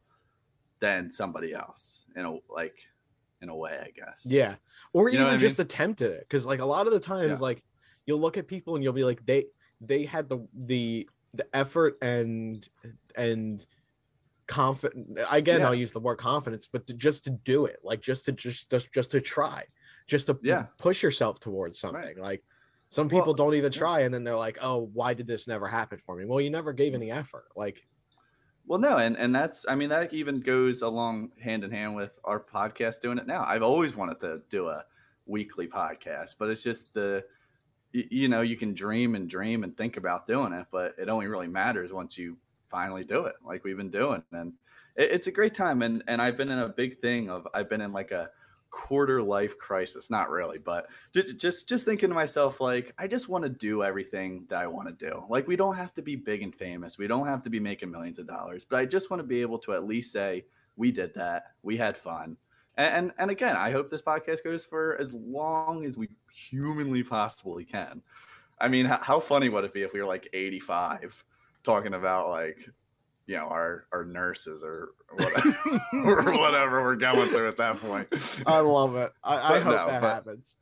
than 0.81 1.11
somebody 1.11 1.55
else 1.55 2.07
You 2.16 2.22
know, 2.22 2.40
like 2.48 2.88
in 3.42 3.48
a 3.48 3.57
way, 3.57 3.79
I 3.81 3.90
guess. 3.90 4.26
Yeah. 4.26 4.57
Or 4.92 5.09
You 5.09 5.20
even 5.20 5.35
I 5.35 5.37
just 5.37 5.59
attempt 5.59 6.03
it. 6.03 6.26
Cause 6.29 6.44
like 6.46 6.61
a 6.61 6.64
lot 6.64 6.87
of 6.87 6.92
the 6.92 7.00
times, 7.00 7.38
Yeah. 7.38 7.44
like 7.44 7.62
you'll 8.07 8.20
look 8.20 8.37
at 8.37 8.46
people 8.46 8.74
and 8.74 8.85
you'll 8.85 8.92
be 8.92 9.05
like, 9.05 9.24
they 9.24 9.46
they 9.81 10.05
had 10.05 10.29
the 10.29 10.46
the 10.55 11.09
the 11.35 11.46
effort 11.55 11.96
and 12.03 12.68
and 13.16 13.64
confident 14.46 15.18
again, 15.31 15.61
Yeah. 15.61 15.66
I'll 15.68 15.74
use 15.74 15.92
the 15.92 16.00
word 16.00 16.16
confidence, 16.16 16.68
but 16.70 16.87
to, 16.88 16.94
just 16.94 17.24
to 17.24 17.31
do 17.31 17.66
it, 17.66 17.79
like 17.83 18.00
just 18.00 18.24
to 18.26 18.33
just 18.33 18.70
just 18.70 18.92
just 18.92 19.11
to 19.12 19.20
try, 19.20 19.64
just 20.07 20.26
to 20.26 20.38
Yeah. 20.42 20.66
push 20.79 21.03
yourself 21.03 21.40
towards 21.40 21.79
something. 21.79 22.18
Like 22.18 22.42
some 22.88 23.09
Well, 23.09 23.20
people 23.20 23.35
don't 23.35 23.55
even 23.55 23.72
try 23.72 24.00
and 24.00 24.12
then 24.12 24.24
they're 24.24 24.37
like, 24.37 24.59
Oh, 24.61 24.90
why 24.92 25.14
did 25.14 25.26
this 25.26 25.46
never 25.46 25.68
happen 25.68 25.98
for 26.05 26.16
me? 26.16 26.24
Well, 26.24 26.40
you 26.40 26.50
never 26.50 26.72
gave 26.72 26.92
mm. 26.92 26.96
any 26.96 27.11
effort. 27.11 27.46
Like 27.57 27.87
Well, 28.70 28.78
no, 28.78 28.98
and 28.98 29.16
and 29.16 29.35
that's 29.35 29.66
I 29.68 29.74
mean 29.74 29.88
that 29.88 30.14
even 30.14 30.38
goes 30.38 30.80
along 30.80 31.33
hand 31.40 31.64
in 31.64 31.72
hand 31.72 31.96
with 31.96 32.20
our 32.22 32.38
podcast 32.38 33.00
doing 33.00 33.18
it 33.18 33.26
now. 33.26 33.44
I've 33.44 33.64
always 33.64 33.96
wanted 33.96 34.20
to 34.20 34.42
do 34.48 34.68
a 34.68 34.85
weekly 35.26 35.66
podcast, 35.66 36.37
but 36.38 36.50
it's 36.50 36.62
just 36.62 36.94
the 36.94 37.24
you 37.90 38.28
know 38.28 38.42
you 38.42 38.56
can 38.56 38.72
dream 38.72 39.16
and 39.16 39.28
dream 39.28 39.64
and 39.64 39.76
think 39.76 39.96
about 39.96 40.24
doing 40.24 40.52
it, 40.52 40.68
but 40.70 40.94
it 41.00 41.09
only 41.09 41.26
really 41.26 41.48
matters 41.48 41.92
once 41.92 42.16
you 42.16 42.37
finally 42.68 43.02
do 43.02 43.24
it, 43.24 43.35
like 43.44 43.64
we've 43.64 43.76
been 43.76 43.90
doing, 43.90 44.22
and 44.30 44.52
it, 44.94 45.11
it's 45.11 45.26
a 45.26 45.33
great 45.33 45.52
time. 45.52 45.83
And 45.83 46.04
and 46.06 46.22
I've 46.22 46.37
been 46.37 46.50
in 46.50 46.61
a 46.61 46.68
big 46.68 47.00
thing 47.00 47.28
of 47.28 47.48
I've 47.52 47.68
been 47.68 47.80
in 47.80 47.92
like 47.92 48.12
a 48.12 48.30
quarter 48.70 49.22
life 49.22 49.59
crisis, 49.59 50.11
not 50.11 50.30
really, 50.30 50.59
but 50.59 50.87
ju- 51.12 51.33
just 51.35 51.68
just 51.68 51.85
thinking 51.85 52.09
to 52.09 52.14
myself 52.14 52.61
like 52.61 52.92
I 52.98 53.06
just 53.06 53.28
want 53.28 53.44
to 53.44 53.50
do 53.50 53.83
everything 53.83 54.46
that 54.48 54.61
I 54.61 54.66
want 54.66 54.88
to 54.88 55.11
do. 55.11 55.24
Like 55.28 55.46
we 55.46 55.56
don't 55.56 55.76
have 55.76 55.94
to 55.94 56.02
be 56.02 56.16
big 56.16 56.42
and 56.42 56.54
famous. 56.54 56.98
We 56.98 57.06
don't 57.06 57.26
have 57.26 57.42
to 57.42 57.50
be 57.50 57.61
making 57.61 57.90
millions 57.90 58.18
of 58.18 58.26
dollars, 58.26 58.64
but 58.64 58.78
I 58.78 58.87
just 58.87 59.11
want 59.11 59.20
to 59.20 59.26
be 59.26 59.42
able 59.42 59.59
to 59.61 59.72
at 59.74 59.85
least 59.85 60.12
say 60.12 60.44
we 60.76 60.90
did 60.92 61.14
that. 61.14 61.52
We 61.62 61.76
had 61.76 61.96
fun. 61.96 62.37
And 62.76 62.94
and, 62.94 63.12
and 63.18 63.30
again, 63.30 63.56
I 63.56 63.70
hope 63.70 63.90
this 63.90 64.02
podcast 64.02 64.44
goes 64.44 64.64
for 64.64 64.96
as 65.00 65.12
long 65.14 65.85
as 65.85 65.98
we 65.98 66.09
humanly 66.33 67.02
possibly 67.02 67.64
can. 67.64 68.02
I 68.61 68.68
mean, 68.68 68.87
how, 68.87 69.00
how 69.02 69.20
funny 69.20 69.48
would 69.48 69.64
it 69.64 69.74
be 69.74 69.83
if 69.83 69.92
we 69.92 70.00
were 70.00 70.06
like 70.06 70.28
85 70.33 71.24
talking 71.64 71.94
about 71.94 72.28
like 72.28 72.70
you 73.31 73.37
know 73.37 73.45
our 73.45 73.87
our 73.93 74.05
nurses 74.05 74.64
or 74.64 74.88
whatever, 75.12 75.55
or 75.93 76.37
whatever 76.37 76.83
we're 76.83 76.97
going 76.97 77.29
through 77.29 77.47
at 77.47 77.57
that 77.59 77.77
point. 77.77 78.09
I 78.45 78.59
love 78.59 78.97
it. 78.97 79.12
I, 79.23 79.55
I 79.55 79.61
hope 79.61 79.77
no, 79.77 79.87
that 79.87 80.03
happens. 80.03 80.57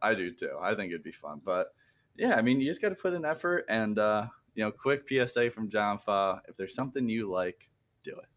I 0.00 0.14
do 0.14 0.30
too. 0.30 0.56
I 0.62 0.76
think 0.76 0.92
it'd 0.92 1.02
be 1.02 1.10
fun. 1.10 1.40
But 1.44 1.74
yeah, 2.16 2.36
I 2.36 2.42
mean, 2.42 2.60
you 2.60 2.66
just 2.66 2.80
got 2.80 2.90
to 2.90 2.94
put 2.94 3.14
in 3.14 3.24
effort. 3.24 3.64
And, 3.68 3.98
uh, 3.98 4.26
you 4.54 4.62
know, 4.62 4.70
quick 4.70 5.08
PSA 5.08 5.50
from 5.50 5.68
Ja 5.72 5.90
and 5.90 6.00
Fa 6.00 6.40
if 6.46 6.56
there's 6.56 6.76
something 6.76 7.08
you 7.08 7.28
like, 7.28 7.68
do 8.04 8.12
it. 8.12 8.28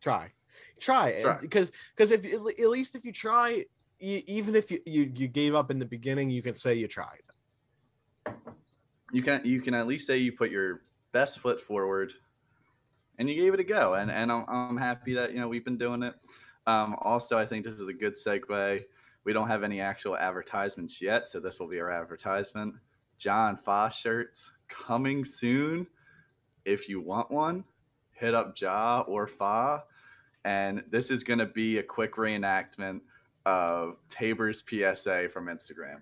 try 0.00 0.32
try 0.80 1.10
it 1.10 1.40
because 1.42 1.70
because 1.94 2.10
if 2.10 2.24
at 2.24 2.42
least 2.42 2.96
if 2.96 3.04
you 3.04 3.12
try 3.12 3.64
e- 4.00 4.24
even 4.26 4.56
if 4.56 4.72
you, 4.72 4.80
you 4.86 5.12
you 5.14 5.28
gave 5.28 5.54
up 5.54 5.70
in 5.70 5.78
the 5.78 5.86
beginning 5.86 6.30
you 6.30 6.42
can 6.42 6.54
say 6.54 6.74
you 6.74 6.88
tried 6.88 7.20
You 9.12 9.22
can, 9.22 9.42
you 9.44 9.60
can 9.60 9.74
at 9.74 9.86
least 9.86 10.06
say 10.06 10.16
you 10.16 10.32
put 10.32 10.50
your 10.50 10.80
best 11.12 11.38
foot 11.38 11.60
forward 11.60 12.14
and 13.20 13.28
you 13.28 13.36
gave 13.36 13.52
it 13.52 13.60
a 13.60 13.64
go. 13.64 13.94
And, 13.94 14.10
and 14.10 14.32
I'm, 14.32 14.46
I'm 14.48 14.76
happy 14.78 15.12
that, 15.14 15.34
you 15.34 15.40
know, 15.40 15.46
we've 15.46 15.64
been 15.64 15.76
doing 15.76 16.02
it. 16.02 16.14
Um, 16.66 16.96
also, 17.02 17.38
I 17.38 17.44
think 17.44 17.66
this 17.66 17.74
is 17.74 17.86
a 17.86 17.92
good 17.92 18.14
segue. 18.14 18.82
We 19.24 19.32
don't 19.34 19.46
have 19.46 19.62
any 19.62 19.82
actual 19.82 20.16
advertisements 20.16 21.02
yet. 21.02 21.28
So 21.28 21.38
this 21.38 21.60
will 21.60 21.68
be 21.68 21.78
our 21.80 21.90
advertisement. 21.90 22.76
Ja 23.20 23.50
and 23.50 23.60
Fa 23.60 23.90
shirts 23.94 24.54
coming 24.68 25.26
soon. 25.26 25.86
If 26.64 26.88
you 26.88 27.02
want 27.02 27.30
one, 27.30 27.64
hit 28.12 28.34
up 28.34 28.58
Ja 28.58 29.00
or 29.00 29.26
Fa. 29.26 29.84
And 30.46 30.82
this 30.88 31.10
is 31.10 31.22
going 31.22 31.40
to 31.40 31.46
be 31.46 31.76
a 31.76 31.82
quick 31.82 32.14
reenactment 32.14 33.02
of 33.44 33.96
Tabor's 34.08 34.64
PSA 34.66 35.28
from 35.28 35.48
Instagram. 35.48 36.00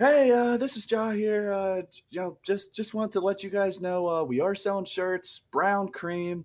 Hey, 0.00 0.32
uh, 0.32 0.56
this 0.56 0.76
is 0.76 0.90
Ja 0.90 1.10
here. 1.10 1.52
Uh, 1.52 1.82
you 2.10 2.20
know, 2.20 2.36
just 2.42 2.74
just 2.74 2.94
want 2.94 3.12
to 3.12 3.20
let 3.20 3.44
you 3.44 3.50
guys 3.50 3.80
know 3.80 4.08
uh, 4.08 4.24
we 4.24 4.40
are 4.40 4.54
selling 4.54 4.84
shirts, 4.84 5.42
brown 5.52 5.88
cream. 5.88 6.44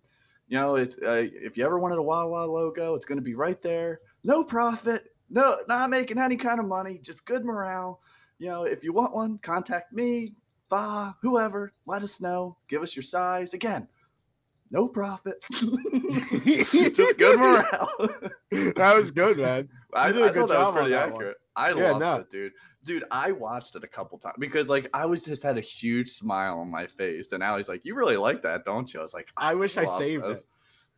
You 0.49 0.59
know, 0.59 0.75
it's 0.75 0.97
uh, 0.97 1.25
if 1.33 1.57
you 1.57 1.65
ever 1.65 1.79
wanted 1.79 1.97
a 1.97 2.03
Wawa 2.03 2.45
logo, 2.45 2.93
it's 2.93 3.07
going 3.07 3.17
to 3.17 3.23
be 3.23 3.33
right 3.33 3.59
there. 3.63 4.01
No 4.23 4.43
profit, 4.43 5.01
no, 5.31 5.55
not 5.67 5.89
making 5.89 6.19
any 6.19 6.35
kind 6.35 6.59
of 6.59 6.67
money, 6.67 6.99
just 7.01 7.25
good 7.25 7.43
morale. 7.43 8.01
You 8.37 8.49
know, 8.49 8.63
if 8.65 8.83
you 8.83 8.93
want 8.93 9.15
one, 9.15 9.39
contact 9.39 9.93
me, 9.93 10.33
Fa, 10.69 11.15
whoever. 11.23 11.73
Let 11.87 12.03
us 12.03 12.21
know. 12.21 12.55
Give 12.67 12.83
us 12.83 12.95
your 12.95 13.03
size. 13.03 13.55
Again, 13.55 13.87
no 14.69 14.87
profit, 14.87 15.43
just 15.51 17.17
good 17.17 17.39
morale. 17.39 17.89
that 18.75 18.93
was 18.95 19.09
good 19.09 19.37
man 19.37 19.69
I, 19.93 20.11
did 20.11 20.21
a 20.21 20.25
I 20.25 20.29
good 20.29 20.47
thought 20.47 20.49
that 20.49 20.59
was 20.59 20.67
job 20.67 20.73
pretty 20.75 20.91
that 20.91 21.11
one. 21.11 21.33
I 21.59 21.69
Yeah, 21.69 21.91
loved 21.91 21.99
no. 21.99 22.15
it, 22.17 22.29
dude. 22.29 22.53
Dude, 22.83 23.03
I 23.11 23.31
watched 23.31 23.75
it 23.75 23.83
a 23.83 23.87
couple 23.87 24.17
times 24.17 24.35
because 24.39 24.69
like 24.69 24.89
I 24.93 25.05
was 25.05 25.25
just 25.25 25.43
had 25.43 25.57
a 25.57 25.61
huge 25.61 26.09
smile 26.09 26.59
on 26.59 26.69
my 26.71 26.87
face, 26.87 27.31
and 27.31 27.43
Allie's 27.43 27.69
like, 27.69 27.85
"You 27.85 27.95
really 27.95 28.17
like 28.17 28.41
that, 28.43 28.65
don't 28.65 28.91
you?" 28.93 28.99
I 28.99 29.03
was 29.03 29.13
like, 29.13 29.31
I 29.37 29.55
wish 29.55 29.77
I 29.77 29.85
saved 29.85 30.23
this." 30.23 30.41
it. 30.43 30.45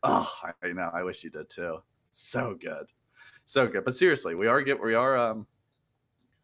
Oh, 0.04 0.32
I 0.64 0.68
know. 0.70 0.90
I 0.94 1.04
wish 1.04 1.24
you 1.24 1.30
did 1.30 1.50
too. 1.50 1.80
So 2.12 2.56
good, 2.60 2.88
so 3.46 3.68
good. 3.68 3.84
But 3.86 3.96
seriously, 3.96 4.36
we 4.36 4.48
are 4.48 4.62
get 4.62 4.82
we 4.82 4.94
are 4.94 5.18
um, 5.18 5.48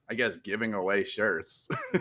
I 0.09 0.13
guess 0.15 0.37
giving 0.37 0.73
away 0.73 1.03
shirts. 1.03 1.67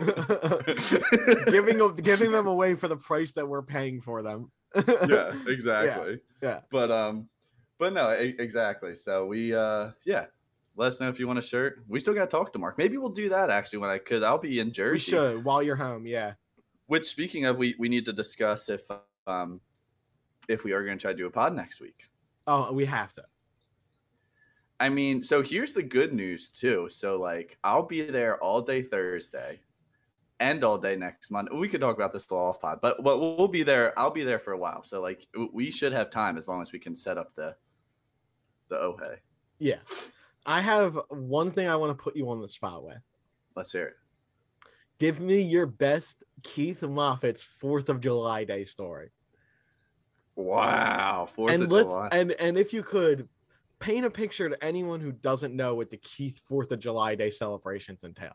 giving 1.47 1.95
giving 1.95 2.31
them 2.31 2.47
away 2.47 2.75
for 2.75 2.87
the 2.87 2.97
price 2.97 3.33
that 3.33 3.47
we're 3.47 3.61
paying 3.63 4.01
for 4.01 4.21
them 4.21 4.51
yeah, 4.75 5.31
exactly. 5.47 6.19
yeah. 6.41 6.59
But 6.69 6.91
um, 6.91 7.29
but 7.77 7.93
no, 7.93 8.09
exactly. 8.09 8.95
So 8.95 9.25
we 9.25 9.53
uh, 9.53 9.91
yeah. 10.05 10.25
Let 10.77 10.87
us 10.87 10.99
know 11.01 11.09
if 11.09 11.19
you 11.19 11.25
want 11.25 11.39
a 11.39 11.41
shirt. 11.41 11.83
We 11.87 11.99
still 11.99 12.13
got 12.13 12.25
to 12.25 12.27
talk 12.27 12.53
to 12.53 12.59
Mark. 12.59 12.77
Maybe 12.77 12.97
we'll 12.97 13.09
do 13.09 13.29
that 13.29 13.49
actually 13.49 13.79
when 13.79 13.89
I, 13.89 13.97
because 13.97 14.21
I'll 14.21 14.37
be 14.37 14.59
in 14.59 14.71
Jersey. 14.71 14.93
we 14.93 14.99
should 15.17 15.43
while 15.43 15.63
you're 15.63 15.75
home 15.75 16.05
yeah 16.05 16.33
Which, 16.85 17.05
speaking 17.05 17.45
of, 17.45 17.57
we 17.57 17.75
we 17.79 17.89
need 17.89 18.05
to 18.05 18.13
discuss 18.13 18.69
if 18.69 18.83
um 19.25 19.59
if 20.47 20.63
we 20.63 20.71
are 20.73 20.85
going 20.85 20.97
to 20.97 21.01
try 21.01 21.11
to 21.11 21.17
do 21.17 21.25
a 21.25 21.31
pod 21.31 21.55
next 21.55 21.81
week. 21.81 22.09
oh 22.45 22.71
we 22.71 22.85
have 22.85 23.11
to 23.13 23.23
I 24.79 24.89
mean, 24.89 25.23
so 25.23 25.41
here's 25.41 25.73
the 25.73 25.81
good 25.81 26.13
news 26.13 26.51
too. 26.51 26.87
So 26.91 27.19
like, 27.19 27.57
I'll 27.63 27.87
be 27.87 28.01
there 28.01 28.37
all 28.43 28.61
day 28.61 28.83
Thursday, 28.83 29.61
and 30.39 30.63
all 30.63 30.77
day 30.77 30.95
next 30.95 31.31
Monday. 31.31 31.51
We 31.55 31.67
could 31.67 31.81
talk 31.81 31.95
about 31.95 32.11
this 32.11 32.31
all 32.31 32.49
off 32.49 32.61
pod, 32.61 32.77
but 32.79 33.03
but 33.03 33.17
we'll 33.19 33.47
be 33.47 33.63
there. 33.63 33.97
I'll 33.97 34.11
be 34.11 34.23
there 34.23 34.37
for 34.37 34.53
a 34.53 34.57
while. 34.57 34.83
So 34.83 35.01
like, 35.01 35.25
we 35.51 35.71
should 35.71 35.93
have 35.93 36.11
time 36.11 36.37
as 36.37 36.47
long 36.47 36.61
as 36.61 36.71
we 36.71 36.77
can 36.77 36.93
set 36.95 37.17
up 37.17 37.33
the 37.33 37.55
the 38.69 38.75
ohe. 38.75 39.17
yeah 39.57 39.79
i 40.47 40.59
have 40.61 40.97
one 41.09 41.51
thing 41.51 41.67
i 41.67 41.75
want 41.75 41.95
to 41.95 42.03
put 42.03 42.15
you 42.15 42.29
on 42.29 42.41
the 42.41 42.47
spot 42.47 42.83
with 42.83 42.97
Let's 43.55 43.71
hear 43.71 43.85
it. 43.87 43.93
give 44.99 45.19
me 45.19 45.41
your 45.41 45.65
best 45.67 46.23
keith 46.41 46.81
moffat's 46.81 47.41
fourth 47.43 47.89
of 47.89 47.99
july 48.01 48.43
day 48.45 48.63
story 48.63 49.11
Wow, 50.39 51.27
Fourth 51.33 51.51
and 51.51 51.63
of 51.63 51.71
let's 51.71 51.89
July. 51.89 52.09
and 52.11 52.31
and 52.33 52.59
if 52.59 52.71
you 52.71 52.83
could 52.83 53.27
paint 53.79 54.05
a 54.05 54.09
picture 54.11 54.47
to 54.49 54.63
anyone 54.63 54.99
who 54.99 55.11
doesn't 55.11 55.55
know 55.55 55.73
what 55.73 55.89
the 55.89 55.97
Keith 55.97 56.39
Fourth 56.47 56.71
of 56.71 56.79
July 56.79 57.15
Day 57.15 57.31
celebrations 57.31 58.03
entail. 58.03 58.33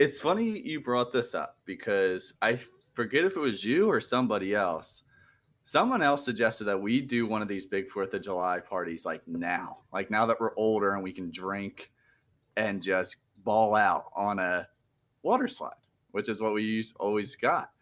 It's 0.00 0.20
funny 0.20 0.58
you 0.60 0.80
brought 0.80 1.12
this 1.12 1.32
up 1.34 1.58
because 1.64 2.34
I 2.42 2.58
forget 2.94 3.24
if 3.24 3.36
it 3.36 3.40
was 3.40 3.64
you 3.64 3.88
or 3.88 4.00
somebody 4.00 4.52
else. 4.52 5.04
Someone 5.68 6.00
else 6.00 6.24
suggested 6.24 6.62
that 6.66 6.80
we 6.80 7.00
do 7.00 7.26
one 7.26 7.42
of 7.42 7.48
these 7.48 7.66
big 7.66 7.90
Fourth 7.90 8.14
of 8.14 8.22
July 8.22 8.60
parties 8.60 9.04
like 9.04 9.26
now, 9.26 9.78
like 9.92 10.12
now 10.12 10.24
that 10.26 10.38
we're 10.38 10.54
older 10.56 10.92
and 10.92 11.02
we 11.02 11.10
can 11.10 11.28
drink 11.28 11.90
and 12.56 12.80
just 12.80 13.16
ball 13.42 13.74
out 13.74 14.04
on 14.14 14.38
a 14.38 14.68
water 15.24 15.48
slide, 15.48 15.72
which 16.12 16.28
is 16.28 16.40
what 16.40 16.54
we 16.54 16.62
use, 16.62 16.94
always 17.00 17.34
got. 17.34 17.72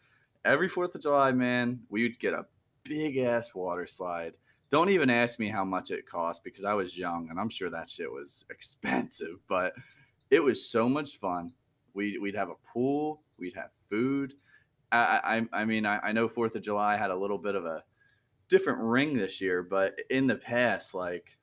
Every 0.47 0.67
4th 0.67 0.95
of 0.95 1.03
July, 1.03 1.33
man, 1.33 1.81
we 1.91 2.05
would 2.05 2.19
get 2.19 2.33
a 2.33 2.47
big 2.85 3.19
ass 3.19 3.55
water 3.55 3.87
slide. 3.87 4.39
Don't 4.71 4.89
even 4.89 5.11
ask 5.11 5.39
me 5.39 5.51
how 5.51 5.67
much 5.67 5.91
it 5.91 6.07
cost 6.07 6.43
because 6.43 6.65
I 6.65 6.73
was 6.73 6.97
young 6.97 7.29
and 7.29 7.39
I'm 7.39 7.51
sure 7.51 7.69
that 7.69 7.91
shit 7.91 8.11
was 8.11 8.47
expensive, 8.49 9.41
but 9.47 9.75
it 10.31 10.43
was 10.43 10.67
so 10.67 10.89
much 10.89 11.19
fun. 11.19 11.53
We'd, 11.93 12.19
we'd 12.19 12.35
have 12.35 12.49
a 12.49 12.73
pool, 12.73 13.21
we'd 13.37 13.57
have 13.57 13.73
food. 13.91 14.37
I, 14.93 15.47
I, 15.53 15.61
I 15.63 15.65
mean, 15.65 15.87
I, 15.87 15.99
I 16.03 16.13
know 16.13 16.29
4th 16.29 16.55
of 16.55 16.63
July 16.63 16.97
had 16.97 17.11
a 17.11 17.17
little 17.17 17.39
bit 17.39 17.55
of 17.55 17.65
a 17.65 17.85
different 18.49 18.81
ring 18.81 19.15
this 19.15 19.41
year, 19.41 19.63
but 19.63 19.99
in 20.11 20.27
the 20.27 20.37
past, 20.37 20.95
like, 20.95 21.39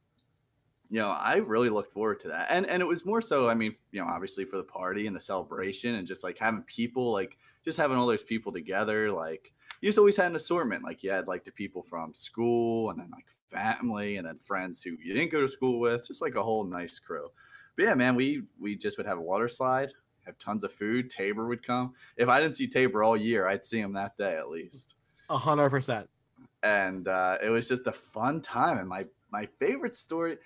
you 0.90 1.00
know, 1.00 1.10
I 1.10 1.36
really 1.38 1.70
looked 1.70 1.94
forward 1.94 2.20
to 2.22 2.28
that. 2.30 2.48
And 2.50 2.66
and 2.66 2.82
it 2.82 2.86
was 2.86 3.06
more 3.06 3.22
so, 3.22 3.48
I 3.48 3.54
mean, 3.54 3.74
you 3.92 4.02
know, 4.02 4.08
obviously 4.08 4.44
for 4.44 4.58
the 4.58 4.64
party 4.64 5.08
and 5.08 5.16
the 5.16 5.22
celebration 5.22 5.96
and 5.96 6.06
just 6.06 6.24
like 6.24 6.38
having 6.38 6.64
people 6.64 7.14
like 7.14 7.38
just 7.64 7.78
having 7.78 7.96
all 7.96 8.08
those 8.08 8.24
people 8.24 8.52
together, 8.52 9.10
like 9.10 9.54
you 9.80 9.88
just 9.88 9.98
always 9.98 10.18
had 10.18 10.28
an 10.28 10.36
assortment. 10.36 10.84
Like 10.84 11.02
you 11.02 11.12
had 11.12 11.28
like 11.28 11.46
the 11.46 11.52
people 11.52 11.82
from 11.82 12.14
school 12.14 12.90
and 12.90 13.00
then 13.00 13.10
like 13.10 13.28
family 13.52 14.18
and 14.18 14.28
then 14.28 14.38
friends 14.40 14.84
who 14.84 14.92
you 15.02 15.14
didn't 15.14 15.32
go 15.32 15.42
to 15.42 15.48
school 15.48 15.80
with, 15.80 16.08
just 16.08 16.22
like 16.22 16.36
a 16.36 16.44
whole 16.44 16.66
nice 16.66 17.00
crew. 17.00 17.30
But 17.78 17.86
yeah, 17.86 17.96
man, 17.96 18.16
we 18.16 18.44
we 18.60 18.76
just 18.76 18.98
would 18.98 19.08
have 19.08 19.18
a 19.18 19.22
water 19.22 19.48
slide, 19.48 19.94
have 20.26 20.38
tons 20.38 20.64
of 20.64 20.72
food. 20.72 21.10
Tabor 21.10 21.48
would 21.48 21.66
come. 21.66 21.94
If 22.18 22.30
I 22.30 22.40
didn't 22.40 22.56
see 22.56 22.68
Tabor 22.68 23.04
all 23.04 23.18
year, 23.18 23.48
I'd 23.48 23.64
see 23.64 23.80
him 23.80 23.94
that 23.94 24.18
day 24.18 24.36
at 24.36 24.50
least. 24.50 24.96
A 25.30 25.38
hundred 25.38 25.70
percent. 25.70 26.10
And 26.64 27.08
uh, 27.08 27.38
it 27.42 27.50
was 27.50 27.68
just 27.68 27.88
a 27.88 27.92
fun 27.92 28.42
time. 28.42 28.78
And 28.78 28.88
my 28.88 29.06
my 29.32 29.48
favorite 29.60 29.96
story. 29.96 30.38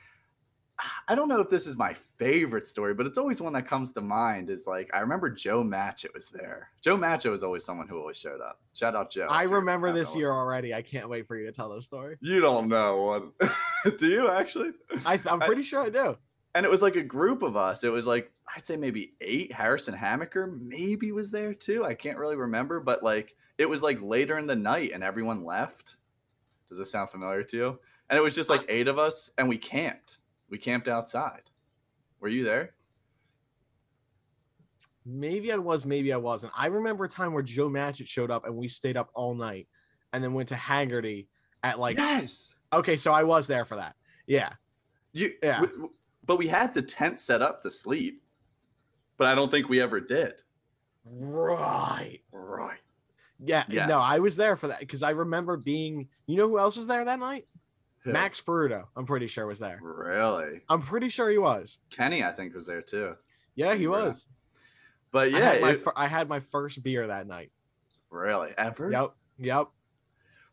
I 1.08 1.16
don't 1.16 1.30
know 1.30 1.40
if 1.40 1.50
this 1.50 1.68
is 1.68 1.78
my 1.78 1.94
favorite 2.18 2.68
story, 2.68 2.94
but 2.94 3.06
it's 3.06 3.18
always 3.18 3.42
one 3.42 3.54
that 3.54 3.66
comes 3.66 3.94
to 3.94 4.02
mind. 4.02 4.50
Is 4.50 4.68
like 4.68 4.90
I 4.94 5.00
remember 5.00 5.30
Joe 5.30 5.64
Matchett 5.64 6.14
was 6.14 6.30
there. 6.30 6.70
Joe 6.82 6.98
Matchett 6.98 7.32
was 7.32 7.44
always 7.44 7.64
someone 7.64 7.88
who 7.88 7.98
always 7.98 8.18
showed 8.18 8.42
up. 8.42 8.60
Shout 8.74 8.96
out 8.96 9.10
Joe. 9.10 9.28
I 9.30 9.44
remember 9.44 9.94
this 9.94 10.16
year 10.16 10.32
already. 10.32 10.74
I 10.74 10.82
can't 10.82 11.08
wait 11.08 11.28
for 11.28 11.38
you 11.38 11.46
to 11.46 11.54
tell 11.54 11.74
the 11.74 11.82
story. 11.82 12.18
You 12.20 12.42
don't 12.42 12.68
know 12.68 13.32
what? 13.40 13.98
do 13.98 14.08
you 14.08 14.30
actually? 14.30 14.72
I, 15.06 15.20
am 15.28 15.40
pretty 15.40 15.62
I, 15.62 15.66
sure 15.66 15.82
I 15.82 15.90
do. 15.90 16.18
And 16.54 16.66
it 16.66 16.70
was 16.70 16.82
like 16.82 16.96
a 16.96 17.04
group 17.04 17.42
of 17.42 17.56
us. 17.56 17.84
It 17.84 17.90
was 17.90 18.06
like 18.06 18.32
I'd 18.56 18.66
say 18.66 18.78
maybe 18.78 19.14
eight. 19.22 19.51
Harrison 19.51 19.95
Hammaker 19.95 20.60
maybe 20.62 21.12
was 21.12 21.32
there 21.32 21.53
too. 21.53 21.84
I 21.84 21.93
can't 21.93 22.18
really 22.18 22.38
remember, 22.38 22.80
but 22.80 23.03
like 23.03 23.36
it 23.58 23.70
was 23.70 23.84
like 23.84 24.01
later 24.01 24.38
in 24.38 24.47
the 24.47 24.56
night 24.56 24.91
and 24.93 25.03
everyone 25.03 25.43
left. 25.43 25.95
Does 26.70 26.78
this 26.78 26.91
sound 26.91 27.10
familiar 27.10 27.43
to 27.43 27.58
you? 27.58 27.80
And 28.10 28.18
it 28.18 28.22
was 28.22 28.36
just 28.36 28.49
uh 28.49 28.53
like 28.53 28.66
eight 28.70 28.88
of 28.88 28.97
us, 28.97 29.30
and 29.38 29.49
we 29.49 29.58
camped 29.58 30.20
we 30.49 30.58
camped 30.58 30.88
outside. 30.88 31.41
Were 32.20 32.28
you 32.28 32.43
there? 32.43 32.74
Maybe 35.06 35.51
I 35.51 35.58
was, 35.58 35.86
maybe 35.86 36.12
I 36.14 36.18
wasn't. 36.18 36.53
I 36.58 36.68
remember 36.68 37.06
a 37.06 37.10
time 37.10 37.34
where 37.34 37.43
Joe 37.43 37.70
Matchett 37.70 38.08
showed 38.08 38.32
up 38.32 38.45
and 38.45 38.56
we 38.56 38.68
stayed 38.68 38.97
up 38.97 39.12
all 39.14 39.36
night 39.36 39.68
and 40.14 40.24
then 40.24 40.34
went 40.34 40.49
to 40.49 40.56
Haggerty 40.56 41.28
at 41.64 41.78
like 41.78 41.97
Yes. 41.97 42.56
Okay, 42.74 42.97
so 42.97 43.12
I 43.12 43.24
was 43.24 43.47
there 43.47 43.66
for 43.66 43.76
that. 43.76 43.95
Yeah. 44.26 44.49
You 45.14 45.34
yeah. 45.43 45.64
but 46.26 46.38
we 46.38 46.47
had 46.47 46.74
the 46.74 46.82
tent 46.82 47.20
set 47.20 47.41
up 47.41 47.62
to 47.62 47.72
sleep. 47.72 48.24
But 49.18 49.28
I 49.28 49.36
don't 49.36 49.49
think 49.49 49.70
we 49.70 49.82
ever 49.82 49.99
did. 49.99 50.34
Right. 51.05 52.20
Right. 52.32 52.80
Yeah. 53.39 53.63
Yes. 53.70 53.88
No, 53.88 53.99
I 53.99 54.20
was 54.20 54.36
there 54.36 54.55
for 54.55 54.68
that 54.68 54.80
because 54.80 55.03
I 55.03 55.11
remember 55.11 55.57
being 55.57 56.07
you 56.26 56.38
know 56.38 56.47
who 56.47 56.59
else 56.59 56.78
was 56.78 56.88
there 56.88 57.05
that 57.05 57.20
night? 57.20 57.45
Max 58.05 58.39
Peruto, 58.39 58.86
I'm 58.95 59.05
pretty 59.05 59.28
sure 59.28 59.47
was 59.47 59.59
there. 59.59 59.80
Really? 59.82 60.61
I'm 60.70 60.82
pretty 60.82 61.09
sure 61.09 61.30
he 61.30 61.38
was. 61.38 61.80
Kenny, 61.89 62.24
I 62.24 62.32
think, 62.32 62.53
was 62.53 62.68
there 62.68 62.82
too. 62.82 63.16
Yeah, 63.55 63.74
he 63.74 63.88
was. 63.88 64.28
But 65.11 65.32
yeah, 65.32 65.38
I 65.38 65.41
had, 65.41 65.61
my, 65.61 65.70
it, 65.72 65.84
I 65.95 66.07
had 66.07 66.30
my 66.30 66.39
first 66.39 66.84
beer 66.84 67.07
that 67.07 67.26
night. 67.26 67.51
Really? 68.09 68.51
Ever? 68.57 68.91
Yep. 68.91 69.16
Yep. 69.39 69.68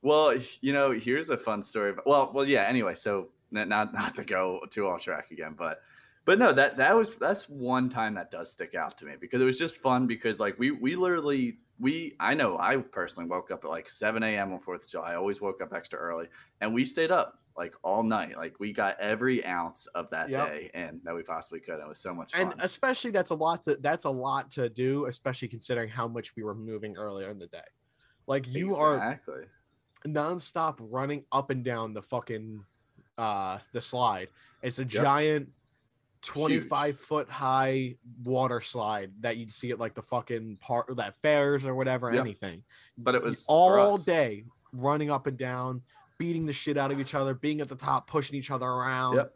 Well, 0.02 0.34
you 0.60 0.72
know, 0.72 0.92
here's 0.92 1.30
a 1.30 1.36
fun 1.36 1.62
story. 1.62 1.94
Well, 2.06 2.30
well, 2.32 2.46
yeah. 2.46 2.62
Anyway, 2.62 2.94
so 2.94 3.30
not 3.50 3.68
not 3.68 4.14
to 4.16 4.24
go 4.24 4.60
too 4.70 4.88
off 4.88 5.02
track 5.02 5.30
again, 5.30 5.54
but 5.56 5.80
but 6.24 6.38
no, 6.38 6.52
that 6.52 6.76
that 6.76 6.96
was 6.96 7.14
that's 7.16 7.48
one 7.48 7.88
time 7.88 8.14
that 8.14 8.30
does 8.30 8.50
stick 8.50 8.74
out 8.74 8.96
to 8.98 9.06
me 9.06 9.14
because 9.20 9.42
it 9.42 9.44
was 9.44 9.58
just 9.58 9.80
fun 9.80 10.06
because 10.06 10.38
like 10.38 10.58
we 10.58 10.70
we 10.70 10.94
literally 10.94 11.58
we 11.80 12.14
I 12.20 12.34
know 12.34 12.58
I 12.58 12.76
personally 12.76 13.28
woke 13.28 13.50
up 13.50 13.64
at 13.64 13.70
like 13.70 13.90
7 13.90 14.22
a.m. 14.22 14.52
on 14.52 14.60
Fourth 14.60 14.84
of 14.84 14.90
July. 14.90 15.12
I 15.12 15.14
always 15.16 15.40
woke 15.40 15.60
up 15.60 15.72
extra 15.74 15.98
early, 15.98 16.28
and 16.60 16.72
we 16.72 16.84
stayed 16.84 17.10
up 17.10 17.38
like 17.56 17.74
all 17.82 18.02
night. 18.02 18.36
Like 18.36 18.58
we 18.60 18.72
got 18.72 18.98
every 19.00 19.44
ounce 19.44 19.86
of 19.88 20.08
that 20.10 20.30
yep. 20.30 20.48
day 20.48 20.70
and 20.74 21.00
that 21.04 21.14
we 21.14 21.22
possibly 21.22 21.60
could. 21.60 21.80
It 21.80 21.88
was 21.88 21.98
so 21.98 22.14
much 22.14 22.32
fun. 22.32 22.40
And 22.42 22.54
especially 22.60 23.10
that's 23.10 23.30
a 23.30 23.34
lot 23.34 23.62
to 23.62 23.76
that's 23.76 24.04
a 24.04 24.10
lot 24.10 24.50
to 24.52 24.68
do, 24.68 25.06
especially 25.06 25.48
considering 25.48 25.88
how 25.88 26.08
much 26.08 26.34
we 26.36 26.42
were 26.42 26.54
moving 26.54 26.96
earlier 26.96 27.30
in 27.30 27.38
the 27.38 27.48
day. 27.48 27.58
Like 28.26 28.46
you 28.46 28.66
exactly. 28.66 29.34
are 29.34 29.48
nonstop 30.06 30.76
running 30.78 31.24
up 31.32 31.50
and 31.50 31.64
down 31.64 31.94
the 31.94 32.02
fucking 32.02 32.64
uh 33.18 33.58
the 33.72 33.80
slide. 33.80 34.28
It's 34.62 34.78
a 34.78 34.82
yep. 34.82 35.02
giant 35.02 35.48
25 36.22 36.86
Huge. 36.86 36.96
foot 36.96 37.28
high 37.28 37.96
water 38.24 38.60
slide 38.60 39.10
that 39.20 39.36
you'd 39.36 39.52
see 39.52 39.70
at 39.70 39.78
like 39.78 39.94
the 39.94 40.02
fucking 40.02 40.56
part 40.60 40.96
that 40.96 41.20
fairs 41.20 41.64
or 41.64 41.74
whatever, 41.74 42.12
yep. 42.12 42.20
anything. 42.20 42.62
But 42.96 43.14
it 43.14 43.22
was 43.22 43.44
all 43.48 43.98
day 43.98 44.44
running 44.72 45.10
up 45.10 45.26
and 45.26 45.36
down 45.36 45.82
beating 46.22 46.46
the 46.46 46.52
shit 46.52 46.76
out 46.76 46.92
of 46.92 47.00
each 47.00 47.16
other, 47.16 47.34
being 47.34 47.60
at 47.60 47.68
the 47.68 47.74
top, 47.74 48.06
pushing 48.06 48.36
each 48.36 48.52
other 48.52 48.66
around. 48.66 49.16
Yep. 49.16 49.34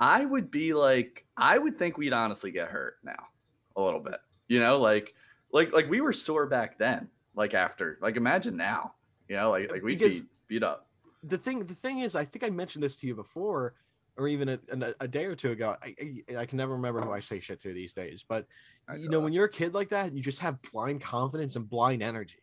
I 0.00 0.24
would 0.24 0.50
be 0.50 0.74
like, 0.74 1.24
I 1.36 1.58
would 1.58 1.78
think 1.78 1.96
we'd 1.96 2.12
honestly 2.12 2.50
get 2.50 2.68
hurt 2.68 2.96
now 3.04 3.28
a 3.76 3.82
little 3.82 4.00
bit. 4.00 4.18
You 4.48 4.58
know, 4.58 4.80
like, 4.80 5.14
like, 5.52 5.72
like 5.72 5.88
we 5.88 6.00
were 6.00 6.12
sore 6.12 6.46
back 6.46 6.76
then. 6.76 7.08
Like 7.36 7.54
after, 7.54 7.98
like 8.00 8.16
imagine 8.16 8.56
now. 8.56 8.94
You 9.28 9.36
know, 9.36 9.50
like, 9.50 9.70
like 9.70 9.82
we'd 9.84 10.00
be 10.00 10.22
beat 10.48 10.64
up. 10.64 10.88
The 11.22 11.38
thing, 11.38 11.64
the 11.64 11.74
thing 11.74 12.00
is, 12.00 12.16
I 12.16 12.24
think 12.24 12.44
I 12.44 12.50
mentioned 12.50 12.82
this 12.82 12.96
to 12.96 13.06
you 13.06 13.14
before, 13.14 13.74
or 14.18 14.28
even 14.28 14.48
a, 14.48 14.58
a, 14.72 14.94
a 15.00 15.08
day 15.08 15.24
or 15.24 15.34
two 15.34 15.52
ago. 15.52 15.76
I, 15.82 15.94
I, 16.30 16.36
I 16.38 16.46
can 16.46 16.58
never 16.58 16.72
remember 16.72 17.00
who 17.00 17.12
I 17.12 17.20
say 17.20 17.40
shit 17.40 17.60
to 17.60 17.72
these 17.72 17.94
days, 17.94 18.24
but 18.26 18.46
you 18.96 19.08
know, 19.08 19.18
that. 19.18 19.24
when 19.24 19.32
you're 19.32 19.46
a 19.46 19.50
kid 19.50 19.74
like 19.74 19.88
that, 19.90 20.14
you 20.14 20.22
just 20.22 20.40
have 20.40 20.60
blind 20.62 21.00
confidence 21.00 21.56
and 21.56 21.68
blind 21.68 22.02
energy. 22.02 22.42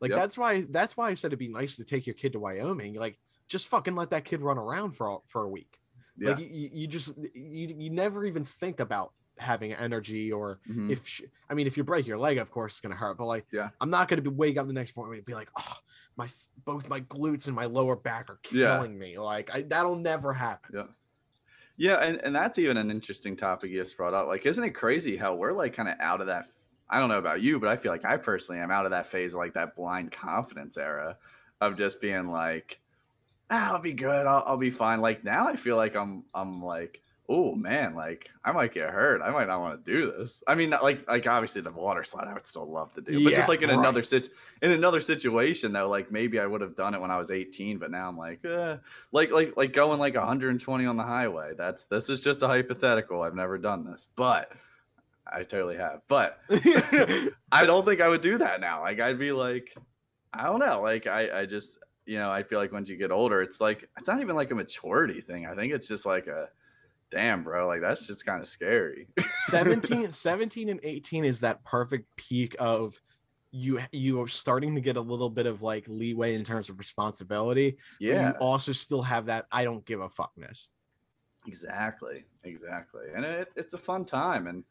Like 0.00 0.10
yep. 0.10 0.18
that's 0.18 0.36
why 0.36 0.66
that's 0.68 0.96
why 0.96 1.10
I 1.10 1.14
said 1.14 1.28
it'd 1.28 1.38
be 1.38 1.48
nice 1.48 1.76
to 1.76 1.84
take 1.84 2.06
your 2.06 2.14
kid 2.14 2.32
to 2.32 2.38
Wyoming. 2.38 2.94
Like 2.94 3.18
just 3.48 3.68
fucking 3.68 3.94
let 3.94 4.10
that 4.10 4.24
kid 4.24 4.42
run 4.42 4.58
around 4.58 4.92
for 4.92 5.22
for 5.26 5.44
a 5.44 5.48
week. 5.48 5.78
Yeah. 6.18 6.30
Like 6.30 6.40
you, 6.40 6.70
you 6.72 6.86
just 6.86 7.16
you, 7.16 7.74
you 7.76 7.90
never 7.90 8.24
even 8.24 8.44
think 8.44 8.80
about 8.80 9.12
having 9.38 9.72
energy 9.74 10.32
or 10.32 10.60
mm-hmm. 10.68 10.90
if 10.90 11.06
she, 11.06 11.24
I 11.50 11.54
mean 11.54 11.66
if 11.66 11.76
you 11.76 11.84
break 11.84 12.06
your 12.06 12.18
leg 12.18 12.38
of 12.38 12.50
course 12.50 12.72
it's 12.72 12.80
gonna 12.80 12.94
hurt 12.94 13.18
but 13.18 13.26
like 13.26 13.44
yeah 13.52 13.68
I'm 13.82 13.90
not 13.90 14.08
gonna 14.08 14.22
be 14.22 14.30
wake 14.30 14.56
up 14.56 14.66
the 14.66 14.72
next 14.72 14.96
morning 14.96 15.18
and 15.18 15.26
be 15.26 15.34
like 15.34 15.50
oh 15.58 15.76
my 16.16 16.26
both 16.64 16.88
my 16.88 17.02
glutes 17.02 17.46
and 17.46 17.54
my 17.54 17.66
lower 17.66 17.96
back 17.96 18.30
are 18.30 18.38
killing 18.42 18.92
yeah. 18.92 18.98
me 18.98 19.18
like 19.18 19.54
I, 19.54 19.60
that'll 19.62 19.96
never 19.96 20.32
happen 20.32 20.70
yeah 20.74 20.84
yeah 21.76 21.96
and, 21.96 22.20
and 22.22 22.34
that's 22.34 22.58
even 22.58 22.76
an 22.76 22.90
interesting 22.90 23.36
topic 23.36 23.70
you 23.70 23.80
just 23.80 23.96
brought 23.96 24.14
up 24.14 24.26
like 24.26 24.46
isn't 24.46 24.64
it 24.64 24.70
crazy 24.70 25.16
how 25.16 25.34
we're 25.34 25.52
like 25.52 25.74
kind 25.74 25.88
of 25.88 25.94
out 26.00 26.20
of 26.20 26.26
that 26.26 26.46
I 26.88 27.00
don't 27.00 27.08
know 27.08 27.18
about 27.18 27.42
you, 27.42 27.58
but 27.58 27.68
I 27.68 27.76
feel 27.76 27.90
like 27.90 28.04
I 28.04 28.16
personally 28.16 28.60
am 28.60 28.70
out 28.70 28.84
of 28.84 28.92
that 28.92 29.06
phase 29.06 29.32
of 29.32 29.38
like 29.38 29.54
that 29.54 29.74
blind 29.74 30.12
confidence 30.12 30.76
era 30.76 31.16
of 31.60 31.76
just 31.76 32.00
being 32.00 32.28
like, 32.30 32.80
ah, 33.50 33.72
I'll 33.72 33.80
be 33.80 33.92
good, 33.92 34.26
I'll, 34.26 34.44
I'll 34.46 34.56
be 34.56 34.70
fine. 34.70 35.00
Like 35.00 35.24
now, 35.24 35.48
I 35.48 35.56
feel 35.56 35.76
like 35.76 35.96
I'm 35.96 36.24
I'm 36.34 36.62
like, 36.62 37.02
oh 37.28 37.54
man, 37.54 37.94
like 37.94 38.30
I 38.44 38.52
might 38.52 38.72
get 38.72 38.90
hurt. 38.90 39.20
I 39.22 39.30
might 39.30 39.48
not 39.48 39.60
want 39.60 39.84
to 39.84 39.92
do 39.92 40.12
this. 40.12 40.42
I 40.46 40.54
mean, 40.54 40.70
like 40.70 41.08
like 41.08 41.26
obviously 41.26 41.62
the 41.62 41.72
water 41.72 42.04
slide, 42.04 42.28
I 42.28 42.34
would 42.34 42.46
still 42.46 42.70
love 42.70 42.92
to 42.94 43.00
do, 43.00 43.12
but 43.24 43.30
yeah, 43.30 43.36
just 43.36 43.48
like 43.48 43.62
in 43.62 43.70
right. 43.70 43.78
another 43.78 44.02
sit 44.02 44.30
in 44.62 44.70
another 44.70 45.00
situation 45.00 45.72
though, 45.72 45.88
like 45.88 46.10
maybe 46.12 46.38
I 46.38 46.46
would 46.46 46.60
have 46.60 46.76
done 46.76 46.94
it 46.94 47.00
when 47.00 47.10
I 47.10 47.18
was 47.18 47.30
18, 47.30 47.78
but 47.78 47.90
now 47.90 48.08
I'm 48.08 48.16
like, 48.16 48.44
eh. 48.44 48.76
like 49.12 49.30
like 49.30 49.56
like 49.56 49.72
going 49.72 49.98
like 49.98 50.14
120 50.14 50.86
on 50.86 50.96
the 50.96 51.02
highway. 51.02 51.52
That's 51.56 51.86
this 51.86 52.08
is 52.08 52.20
just 52.20 52.42
a 52.42 52.48
hypothetical. 52.48 53.22
I've 53.22 53.34
never 53.34 53.58
done 53.58 53.84
this, 53.84 54.08
but 54.16 54.52
I 55.26 55.42
totally 55.42 55.76
have, 55.76 56.02
but 56.06 56.38
I 56.50 57.66
don't 57.66 57.84
think 57.84 58.00
I 58.00 58.08
would 58.08 58.22
do 58.22 58.38
that 58.38 58.60
now. 58.60 58.82
Like 58.82 59.00
I'd 59.00 59.18
be 59.18 59.32
like, 59.32 59.74
I 60.32 60.44
don't 60.44 60.60
know. 60.60 60.82
Like 60.82 61.06
I, 61.06 61.40
I 61.40 61.46
just, 61.46 61.78
you 62.04 62.18
know, 62.18 62.30
I 62.30 62.42
feel 62.44 62.60
like 62.60 62.72
once 62.72 62.88
you 62.88 62.96
get 62.96 63.10
older, 63.10 63.42
it's 63.42 63.60
like 63.60 63.88
it's 63.98 64.08
not 64.08 64.20
even 64.20 64.36
like 64.36 64.52
a 64.52 64.54
maturity 64.54 65.20
thing. 65.20 65.46
I 65.46 65.54
think 65.54 65.72
it's 65.72 65.88
just 65.88 66.06
like 66.06 66.28
a 66.28 66.48
damn, 67.10 67.42
bro. 67.42 67.66
Like 67.66 67.80
that's 67.80 68.06
just 68.06 68.24
kind 68.24 68.40
of 68.40 68.48
scary. 68.48 69.08
17, 69.48 70.12
17 70.12 70.68
and 70.68 70.80
18 70.82 71.24
is 71.24 71.40
that 71.40 71.64
perfect 71.64 72.08
peak 72.16 72.56
of 72.58 73.00
you 73.52 73.80
you 73.92 74.20
are 74.20 74.28
starting 74.28 74.74
to 74.74 74.80
get 74.80 74.96
a 74.96 75.00
little 75.00 75.30
bit 75.30 75.46
of 75.46 75.62
like 75.62 75.84
leeway 75.88 76.34
in 76.34 76.44
terms 76.44 76.68
of 76.68 76.78
responsibility. 76.78 77.78
Yeah. 78.00 78.30
You 78.30 78.34
also 78.38 78.72
still 78.72 79.02
have 79.02 79.26
that 79.26 79.46
I 79.50 79.64
don't 79.64 79.84
give 79.84 80.00
a 80.00 80.08
fuckness. 80.08 80.68
Exactly. 81.46 82.24
Exactly. 82.44 83.06
And 83.14 83.24
it, 83.24 83.54
it's 83.56 83.72
a 83.72 83.78
fun 83.78 84.04
time 84.04 84.46
and 84.46 84.64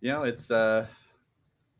you 0.00 0.10
know, 0.12 0.24
it's 0.24 0.50
uh 0.50 0.86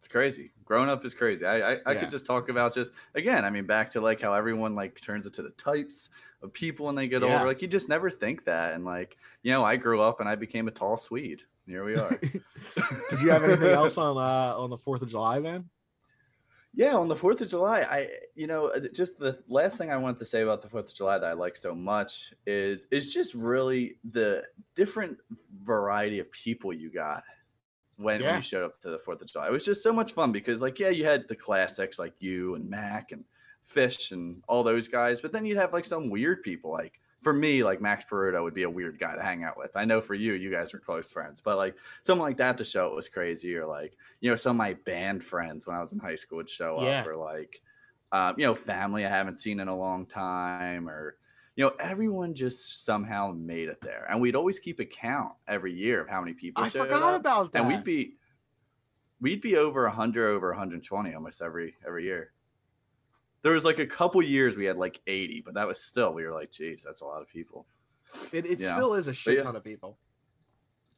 It's 0.02 0.08
crazy. 0.08 0.50
Growing 0.64 0.88
up 0.88 1.04
is 1.04 1.14
crazy. 1.14 1.46
I 1.46 1.74
I, 1.74 1.78
I 1.86 1.92
Yeah. 1.92 2.00
could 2.00 2.10
just 2.10 2.26
talk 2.26 2.48
about 2.48 2.74
just 2.74 2.92
again. 3.14 3.44
I 3.44 3.50
mean, 3.50 3.66
back 3.66 3.88
to 3.90 4.00
like 4.00 4.20
how 4.20 4.34
everyone 4.34 4.74
like 4.74 5.00
turns 5.00 5.26
into 5.26 5.42
the 5.42 5.50
types 5.50 6.10
of 6.42 6.52
people 6.52 6.86
when 6.86 6.96
they 6.96 7.06
get 7.06 7.22
Yeah. 7.22 7.34
older. 7.34 7.46
Like 7.46 7.62
you 7.62 7.68
just 7.68 7.88
never 7.88 8.10
think 8.10 8.42
that. 8.46 8.74
And 8.74 8.84
like 8.84 9.16
you 9.44 9.52
know, 9.52 9.64
I 9.64 9.76
grew 9.76 10.00
up 10.00 10.18
and 10.18 10.28
I 10.28 10.34
became 10.34 10.66
a 10.66 10.72
tall 10.72 10.96
Swede. 10.96 11.44
Here 11.68 11.84
we 11.84 11.94
are. 11.94 12.10
Did 13.10 13.22
you 13.22 13.30
have 13.30 13.44
anything 13.44 13.72
else 13.72 13.96
on 13.96 14.16
uh 14.16 14.56
on 14.58 14.70
the 14.70 14.76
Fourth 14.76 15.02
of 15.02 15.08
July, 15.08 15.38
man? 15.38 15.70
Yeah, 16.74 16.96
on 16.96 17.06
the 17.06 17.14
Fourth 17.14 17.40
of 17.40 17.48
July, 17.48 17.82
I 17.82 18.08
you 18.34 18.48
know 18.48 18.70
uh, 18.70 18.80
just 18.92 19.20
the 19.20 19.38
last 19.46 19.78
thing 19.78 19.92
I 19.92 19.96
wanted 19.98 20.18
to 20.18 20.24
say 20.24 20.42
about 20.42 20.62
the 20.62 20.68
Fourth 20.68 20.86
of 20.90 20.94
July 20.96 21.18
that 21.18 21.30
I 21.30 21.34
like 21.34 21.54
so 21.54 21.76
much 21.76 22.34
is 22.44 22.88
is 22.90 23.14
just 23.14 23.34
really 23.34 23.98
the 24.02 24.42
different 24.74 25.18
variety 25.62 26.18
of 26.18 26.28
people 26.32 26.72
you 26.72 26.90
got 26.90 27.22
when, 27.96 28.20
Yeah. 28.20 28.36
you 28.36 28.42
showed 28.42 28.64
up 28.64 28.78
to 28.80 28.90
the 28.90 28.98
Fourth 28.98 29.20
of 29.22 29.28
July. 29.28 29.48
It 29.48 29.52
was 29.52 29.64
just 29.64 29.82
so 29.82 29.92
much 29.92 30.12
fun 30.12 30.32
because 30.32 30.62
like 30.62 30.78
yeah, 30.78 30.88
you 30.90 31.04
had 31.04 31.28
the 31.28 31.36
classics 31.36 31.98
like 31.98 32.14
you 32.20 32.54
and 32.54 32.68
Mac 32.68 33.12
and 33.12 33.24
Fish 33.62 34.10
and 34.12 34.42
all 34.48 34.62
those 34.64 34.88
guys, 34.88 35.20
but 35.20 35.32
then 35.32 35.44
you'd 35.46 35.58
have 35.58 35.72
like 35.72 35.84
some 35.84 36.10
weird 36.10 36.42
people 36.42 36.70
like. 36.72 36.98
For 37.22 37.32
me, 37.32 37.62
like 37.62 37.80
Max 37.80 38.04
Peruto 38.04 38.42
would 38.42 38.52
be 38.52 38.64
a 38.64 38.68
weird 38.68 38.98
guy 38.98 39.14
to 39.14 39.22
hang 39.22 39.44
out 39.44 39.56
with. 39.56 39.76
I 39.76 39.84
know 39.84 40.00
for 40.00 40.14
you, 40.16 40.32
you 40.32 40.50
guys 40.50 40.72
were 40.72 40.80
close 40.80 41.12
friends, 41.12 41.40
but 41.40 41.56
like 41.56 41.76
someone 42.02 42.26
like 42.28 42.38
that 42.38 42.58
to 42.58 42.64
show 42.64 42.88
it 42.88 42.96
was 42.96 43.08
crazy, 43.08 43.54
or 43.54 43.64
like 43.64 43.96
you 44.20 44.28
know, 44.28 44.34
some 44.34 44.56
of 44.56 44.58
my 44.58 44.74
band 44.74 45.22
friends 45.22 45.64
when 45.64 45.76
I 45.76 45.80
was 45.80 45.92
in 45.92 46.00
high 46.00 46.16
school 46.16 46.38
would 46.38 46.50
show 46.50 46.82
Yeah. 46.82 47.02
up, 47.02 47.06
or 47.06 47.14
like, 47.14 47.62
um, 48.10 48.34
you 48.38 48.44
know, 48.44 48.56
family 48.56 49.06
I 49.06 49.08
haven't 49.08 49.38
seen 49.38 49.60
in 49.60 49.68
a 49.68 49.76
long 49.76 50.04
time, 50.04 50.88
or 50.88 51.14
you 51.56 51.64
know, 51.64 51.72
everyone 51.78 52.34
just 52.34 52.84
somehow 52.84 53.32
made 53.36 53.68
it 53.68 53.80
there, 53.82 54.06
and 54.10 54.20
we'd 54.20 54.34
always 54.36 54.58
keep 54.58 54.80
a 54.80 54.84
count 54.84 55.32
every 55.46 55.72
year 55.72 56.00
of 56.00 56.08
how 56.08 56.20
many 56.20 56.32
people 56.32 56.62
I 56.64 56.68
showed 56.68 56.84
forgot 56.88 57.14
up, 57.14 57.20
about 57.20 57.52
that. 57.52 57.60
and 57.62 57.68
we'd 57.68 57.84
be 57.84 58.14
we'd 59.20 59.40
be 59.40 59.56
over 59.56 59.84
100 59.84 60.28
over 60.28 60.48
120 60.50 61.14
almost 61.14 61.42
every 61.42 61.76
every 61.86 62.04
year 62.04 62.32
there 63.42 63.52
was 63.52 63.64
like 63.64 63.78
a 63.78 63.86
couple 63.86 64.20
years 64.22 64.56
we 64.56 64.64
had 64.64 64.76
like 64.76 65.00
80 65.06 65.42
but 65.44 65.54
that 65.54 65.68
was 65.68 65.78
still 65.80 66.12
we 66.12 66.24
were 66.24 66.32
like 66.32 66.50
geez 66.50 66.82
that's 66.84 67.02
a 67.02 67.04
lot 67.04 67.22
of 67.22 67.28
people 67.28 67.66
it, 68.32 68.46
it 68.46 68.58
Yeah. 68.58 68.74
still 68.74 68.94
is 68.94 69.06
a 69.06 69.12
shit 69.12 69.36
yeah. 69.36 69.42
ton 69.44 69.54
of 69.56 69.62
people. 69.64 69.96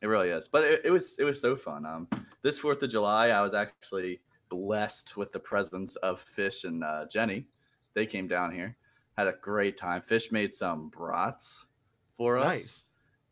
It 0.02 0.06
really 0.08 0.30
is. 0.30 0.48
But 0.48 0.64
it, 0.64 0.80
it 0.86 0.90
was 0.90 1.16
it 1.18 1.24
was 1.24 1.40
so 1.40 1.54
fun. 1.56 1.86
Um, 1.86 2.08
this 2.42 2.58
Fourth 2.58 2.82
of 2.82 2.90
July, 2.90 3.28
I 3.28 3.40
was 3.42 3.54
actually 3.54 4.20
blessed 4.50 5.16
with 5.16 5.32
the 5.32 5.38
presence 5.38 5.96
of 5.96 6.18
Fish 6.20 6.64
and 6.64 6.82
uh, 6.84 7.06
Jenny. 7.10 7.46
They 7.94 8.04
came 8.04 8.26
down 8.26 8.52
here, 8.52 8.76
had 9.16 9.26
a 9.26 9.34
great 9.40 9.76
time. 9.76 10.02
Fish 10.02 10.30
made 10.32 10.54
some 10.54 10.88
brats 10.88 11.66
for 12.16 12.38
us, 12.38 12.46
Nice. 12.46 12.84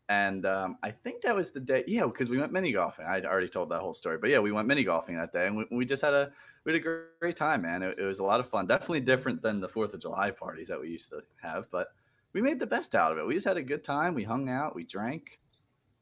and 0.09 0.45
um, 0.45 0.77
I 0.83 0.91
think 0.91 1.21
that 1.23 1.35
was 1.35 1.51
the 1.51 1.59
day. 1.59 1.83
Yeah, 1.87 2.05
because 2.05 2.29
we 2.29 2.37
went 2.37 2.51
mini 2.51 2.71
golfing. 2.71 3.05
I'd 3.05 3.25
already 3.25 3.49
told 3.49 3.69
that 3.69 3.79
whole 3.79 3.93
story, 3.93 4.17
but 4.17 4.29
yeah, 4.29 4.39
we 4.39 4.51
went 4.51 4.67
mini 4.67 4.83
golfing 4.83 5.17
that 5.17 5.31
day, 5.33 5.47
and 5.47 5.55
we, 5.57 5.65
we 5.71 5.85
just 5.85 6.01
had 6.03 6.13
a 6.13 6.31
we 6.65 6.71
had 6.73 6.81
a 6.81 6.83
gr- 6.83 6.99
great 7.19 7.35
time, 7.35 7.61
man. 7.61 7.83
It, 7.83 7.99
it 7.99 8.03
was 8.05 8.19
a 8.19 8.23
lot 8.23 8.39
of 8.39 8.47
fun. 8.47 8.67
Definitely 8.67 9.01
different 9.01 9.41
than 9.41 9.59
the 9.59 9.69
Fourth 9.69 9.93
of 9.93 9.99
July 10.01 10.31
parties 10.31 10.67
that 10.69 10.79
we 10.79 10.89
used 10.89 11.09
to 11.09 11.21
have, 11.41 11.69
but 11.71 11.89
we 12.33 12.41
made 12.41 12.59
the 12.59 12.67
best 12.67 12.95
out 12.95 13.11
of 13.11 13.17
it. 13.17 13.27
We 13.27 13.33
just 13.35 13.47
had 13.47 13.57
a 13.57 13.63
good 13.63 13.83
time. 13.83 14.13
We 14.15 14.23
hung 14.23 14.49
out, 14.49 14.73
we 14.75 14.85
drank, 14.85 15.39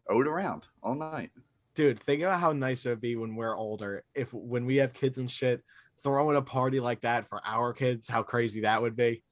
owed 0.10 0.28
around 0.28 0.68
all 0.82 0.96
night. 0.96 1.32
Dude, 1.74 2.00
think 2.00 2.22
about 2.22 2.40
how 2.40 2.52
nice 2.52 2.86
it 2.86 2.90
would 2.90 3.02
be 3.02 3.16
when 3.16 3.36
we're 3.36 3.56
older. 3.56 4.04
If 4.14 4.34
when 4.34 4.66
we 4.66 4.76
have 4.78 4.94
kids 4.94 5.18
and 5.18 5.30
shit, 5.32 5.64
throwing 6.04 6.36
a 6.38 6.42
party 6.42 6.80
like 6.80 7.02
that 7.02 7.28
for 7.28 7.42
our 7.46 7.74
kids, 7.74 8.08
how 8.08 8.22
crazy 8.24 8.62
that 8.62 8.82
would 8.82 8.96
be. 8.96 9.24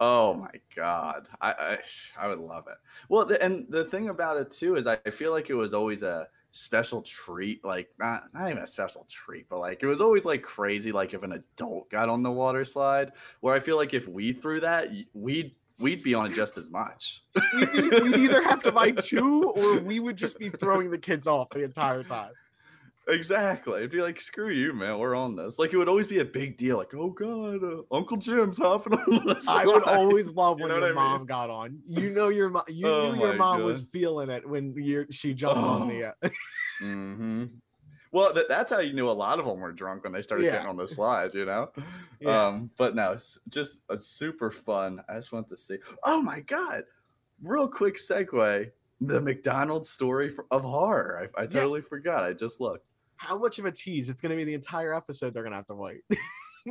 Oh 0.00 0.34
my 0.34 0.50
god, 0.74 1.28
I 1.40 1.52
I, 1.52 1.78
I 2.18 2.28
would 2.28 2.40
love 2.40 2.66
it. 2.68 2.78
Well, 3.08 3.26
the, 3.26 3.42
and 3.42 3.66
the 3.68 3.84
thing 3.84 4.08
about 4.08 4.38
it 4.38 4.50
too 4.50 4.76
is 4.76 4.86
I 4.86 4.96
feel 4.96 5.30
like 5.30 5.50
it 5.50 5.54
was 5.54 5.74
always 5.74 6.02
a 6.02 6.26
special 6.50 7.02
treat. 7.02 7.64
Like 7.64 7.90
not 7.98 8.32
not 8.32 8.50
even 8.50 8.62
a 8.62 8.66
special 8.66 9.06
treat, 9.08 9.48
but 9.48 9.58
like 9.58 9.82
it 9.82 9.86
was 9.86 10.00
always 10.00 10.24
like 10.24 10.42
crazy. 10.42 10.90
Like 10.90 11.14
if 11.14 11.22
an 11.22 11.32
adult 11.32 11.90
got 11.90 12.08
on 12.08 12.22
the 12.22 12.30
water 12.30 12.64
slide, 12.64 13.12
where 13.40 13.54
I 13.54 13.60
feel 13.60 13.76
like 13.76 13.94
if 13.94 14.08
we 14.08 14.32
threw 14.32 14.60
that, 14.60 14.88
we'd 15.12 15.54
we'd 15.78 16.02
be 16.02 16.14
on 16.14 16.26
it 16.26 16.34
just 16.34 16.58
as 16.58 16.70
much. 16.70 17.22
We'd, 17.54 17.72
be- 17.72 18.00
we'd 18.00 18.16
either 18.16 18.42
have 18.42 18.62
to 18.64 18.72
buy 18.72 18.90
two 18.92 19.52
or 19.56 19.80
we 19.80 20.00
would 20.00 20.16
just 20.16 20.38
be 20.38 20.50
throwing 20.50 20.90
the 20.90 20.98
kids 20.98 21.26
off 21.26 21.48
the 21.50 21.62
entire 21.64 22.02
time. 22.02 22.32
Exactly. 23.10 23.78
It'd 23.78 23.90
be 23.90 24.00
like, 24.02 24.20
screw 24.20 24.50
you, 24.50 24.72
man. 24.72 24.98
We're 24.98 25.14
on 25.14 25.36
this. 25.36 25.58
Like, 25.58 25.72
it 25.72 25.76
would 25.76 25.88
always 25.88 26.06
be 26.06 26.18
a 26.20 26.24
big 26.24 26.56
deal. 26.56 26.76
Like, 26.78 26.94
oh 26.94 27.10
god, 27.10 27.62
uh, 27.62 27.82
Uncle 27.94 28.16
Jim's 28.16 28.58
hopping 28.58 28.94
on 28.94 29.24
the 29.26 29.44
I 29.48 29.66
would 29.66 29.82
always 29.82 30.32
love 30.32 30.58
You 30.58 30.64
when 30.64 30.70
know 30.70 30.76
your 30.78 30.84
I 30.86 30.88
mean? 30.88 30.94
mom 30.94 31.26
got 31.26 31.50
on. 31.50 31.80
You 31.86 32.10
know 32.10 32.28
your 32.28 32.50
mom. 32.50 32.64
You 32.68 32.86
Oh 32.86 33.12
knew 33.14 33.20
your 33.20 33.34
mom 33.36 33.62
was 33.62 33.82
feeling 33.82 34.30
it 34.30 34.48
when 34.48 34.74
you 34.76 35.06
she 35.10 35.34
jumped 35.34 35.62
on 35.62 35.88
the. 35.88 36.04
Uh, 36.22 36.28
hmm 36.80 37.44
Well, 38.12 38.32
th- 38.34 38.46
that's 38.48 38.72
how 38.72 38.80
you 38.80 38.92
knew 38.92 39.08
a 39.08 39.12
lot 39.12 39.38
of 39.38 39.44
them 39.46 39.60
were 39.60 39.72
drunk 39.72 40.04
when 40.04 40.12
they 40.12 40.22
started 40.22 40.46
Yeah. 40.46 40.52
getting 40.52 40.68
on 40.68 40.76
the 40.76 40.88
slides, 40.88 41.34
you 41.34 41.44
know. 41.44 41.70
Yeah. 42.20 42.48
Um, 42.48 42.70
but 42.76 42.94
no, 42.94 43.12
it's 43.12 43.38
just 43.48 43.80
a 43.88 43.96
super 43.96 44.50
fun. 44.50 45.02
I 45.08 45.14
just 45.14 45.32
want 45.32 45.48
to 45.48 45.56
see. 45.56 45.78
Oh 46.04 46.20
my 46.20 46.40
god! 46.40 46.84
Real 47.42 47.66
quick 47.66 47.96
segue: 47.96 48.70
the 49.00 49.20
McDonald's 49.22 49.88
story 49.88 50.30
of 50.50 50.62
horror. 50.62 51.30
I, 51.38 51.42
I 51.42 51.46
totally 51.46 51.80
forgot. 51.80 52.22
I 52.24 52.34
just 52.34 52.60
looked. 52.60 52.84
How 53.20 53.36
much 53.36 53.58
of 53.58 53.66
a 53.66 53.70
tease? 53.70 54.08
It's 54.08 54.22
gonna 54.22 54.36
be 54.36 54.44
the 54.44 54.54
entire 54.54 54.94
episode. 54.94 55.34
They're 55.34 55.42
gonna 55.42 55.56
have 55.56 55.66
to 55.66 55.74
wait. 55.74 56.00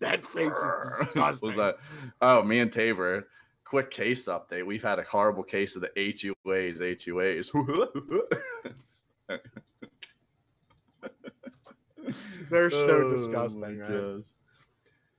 that 0.00 0.24
face 0.24 0.56
is 0.56 0.98
disgusting. 1.06 1.46
was 1.48 1.56
that? 1.56 1.76
Oh, 2.22 2.42
me 2.42 2.60
and 2.60 2.72
Tabor. 2.72 3.28
Quick 3.64 3.90
case 3.90 4.26
update. 4.26 4.64
We've 4.64 4.82
had 4.82 4.98
a 4.98 5.02
horrible 5.02 5.42
case 5.42 5.76
of 5.76 5.82
the 5.82 5.90
HUAs. 5.96 6.80
HUAs. 6.80 7.50
They're 12.50 12.70
so 12.70 13.02
Oh, 13.04 13.08
disgusting, 13.08 13.78
gosh. 13.78 14.24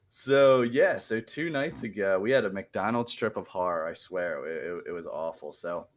So 0.10 0.62
yeah, 0.64 0.98
so 0.98 1.20
two 1.20 1.50
nights 1.50 1.84
ago 1.84 2.20
we 2.20 2.32
had 2.32 2.46
a 2.46 2.50
McDonald's 2.52 3.14
trip 3.14 3.38
of 3.38 3.48
horror. 3.48 3.88
I 3.88 3.94
swear 3.94 4.46
it, 4.48 4.64
it, 4.64 4.84
it 4.90 4.92
was 4.92 5.06
awful. 5.06 5.54
So, 5.54 5.88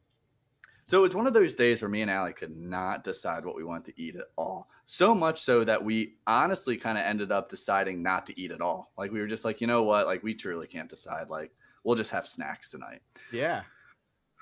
so 0.91 0.99
it 0.99 1.03
was 1.03 1.15
one 1.15 1.29
of 1.29 1.35
those 1.35 1.55
days 1.55 1.81
where 1.81 1.89
me 1.89 2.03
and 2.03 2.11
Allie 2.11 2.33
could 2.33 2.57
not 2.57 3.05
decide 3.05 3.45
what 3.45 3.55
we 3.55 3.63
wanted 3.63 3.95
to 3.95 4.03
eat 4.03 4.17
at 4.17 4.25
all. 4.37 4.69
So 4.87 5.15
much 5.15 5.41
so 5.41 5.63
that 5.63 5.85
we 5.85 6.17
honestly 6.27 6.77
kind 6.77 6.99
of 6.99 7.05
ended 7.05 7.31
up 7.31 7.49
deciding 7.49 8.03
not 8.03 8.27
to 8.27 8.41
eat 8.41 8.51
at 8.51 8.61
all. 8.61 8.91
Like 8.99 9.13
we 9.13 9.21
were 9.21 9.29
just 9.29 9.45
like, 9.45 9.61
you 9.61 9.69
know 9.69 9.85
what? 9.85 10.09
Like 10.09 10.25
we 10.25 10.35
truly 10.35 10.67
can't 10.67 10.89
decide. 10.89 11.29
Like 11.31 11.53
we'll 11.85 11.95
just 11.95 12.11
have 12.11 12.27
snacks 12.27 12.73
tonight. 12.73 13.03
Yeah. 13.31 13.63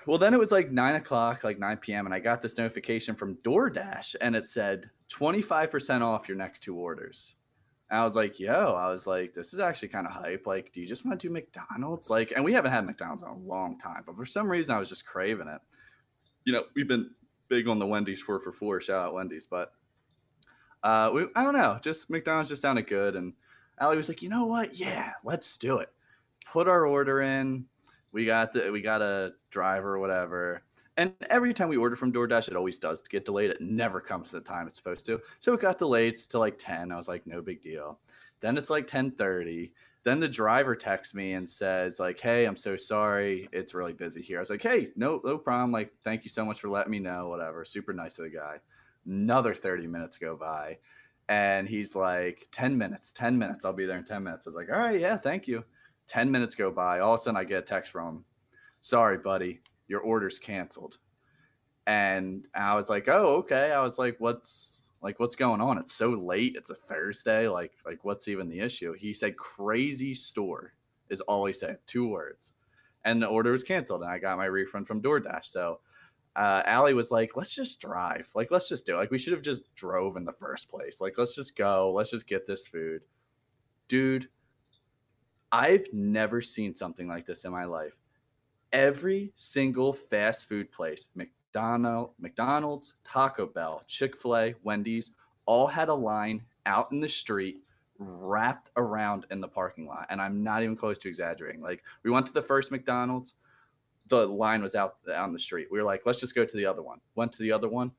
Well, 0.07 0.17
then 0.17 0.33
it 0.33 0.41
was 0.41 0.51
like 0.51 0.71
nine 0.73 0.95
o'clock, 0.95 1.45
like 1.45 1.59
9 1.59 1.77
p.m., 1.77 2.07
and 2.07 2.15
I 2.15 2.19
got 2.19 2.41
this 2.41 2.57
notification 2.57 3.15
from 3.15 3.37
DoorDash 3.45 4.17
and 4.19 4.35
it 4.35 4.47
said 4.47 4.89
25% 5.13 6.01
off 6.01 6.31
your 6.31 6.39
next 6.39 6.61
two 6.61 6.77
orders. 6.77 7.37
And 7.91 8.01
I 8.01 8.05
was 8.05 8.17
like, 8.17 8.41
yo, 8.41 8.73
I 8.73 8.91
was 8.91 9.07
like, 9.07 9.35
this 9.35 9.53
is 9.53 9.61
actually 9.61 9.89
kind 9.89 10.07
of 10.07 10.15
hype. 10.15 10.47
Like, 10.47 10.73
do 10.73 10.81
you 10.81 10.87
just 10.87 11.05
want 11.05 11.21
to 11.21 11.29
do 11.29 11.31
McDonald's? 11.31 12.09
Like, 12.09 12.33
and 12.35 12.43
we 12.43 12.55
haven't 12.55 12.73
had 12.73 12.87
McDonald's 12.87 13.21
in 13.21 13.29
a 13.29 13.37
long 13.37 13.79
time, 13.79 14.03
but 14.07 14.17
for 14.17 14.25
some 14.25 14.49
reason 14.49 14.75
I 14.75 14.79
was 14.79 14.89
just 14.89 15.05
craving 15.05 15.49
it. 15.49 15.61
You 16.49 16.55
know, 16.55 16.65
we've 16.75 16.89
been 16.89 17.11
big 17.49 17.69
on 17.69 17.79
the 17.79 17.87
Wendy's 17.87 18.21
four 18.21 18.41
for 18.41 18.53
four. 18.53 18.81
Shout 18.81 19.07
out 19.07 19.15
Wendy's, 19.15 19.47
but 19.47 19.73
uh, 20.83 21.11
we, 21.13 21.27
I 21.37 21.45
don't 21.45 21.55
know. 21.55 21.79
Just 21.83 22.09
McDonald's 22.09 22.49
just 22.49 22.63
sounded 22.63 22.87
good. 22.87 23.17
And 23.17 23.35
Allie 23.79 23.99
was 23.99 24.09
like, 24.09 24.23
you 24.23 24.31
know 24.31 24.47
what? 24.47 24.75
Yeah, 24.75 25.13
let's 25.23 25.59
do 25.59 25.79
it. 25.79 25.91
Put 26.47 26.67
our 26.67 26.87
order 26.87 27.21
in 27.21 27.67
we 28.13 28.25
got 28.25 28.53
the 28.53 28.71
we 28.73 28.81
got 28.81 29.03
a 29.03 29.35
driver 29.51 29.95
or 29.95 29.99
whatever 29.99 30.63
and 30.97 31.15
every 31.31 31.55
time 31.55 31.69
we 31.69 31.77
order 31.77 31.95
from 31.95 32.13
DoorDash, 32.13 32.49
it 32.49 32.57
always 32.57 32.77
does 32.77 33.01
get 33.03 33.25
delayed. 33.25 33.51
It 33.51 33.61
never 33.61 34.01
comes 34.01 34.35
at 34.35 34.45
the 34.45 34.51
time 34.51 34.67
it's 34.67 34.79
supposed 34.79 35.07
to. 35.07 35.21
So 35.39 35.55
it 35.55 35.61
got 35.61 35.79
delayed 35.79 36.17
to 36.17 36.41
like 36.41 36.59
10. 36.59 36.91
I 36.91 36.97
was 36.97 37.07
like, 37.07 37.25
no 37.25 37.41
big 37.41 37.63
deal. 37.63 38.01
Then 38.41 38.59
it's 38.59 38.69
like 38.69 38.89
10:30. 38.89 39.71
Then 40.05 40.21
the 40.21 40.29
driver 40.29 40.75
texts 40.75 41.15
me 41.15 41.33
and 41.33 41.49
says, 41.49 42.01
like, 42.01 42.21
hey, 42.21 42.45
I'm 42.47 42.57
so 42.57 42.77
sorry. 42.77 43.49
It's 43.53 43.75
really 43.75 43.93
busy 43.93 44.23
here. 44.23 44.39
I 44.39 44.41
was 44.41 44.51
like, 44.51 44.63
hey, 44.63 44.91
no, 44.97 45.21
no 45.25 45.39
problem. 45.39 45.73
Like, 45.73 45.93
thank 46.05 46.25
you 46.25 46.31
so 46.31 46.45
much 46.45 46.61
for 46.61 46.69
letting 46.69 46.93
me 46.93 46.99
know. 46.99 47.29
Whatever. 47.29 47.65
Super 47.65 47.93
nice 47.93 48.19
of 48.19 48.25
the 48.25 48.31
guy. 48.31 48.59
Another 49.07 49.55
30 49.55 49.87
minutes 49.87 50.17
go 50.17 50.37
by. 50.37 50.79
And 51.29 51.69
he's 51.69 51.95
like, 51.95 52.49
10 52.53 52.79
minutes, 52.79 53.13
10 53.13 53.37
minutes. 53.37 53.65
I'll 53.65 53.73
be 53.73 53.87
there 53.87 53.99
in 53.99 54.05
10 54.05 54.23
minutes. 54.23 54.47
I 54.47 54.51
was 54.51 54.57
like, 54.57 54.71
all 54.71 54.79
right, 54.79 54.99
yeah, 54.99 55.17
thank 55.17 55.47
you. 55.47 55.65
10 56.07 56.31
minutes 56.31 56.55
go 56.55 56.71
by. 56.71 57.01
All 57.01 57.15
of 57.15 57.21
a 57.21 57.23
sudden 57.23 57.37
I 57.37 57.45
get 57.45 57.59
a 57.59 57.63
text 57.63 57.93
from 57.93 58.09
him. 58.09 58.25
Sorry, 58.81 59.19
buddy 59.19 59.61
your 59.89 60.01
order's 60.01 60.39
canceled. 60.39 60.99
And 61.87 62.47
I 62.55 62.75
was 62.75 62.91
like, 62.91 63.09
oh, 63.09 63.37
okay. 63.39 63.73
I 63.73 63.81
was 63.81 63.99
like, 63.99 64.17
what's 64.19 64.88
like 65.03 65.21
what's 65.21 65.37
going 65.37 65.61
on? 65.61 65.79
It's 65.79 65.93
so 65.93 66.11
late. 66.11 66.57
It's 66.57 66.71
a 66.71 66.75
Thursday. 66.75 67.49
Like, 67.49 67.73
like 67.87 68.05
what's 68.05 68.29
even 68.29 68.49
the 68.49 68.61
issue? 68.61 68.95
He 68.95 69.13
said 69.13 69.37
crazy 69.37 70.15
store 70.15 70.75
is 71.09 71.21
all 71.23 71.47
he 71.47 71.53
said, 71.53 71.79
two 71.87 72.09
words. 72.09 72.55
And 73.05 73.23
the 73.23 73.27
order 73.27 73.53
was 73.53 73.65
canceled. 73.65 74.03
And 74.03 74.11
I 74.11 74.19
got 74.19 74.39
my 74.39 74.47
refund 74.47 74.87
from 74.87 75.03
DoorDash. 75.03 75.45
So 75.45 75.81
uh 76.37 76.63
Allie 76.67 76.95
was 76.95 77.11
like, 77.11 77.37
let's 77.37 77.55
just 77.55 77.81
drive. 77.81 78.29
Like, 78.35 78.51
let's 78.51 78.69
just 78.69 78.87
do 78.87 78.95
it. 78.95 78.99
Like, 78.99 79.11
we 79.11 79.19
should 79.19 79.33
have 79.33 79.43
just 79.43 79.75
drove 79.75 80.17
in 80.17 80.25
the 80.25 80.33
first 80.33 80.69
place. 80.69 81.01
Like, 81.01 81.17
let's 81.19 81.35
just 81.35 81.57
go. 81.57 81.93
Let's 81.93 82.11
just 82.11 82.27
get 82.27 82.47
this 82.47 82.69
food. 82.69 83.03
Dude, 83.89 84.29
I've 85.51 85.87
never 85.93 86.41
seen 86.41 86.75
something 86.75 87.09
like 87.09 87.25
this 87.25 87.45
in 87.45 87.53
my 87.53 87.65
life 87.65 87.97
every 88.73 89.33
single 89.35 89.93
fast 89.93 90.49
food 90.49 90.71
place 90.71 91.09
McDonald, 91.55 92.11
McDonald's, 92.19 92.95
Taco 93.05 93.47
Bell, 93.47 93.83
Chick 93.87 94.17
fil 94.17 94.37
A, 94.37 94.55
Wendy's 94.63 95.13
all 95.47 95.67
had 95.67 95.89
a 95.89 95.95
line 95.95 96.43
out 96.67 96.93
in 96.93 97.01
the 97.01 97.09
street 97.09 97.63
wrapped 97.99 98.71
around 98.77 99.27
in 99.31 99.41
the 99.41 99.49
parking 99.49 99.87
lot. 99.87 100.07
And 100.11 100.21
I'm 100.21 100.45
not 100.45 100.63
even 100.63 100.77
close 100.77 100.99
to 100.99 101.09
exaggerating. 101.09 101.63
Like 101.63 101.83
we 102.03 102.11
went 102.11 102.27
to 102.27 102.33
the 102.33 102.43
first 102.43 102.71
McDonald's, 102.71 103.35
the 104.09 104.27
line 104.27 104.63
was 104.63 104.75
out 104.75 104.97
on 105.15 105.33
the 105.33 105.39
street. 105.39 105.69
We 105.71 105.79
were 105.79 105.85
like, 105.85 106.03
let's 106.05 106.21
just 106.21 106.35
go 106.35 106.45
to 106.45 106.57
the 106.57 106.67
other 106.67 106.83
one. 106.83 107.01
Went 107.15 107.33
to 107.35 107.43
the 107.43 107.53
other 107.53 107.69
one, 107.69 107.93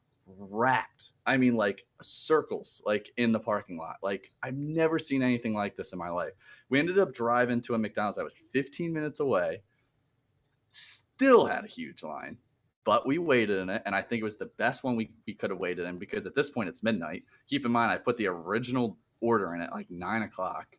wrapped. 0.51 1.11
I 1.25 1.37
mean, 1.37 1.55
like 1.55 1.85
circles, 2.01 2.81
like 2.85 3.11
in 3.17 3.31
the 3.31 3.39
parking 3.39 3.77
lot. 3.77 3.97
Like 4.03 4.29
I've 4.43 4.55
never 4.55 4.99
seen 4.99 5.23
anything 5.23 5.53
like 5.53 5.75
this 5.75 5.91
in 5.91 5.99
my 5.99 6.09
life. 6.09 6.33
We 6.69 6.79
ended 6.79 6.99
up 6.99 7.13
driving 7.13 7.61
to 7.63 7.73
a 7.73 7.79
McDonald's 7.79 8.17
that 8.17 8.23
was 8.23 8.41
15 8.53 8.93
minutes 8.93 9.19
away. 9.19 9.63
Still 10.71 11.47
had 11.47 11.65
a 11.65 11.67
huge 11.67 12.03
line, 12.03 12.37
but 12.83 13.05
we 13.05 13.17
waited 13.17 13.59
in 13.59 13.69
it, 13.69 13.81
and 13.85 13.93
I 13.93 14.01
think 14.01 14.21
it 14.21 14.23
was 14.23 14.37
the 14.37 14.51
best 14.57 14.83
one 14.83 14.95
we, 14.95 15.11
we 15.27 15.33
could 15.33 15.49
have 15.49 15.59
waited 15.59 15.85
in 15.85 15.97
because 15.97 16.25
at 16.25 16.35
this 16.35 16.49
point 16.49 16.69
it's 16.69 16.83
midnight. 16.83 17.23
Keep 17.47 17.65
in 17.65 17.71
mind, 17.71 17.91
I 17.91 17.97
put 17.97 18.17
the 18.17 18.27
original 18.27 18.97
order 19.21 19.53
in 19.53 19.61
at 19.61 19.71
like 19.71 19.89
nine 19.89 20.21
o'clock. 20.21 20.77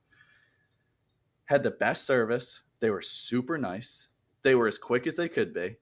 Had 1.44 1.62
the 1.62 1.70
best 1.70 2.06
service. 2.06 2.62
They 2.80 2.90
were 2.90 3.02
super 3.02 3.58
nice. 3.58 4.08
They 4.42 4.54
were 4.54 4.66
as 4.66 4.78
quick 4.78 5.06
as 5.06 5.16
they 5.16 5.28
could 5.28 5.52
be. 5.52 5.76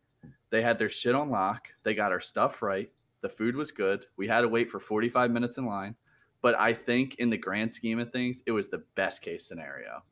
They 0.50 0.62
had 0.62 0.78
their 0.78 0.88
shit 0.88 1.14
on 1.14 1.30
lock. 1.30 1.68
They 1.82 1.94
got 1.94 2.12
our 2.12 2.20
stuff 2.20 2.62
right. 2.62 2.90
The 3.20 3.28
food 3.28 3.54
was 3.54 3.70
good. 3.70 4.06
We 4.16 4.28
had 4.28 4.42
to 4.42 4.48
wait 4.48 4.70
for 4.70 4.80
45 4.80 5.30
minutes 5.30 5.58
in 5.58 5.66
line. 5.66 5.96
But 6.40 6.58
I 6.58 6.72
think 6.72 7.16
in 7.16 7.30
the 7.30 7.36
grand 7.36 7.72
scheme 7.72 7.98
of 7.98 8.12
things, 8.12 8.42
it 8.46 8.52
was 8.52 8.68
the 8.68 8.84
best 8.94 9.22
case 9.22 9.46
scenario. 9.46 10.02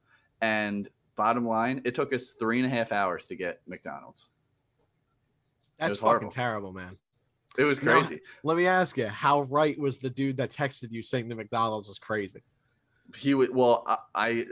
And 0.40 0.88
bottom 1.14 1.46
line, 1.46 1.82
it 1.84 1.94
took 1.94 2.12
us 2.12 2.34
three 2.38 2.58
and 2.58 2.66
a 2.66 2.74
half 2.74 2.92
hours 2.92 3.26
to 3.28 3.36
get 3.36 3.60
McDonald's. 3.66 4.30
That's 5.78 5.98
fucking 5.98 6.08
horrible. 6.08 6.30
terrible, 6.30 6.72
man. 6.72 6.96
It 7.58 7.64
was 7.64 7.82
Now- 7.82 8.00
crazy. 8.00 8.20
Let 8.42 8.56
me 8.56 8.66
ask 8.66 8.96
you, 8.96 9.06
how 9.06 9.42
right 9.42 9.78
was 9.78 9.98
the 9.98 10.10
dude 10.10 10.36
that 10.38 10.50
texted 10.50 10.90
you 10.90 11.02
saying 11.02 11.28
the 11.28 11.34
McDonald's 11.34 11.88
was 11.88 11.98
crazy? 11.98 12.42
he 13.14 13.34
would 13.34 13.54
well 13.54 13.84
I, 13.86 13.98
I 14.14 14.46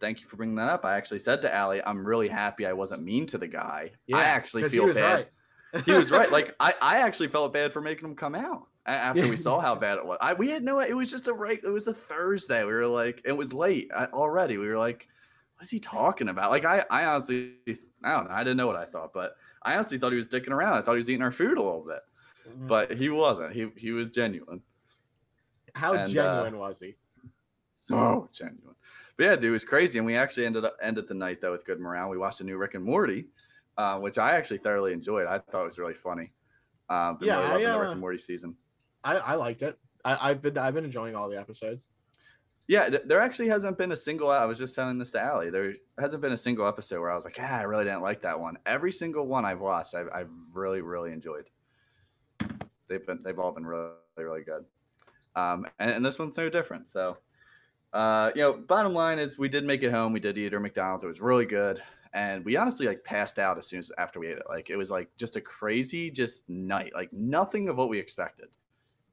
thank 0.00 0.20
you 0.20 0.26
for 0.26 0.36
bringing 0.36 0.56
that 0.56 0.68
up 0.68 0.84
i 0.84 0.96
actually 0.96 1.20
said 1.20 1.42
to 1.42 1.54
Allie, 1.54 1.80
i'm 1.84 2.04
really 2.04 2.28
happy 2.28 2.66
i 2.66 2.72
wasn't 2.72 3.02
mean 3.02 3.26
to 3.26 3.38
the 3.38 3.46
guy 3.46 3.92
i 4.12 4.22
actually 4.22 4.64
he 4.64 4.70
feel 4.70 4.86
was 4.86 4.96
bad 4.96 5.28
right. 5.74 5.84
he 5.84 5.92
was 5.92 6.10
right 6.10 6.30
like 6.32 6.54
I, 6.58 6.74
I 6.80 6.98
actually 6.98 7.28
felt 7.28 7.52
bad 7.52 7.72
for 7.72 7.80
making 7.80 8.08
him 8.08 8.16
come 8.16 8.34
out 8.34 8.66
after 8.86 9.28
we 9.28 9.36
saw 9.36 9.60
how 9.60 9.76
bad 9.76 9.98
it 9.98 10.04
was 10.04 10.18
I, 10.20 10.34
we 10.34 10.50
had 10.50 10.64
no 10.64 10.80
it 10.80 10.96
was 10.96 11.10
just 11.10 11.28
a 11.28 11.32
right 11.32 11.60
it 11.62 11.68
was 11.68 11.86
a 11.86 11.94
thursday 11.94 12.64
we 12.64 12.72
were 12.72 12.86
like 12.88 13.22
it 13.24 13.32
was 13.32 13.52
late 13.52 13.90
uh, 13.94 14.08
already 14.12 14.56
we 14.56 14.66
were 14.66 14.78
like 14.78 15.06
what 15.56 15.64
is 15.64 15.70
he 15.70 15.78
talking 15.78 16.28
about 16.28 16.50
like 16.50 16.64
i 16.64 16.84
i 16.90 17.04
honestly 17.04 17.52
i 18.02 18.10
don't 18.10 18.28
know 18.28 18.34
i 18.34 18.42
didn't 18.42 18.56
know 18.56 18.66
what 18.66 18.76
i 18.76 18.86
thought 18.86 19.12
but 19.14 19.34
i 19.62 19.74
honestly 19.74 19.98
thought 19.98 20.12
he 20.12 20.18
was 20.18 20.28
dicking 20.28 20.50
around 20.50 20.74
i 20.74 20.82
thought 20.82 20.92
he 20.92 20.98
was 20.98 21.10
eating 21.10 21.22
our 21.22 21.32
food 21.32 21.58
a 21.58 21.62
little 21.62 21.84
bit 21.86 22.00
but 22.66 22.92
he 22.92 23.08
wasn't 23.08 23.52
he 23.52 23.68
he 23.76 23.92
was 23.92 24.10
genuine 24.10 24.62
how 25.74 25.92
and, 25.92 26.02
uh, 26.02 26.08
genuine 26.08 26.58
was 26.58 26.80
he? 26.80 26.96
so 27.72 28.28
genuine. 28.32 28.74
But 29.16 29.24
yeah, 29.24 29.36
dude, 29.36 29.44
it 29.44 29.50
was 29.50 29.64
crazy. 29.64 29.98
And 29.98 30.06
we 30.06 30.16
actually 30.16 30.46
ended 30.46 30.64
up 30.64 30.76
ended 30.82 31.08
the 31.08 31.14
night 31.14 31.40
though 31.40 31.52
with 31.52 31.64
good 31.64 31.80
morale. 31.80 32.08
We 32.08 32.18
watched 32.18 32.40
a 32.40 32.44
new 32.44 32.56
Rick 32.56 32.74
and 32.74 32.84
Morty, 32.84 33.26
uh, 33.76 33.98
which 33.98 34.18
I 34.18 34.36
actually 34.36 34.58
thoroughly 34.58 34.92
enjoyed. 34.92 35.26
I 35.26 35.38
thought 35.38 35.62
it 35.62 35.66
was 35.66 35.78
really 35.78 35.94
funny. 35.94 36.32
Um, 36.88 37.18
been 37.18 37.28
Yeah, 37.28 37.52
really 37.52 37.66
I, 37.66 37.72
the 37.72 37.78
Rick 37.78 37.88
uh, 37.88 37.92
and 37.92 38.00
Morty 38.00 38.18
season. 38.18 38.56
I, 39.04 39.16
I 39.16 39.34
liked 39.34 39.62
it. 39.62 39.78
I, 40.04 40.30
I've 40.30 40.42
been 40.42 40.56
I've 40.58 40.74
been 40.74 40.84
enjoying 40.84 41.14
all 41.14 41.28
the 41.28 41.38
episodes. 41.38 41.88
Yeah, 42.70 42.88
th- 42.88 43.02
there 43.04 43.18
actually 43.18 43.48
hasn't 43.48 43.78
been 43.78 43.90
a 43.90 43.96
single. 43.96 44.30
I 44.30 44.44
was 44.44 44.56
just 44.56 44.76
telling 44.76 44.96
this 44.96 45.10
to 45.10 45.20
Allie. 45.20 45.50
There 45.50 45.74
hasn't 45.98 46.22
been 46.22 46.30
a 46.30 46.36
single 46.36 46.68
episode 46.68 47.00
where 47.00 47.10
I 47.10 47.16
was 47.16 47.24
like, 47.24 47.36
ah, 47.40 47.58
I 47.58 47.62
really 47.62 47.82
didn't 47.82 48.02
like 48.02 48.22
that 48.22 48.38
one. 48.38 48.58
Every 48.64 48.92
single 48.92 49.26
one 49.26 49.44
I've 49.44 49.58
watched, 49.58 49.96
I've, 49.96 50.08
I've 50.14 50.30
really, 50.52 50.80
really 50.80 51.10
enjoyed. 51.10 51.50
They've 52.86 53.04
been, 53.04 53.24
they've 53.24 53.40
all 53.40 53.50
been 53.50 53.66
really, 53.66 53.90
really 54.16 54.42
good. 54.42 54.66
Um, 55.34 55.66
and, 55.80 55.90
and 55.90 56.06
this 56.06 56.20
one's 56.20 56.36
no 56.36 56.48
different. 56.48 56.86
So, 56.86 57.18
uh, 57.92 58.30
you 58.36 58.42
know, 58.42 58.52
bottom 58.52 58.94
line 58.94 59.18
is 59.18 59.36
we 59.36 59.48
did 59.48 59.64
make 59.64 59.82
it 59.82 59.90
home. 59.90 60.12
We 60.12 60.20
did 60.20 60.38
eat 60.38 60.54
our 60.54 60.60
McDonald's. 60.60 61.02
It 61.02 61.08
was 61.08 61.20
really 61.20 61.46
good. 61.46 61.82
And 62.12 62.44
we 62.44 62.54
honestly 62.54 62.86
like 62.86 63.02
passed 63.02 63.40
out 63.40 63.58
as 63.58 63.66
soon 63.66 63.80
as 63.80 63.90
after 63.98 64.20
we 64.20 64.28
ate 64.28 64.38
it. 64.38 64.44
Like 64.48 64.70
it 64.70 64.76
was 64.76 64.92
like 64.92 65.08
just 65.16 65.34
a 65.34 65.40
crazy 65.40 66.08
just 66.08 66.48
night. 66.48 66.92
Like 66.94 67.12
nothing 67.12 67.68
of 67.68 67.78
what 67.78 67.88
we 67.88 67.98
expected. 67.98 68.50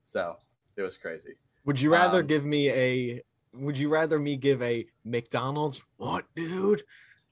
So 0.05 0.37
it 0.75 0.83
was 0.83 0.95
crazy. 0.95 1.37
Would 1.65 1.81
you 1.81 1.91
rather 1.91 2.19
Um, 2.19 2.27
give 2.27 2.45
me 2.45 2.69
a? 2.69 3.23
Would 3.53 3.77
you 3.77 3.89
rather 3.89 4.19
me 4.19 4.37
give 4.37 4.61
a 4.61 4.85
McDonald's 5.03 5.81
what, 5.97 6.25
dude, 6.35 6.83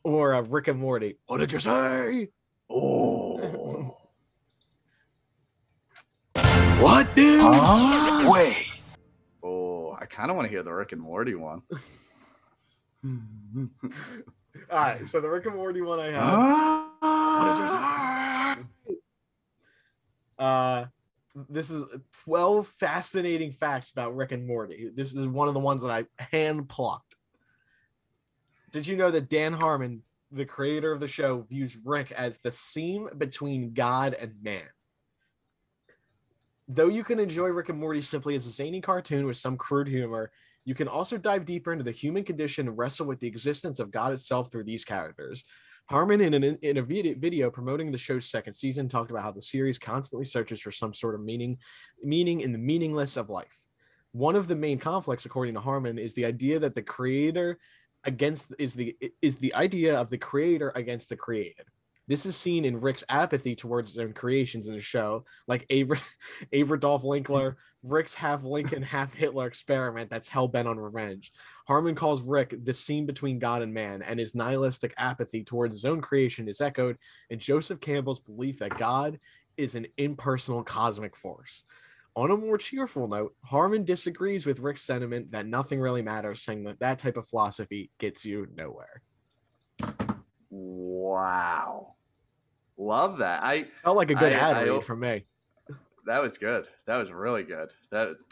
or 0.03 0.34
a 0.34 0.41
Rick 0.41 0.68
and 0.68 0.80
Morty? 0.80 1.18
What 1.28 1.39
did 1.39 1.51
you 1.51 1.59
say? 1.59 2.30
Oh. 2.70 3.97
What, 6.80 7.16
dude? 7.16 8.32
Wait. 8.32 8.68
Oh, 9.43 9.97
I 9.99 10.05
kind 10.05 10.30
of 10.30 10.36
want 10.36 10.47
to 10.47 10.49
hear 10.49 10.63
the 10.63 10.74
Rick 10.74 10.91
and 10.91 11.01
Morty 11.01 11.36
one. 11.36 11.61
All 13.03 13.70
right, 14.72 15.07
so 15.07 15.22
the 15.22 15.30
Rick 15.30 15.45
and 15.45 15.55
Morty 15.55 15.82
one 15.82 15.99
I 15.99 16.07
have. 16.07 16.22
Ah. 17.01 18.57
Uh, 20.38 20.86
this 21.50 21.70
is 21.70 21.84
12 22.24 22.68
fascinating 22.68 23.52
facts 23.52 23.92
about 23.92 24.16
Rick 24.16 24.32
and 24.32 24.48
Morty. 24.48 24.90
This 24.96 25.14
is 25.14 25.28
one 25.28 25.48
of 25.48 25.54
the 25.54 25.60
ones 25.60 25.82
that 25.82 25.92
I 25.92 26.06
hand 26.24 26.70
plucked. 26.70 27.16
Did 28.72 28.88
you 28.88 28.96
know 28.96 29.12
that 29.12 29.30
Dan 29.30 29.54
Harmon, 29.54 30.02
the 30.32 30.46
creator 30.46 30.92
of 30.92 31.00
the 31.00 31.08
show, 31.08 31.42
views 31.50 31.78
Rick 31.84 32.12
as 32.12 32.40
the 32.40 32.52
seam 32.52 33.10
between 33.18 33.74
God 33.74 34.14
and 34.14 34.34
man? 34.42 34.64
Though 36.68 36.88
you 36.88 37.04
can 37.04 37.20
enjoy 37.20 37.48
Rick 37.48 37.70
and 37.70 37.80
Morty 37.80 38.02
simply 38.02 38.36
as 38.36 38.48
a 38.48 38.50
zany 38.50 38.82
cartoon 38.82 39.28
with 39.28 39.38
some 39.38 39.58
crude 39.58 39.88
humor, 39.88 40.32
you 40.64 40.74
can 40.74 40.88
also 40.88 41.18
dive 41.18 41.46
deeper 41.46 41.72
into 41.72 41.84
the 41.84 41.92
human 41.92 42.24
condition 42.24 42.68
and 42.68 42.78
wrestle 42.78 43.06
with 43.06 43.20
the 43.20 43.28
existence 43.28 43.80
of 43.80 43.92
God 43.92 44.14
itself 44.14 44.52
through 44.52 44.64
these 44.64 44.84
characters. 44.84 45.44
Harmon, 45.88 46.22
in, 46.22 46.34
an, 46.34 46.58
in 46.62 46.78
a 46.78 46.82
video 46.82 47.52
promoting 47.52 47.92
the 47.92 47.98
show's 47.98 48.26
second 48.26 48.54
season, 48.56 48.88
talked 48.88 49.12
about 49.12 49.24
how 49.24 49.32
the 49.32 49.42
series 49.42 49.78
constantly 49.78 50.26
searches 50.26 50.60
for 50.60 50.72
some 50.72 50.94
sort 50.94 51.14
of 51.14 51.22
meaning, 51.22 51.58
meaning 52.04 52.42
in 52.42 52.52
the 52.52 52.58
meaningless 52.58 53.18
of 53.18 53.30
life. 53.30 53.66
One 54.12 54.36
of 54.36 54.48
the 54.48 54.56
main 54.56 54.80
conflicts, 54.80 55.26
according 55.26 55.54
to 55.56 55.60
Harmon, 55.60 56.00
is 56.00 56.14
the 56.16 56.26
idea 56.26 56.58
that 56.60 56.74
the 56.74 56.82
creator 56.82 57.60
against 58.04 58.54
is 58.58 58.74
the 58.74 58.96
is 59.22 59.36
the 59.38 59.54
idea 59.54 60.00
of 60.00 60.10
the 60.10 60.18
creator 60.18 60.72
against 60.76 61.10
the 61.10 61.16
created. 61.16 61.66
This 62.08 62.26
is 62.26 62.36
seen 62.36 62.66
in 62.66 62.80
Rick's 62.80 63.03
apathy 63.10 63.56
towards 63.56 63.89
his 63.89 63.99
own 63.99 64.14
creations 64.14 64.68
in 64.68 64.74
the 64.76 64.82
show, 64.82 65.26
like 65.47 65.66
Aver, 65.70 65.97
Averdolf 66.53 67.03
Lincler, 67.03 67.56
Rick's 67.82 68.14
half 68.14 68.43
Lincoln, 68.43 68.84
half 68.84 69.14
Hitler 69.14 69.47
experiment 69.47 70.10
that's 70.10 70.28
hell 70.28 70.47
bent 70.47 70.68
on 70.68 70.78
revenge. 70.78 71.34
Harmon 71.68 71.95
calls 71.95 72.22
Rick 72.22 72.56
the 72.64 72.74
scene 72.74 73.06
between 73.06 73.39
God 73.39 73.62
and 73.62 73.74
man, 73.74 74.01
and 74.03 74.20
his 74.20 74.36
nihilistic 74.36 74.93
apathy 74.97 75.43
towards 75.43 75.76
his 75.76 75.86
own 75.86 76.01
creation 76.01 76.47
is 76.47 76.62
echoed 76.62 76.97
in 77.30 77.39
Joseph 77.39 77.80
Campbell's 77.80 78.20
belief 78.20 78.60
that 78.60 78.78
God 78.78 79.20
is 79.58 79.76
an 79.76 79.88
impersonal 79.97 80.64
cosmic 80.64 81.16
force. 81.16 81.64
On 82.18 82.32
a 82.32 82.38
more 82.38 82.58
cheerful 82.58 83.08
note, 83.08 83.36
Harmon 83.43 83.84
disagrees 83.84 84.45
with 84.45 84.60
Rick's 84.60 84.84
sentiment 84.84 85.32
that 85.32 85.47
nothing 85.47 85.82
really 85.82 86.01
matters, 86.01 86.41
saying 86.43 86.64
that 86.64 86.80
that 86.80 86.99
type 86.99 87.18
of 87.18 87.28
philosophy 87.28 87.89
gets 87.97 88.24
you 88.24 88.47
nowhere. 88.56 89.01
Wow. 90.49 91.95
Love 92.78 93.20
that. 93.20 93.44
I 93.44 93.68
Felt 93.84 93.98
like 93.98 94.12
a 94.12 94.16
good 94.16 94.34
I- 94.34 94.36
ad 94.36 94.58
I- 94.58 94.64
read 94.64 94.84
from 94.86 95.00
me. 95.00 95.26
that 96.06 96.22
was 96.22 96.38
good. 96.38 96.68
That 96.86 96.98
was 96.98 97.12
really 97.12 97.44
good. 97.44 97.74
That 97.92 98.10
was 98.10 98.24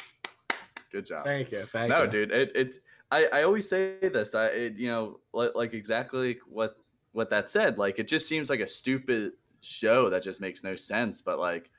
good 0.91 1.05
job. 1.05 1.25
Thank 1.25 1.51
you. 1.51 1.65
Thank 1.71 1.89
no, 1.91 2.03
you. 2.03 2.09
dude, 2.09 2.31
it 2.31 2.51
it's 2.55 2.79
I, 3.11 3.27
I 3.31 3.43
always 3.43 3.67
say 3.69 3.95
this. 4.01 4.35
I 4.35 4.47
it, 4.47 4.73
you 4.77 4.87
know 4.89 5.19
li- 5.33 5.49
like 5.55 5.73
exactly 5.73 6.39
what 6.47 6.75
what 7.13 7.29
that 7.29 7.49
said. 7.49 7.77
Like 7.77 7.99
it 7.99 8.07
just 8.07 8.27
seems 8.27 8.49
like 8.49 8.59
a 8.59 8.67
stupid 8.67 9.33
show 9.61 10.09
that 10.09 10.23
just 10.23 10.41
makes 10.41 10.63
no 10.63 10.75
sense. 10.75 11.21
But 11.21 11.39
like 11.39 11.69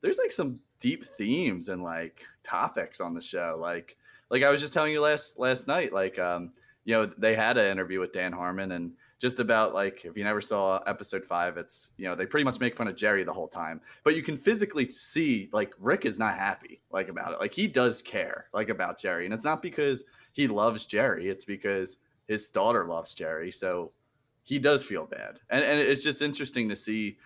there's 0.00 0.18
like 0.18 0.32
some 0.32 0.60
deep 0.80 1.04
themes 1.04 1.68
and 1.68 1.82
like 1.82 2.24
topics 2.42 3.00
on 3.00 3.14
the 3.14 3.20
show. 3.20 3.56
Like 3.60 3.96
like 4.30 4.42
I 4.42 4.50
was 4.50 4.60
just 4.60 4.72
telling 4.74 4.92
you 4.92 5.00
last 5.00 5.38
last 5.38 5.66
night. 5.68 5.92
Like 5.92 6.18
um 6.18 6.52
you 6.84 6.94
know 6.94 7.06
they 7.18 7.34
had 7.34 7.58
an 7.58 7.70
interview 7.70 8.00
with 8.00 8.12
Dan 8.12 8.32
Harmon 8.32 8.72
and 8.72 8.92
just 9.24 9.40
about 9.40 9.72
like 9.72 10.04
if 10.04 10.18
you 10.18 10.22
never 10.22 10.42
saw 10.42 10.76
episode 10.86 11.24
five, 11.24 11.56
it's 11.56 11.92
you 11.96 12.06
know 12.06 12.14
they 12.14 12.26
pretty 12.26 12.44
much 12.44 12.60
make 12.60 12.76
fun 12.76 12.88
of 12.88 12.94
Jerry 12.94 13.24
the 13.24 13.32
whole 13.32 13.48
time, 13.48 13.80
but 14.02 14.14
you 14.14 14.22
can 14.22 14.36
physically 14.36 14.84
see 14.90 15.48
like 15.50 15.72
Rick 15.80 16.04
is 16.04 16.18
not 16.18 16.36
happy 16.36 16.82
like 16.90 17.08
about 17.08 17.32
it. 17.32 17.40
Like 17.40 17.54
he 17.54 17.66
does 17.66 18.02
care 18.02 18.48
like 18.52 18.68
about 18.68 18.98
Jerry, 18.98 19.24
and 19.24 19.32
it's 19.32 19.42
not 19.42 19.62
because 19.62 20.04
he 20.32 20.46
loves 20.46 20.84
Jerry; 20.84 21.28
it's 21.28 21.46
because 21.46 21.96
his 22.28 22.50
daughter 22.50 22.84
loves 22.84 23.14
Jerry, 23.14 23.50
so 23.50 23.92
he 24.42 24.58
does 24.58 24.84
feel 24.84 25.06
bad. 25.06 25.40
And 25.48 25.64
and 25.64 25.80
it's 25.80 26.02
just 26.02 26.20
interesting 26.20 26.68
to 26.68 26.76
see. 26.76 27.16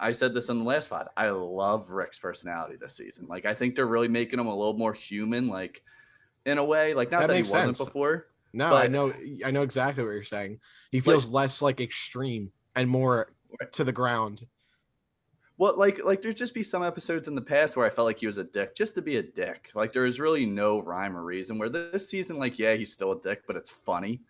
I 0.00 0.12
said 0.12 0.32
this 0.32 0.48
on 0.48 0.58
the 0.58 0.64
last 0.64 0.88
pod. 0.88 1.08
I 1.14 1.28
love 1.28 1.90
Rick's 1.90 2.18
personality 2.18 2.76
this 2.80 2.96
season. 2.96 3.26
Like 3.28 3.44
I 3.44 3.52
think 3.52 3.76
they're 3.76 3.86
really 3.86 4.08
making 4.08 4.40
him 4.40 4.46
a 4.46 4.56
little 4.56 4.78
more 4.78 4.94
human, 4.94 5.48
like 5.48 5.82
in 6.46 6.56
a 6.56 6.64
way. 6.64 6.94
Like 6.94 7.10
not 7.10 7.20
That 7.20 7.26
that, 7.26 7.36
he 7.36 7.42
wasn't 7.42 7.76
sense. 7.76 7.78
before. 7.84 8.28
No, 8.54 8.74
I 8.74 8.86
know 8.86 9.12
I 9.44 9.50
know 9.50 9.62
exactly 9.62 10.04
what 10.04 10.10
you're 10.10 10.22
saying. 10.22 10.60
He 10.90 11.00
feels 11.00 11.28
less 11.28 11.60
like 11.60 11.80
extreme 11.80 12.52
and 12.74 12.88
more 12.88 13.32
to 13.72 13.84
the 13.84 13.92
ground. 13.92 14.46
Well, 15.56 15.76
like 15.76 16.04
like 16.04 16.22
there's 16.22 16.34
just 16.34 16.54
be 16.54 16.62
some 16.62 16.82
episodes 16.82 17.28
in 17.28 17.34
the 17.34 17.42
past 17.42 17.76
where 17.76 17.86
I 17.86 17.90
felt 17.90 18.06
like 18.06 18.20
he 18.20 18.26
was 18.26 18.38
a 18.38 18.44
dick 18.44 18.74
just 18.74 18.94
to 18.96 19.02
be 19.02 19.16
a 19.16 19.22
dick. 19.22 19.70
Like 19.74 19.92
there 19.92 20.06
is 20.06 20.18
really 20.18 20.46
no 20.46 20.80
rhyme 20.80 21.16
or 21.16 21.22
reason. 21.22 21.58
Where 21.58 21.68
this 21.68 22.08
season, 22.08 22.38
like 22.38 22.58
yeah, 22.58 22.74
he's 22.74 22.92
still 22.92 23.12
a 23.12 23.20
dick, 23.20 23.42
but 23.46 23.56
it's 23.56 23.70
funny. 23.70 24.20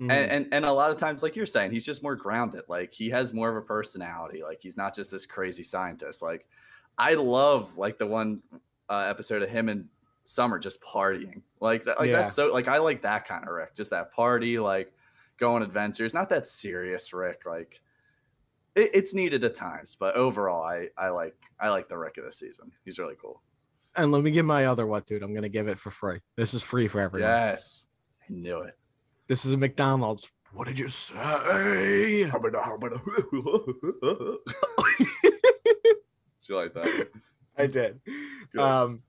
Mhm. 0.00 0.10
And, 0.10 0.30
and 0.30 0.48
and 0.52 0.64
a 0.64 0.72
lot 0.72 0.90
of 0.90 0.96
times, 0.96 1.22
like 1.22 1.36
you're 1.36 1.46
saying, 1.46 1.70
he's 1.70 1.86
just 1.86 2.02
more 2.02 2.16
grounded. 2.16 2.62
Like 2.68 2.92
he 2.92 3.10
has 3.10 3.32
more 3.32 3.48
of 3.48 3.56
a 3.56 3.62
personality. 3.62 4.42
Like 4.42 4.58
he's 4.60 4.76
not 4.76 4.94
just 4.94 5.10
this 5.10 5.24
crazy 5.24 5.62
scientist. 5.62 6.20
Like 6.22 6.46
I 6.98 7.14
love 7.14 7.78
like 7.78 7.98
the 7.98 8.06
one 8.06 8.42
uh, 8.88 9.06
episode 9.08 9.42
of 9.42 9.50
him 9.50 9.68
and 9.68 9.86
Summer 10.24 10.58
just 10.58 10.80
partying. 10.80 11.42
Like 11.60 11.84
that, 11.84 11.98
like 11.98 12.08
Yeah. 12.08 12.22
that's 12.22 12.34
so 12.34 12.52
like 12.52 12.66
I 12.68 12.78
like 12.78 13.02
that 13.02 13.26
kind 13.26 13.44
of 13.44 13.50
Rick. 13.50 13.74
Just 13.74 13.90
that 13.90 14.12
party, 14.12 14.58
like 14.58 14.92
going 15.38 15.62
adventures. 15.62 16.14
Not 16.14 16.28
that 16.30 16.46
serious 16.46 17.12
Rick. 17.12 17.42
Like 17.46 17.80
it, 18.74 18.90
it's 18.94 19.14
needed 19.14 19.44
at 19.44 19.54
times, 19.54 19.96
but 19.98 20.14
overall, 20.16 20.62
I 20.64 20.88
I 20.96 21.08
like 21.10 21.36
I 21.60 21.68
like 21.68 21.88
the 21.88 21.98
Rick 21.98 22.16
of 22.18 22.24
this 22.24 22.38
season. 22.38 22.72
He's 22.84 22.98
really 22.98 23.14
cool. 23.20 23.42
and 23.96 24.10
let 24.10 24.22
me 24.24 24.30
give 24.30 24.46
my 24.46 24.66
other 24.66 24.86
what, 24.86 25.06
dude. 25.06 25.22
I'm 25.22 25.34
gonna 25.34 25.48
give 25.48 25.68
it 25.68 25.78
for 25.78 25.90
free. 25.90 26.20
This 26.36 26.54
is 26.54 26.62
free 26.62 26.88
for 26.88 27.00
everyone. 27.00 27.28
Yes, 27.30 27.86
I 28.28 28.32
knew 28.32 28.58
it. 28.60 28.76
This 29.28 29.44
is 29.44 29.52
a 29.52 29.56
McDonald's. 29.56 30.30
What 30.52 30.66
did 30.68 30.78
you 30.78 30.86
say? 30.88 31.14
you 36.48 36.56
like 36.56 36.74
that? 36.74 37.08
I 37.56 37.66
did. 37.66 38.00
Good. 38.52 38.60
Um, 38.60 39.02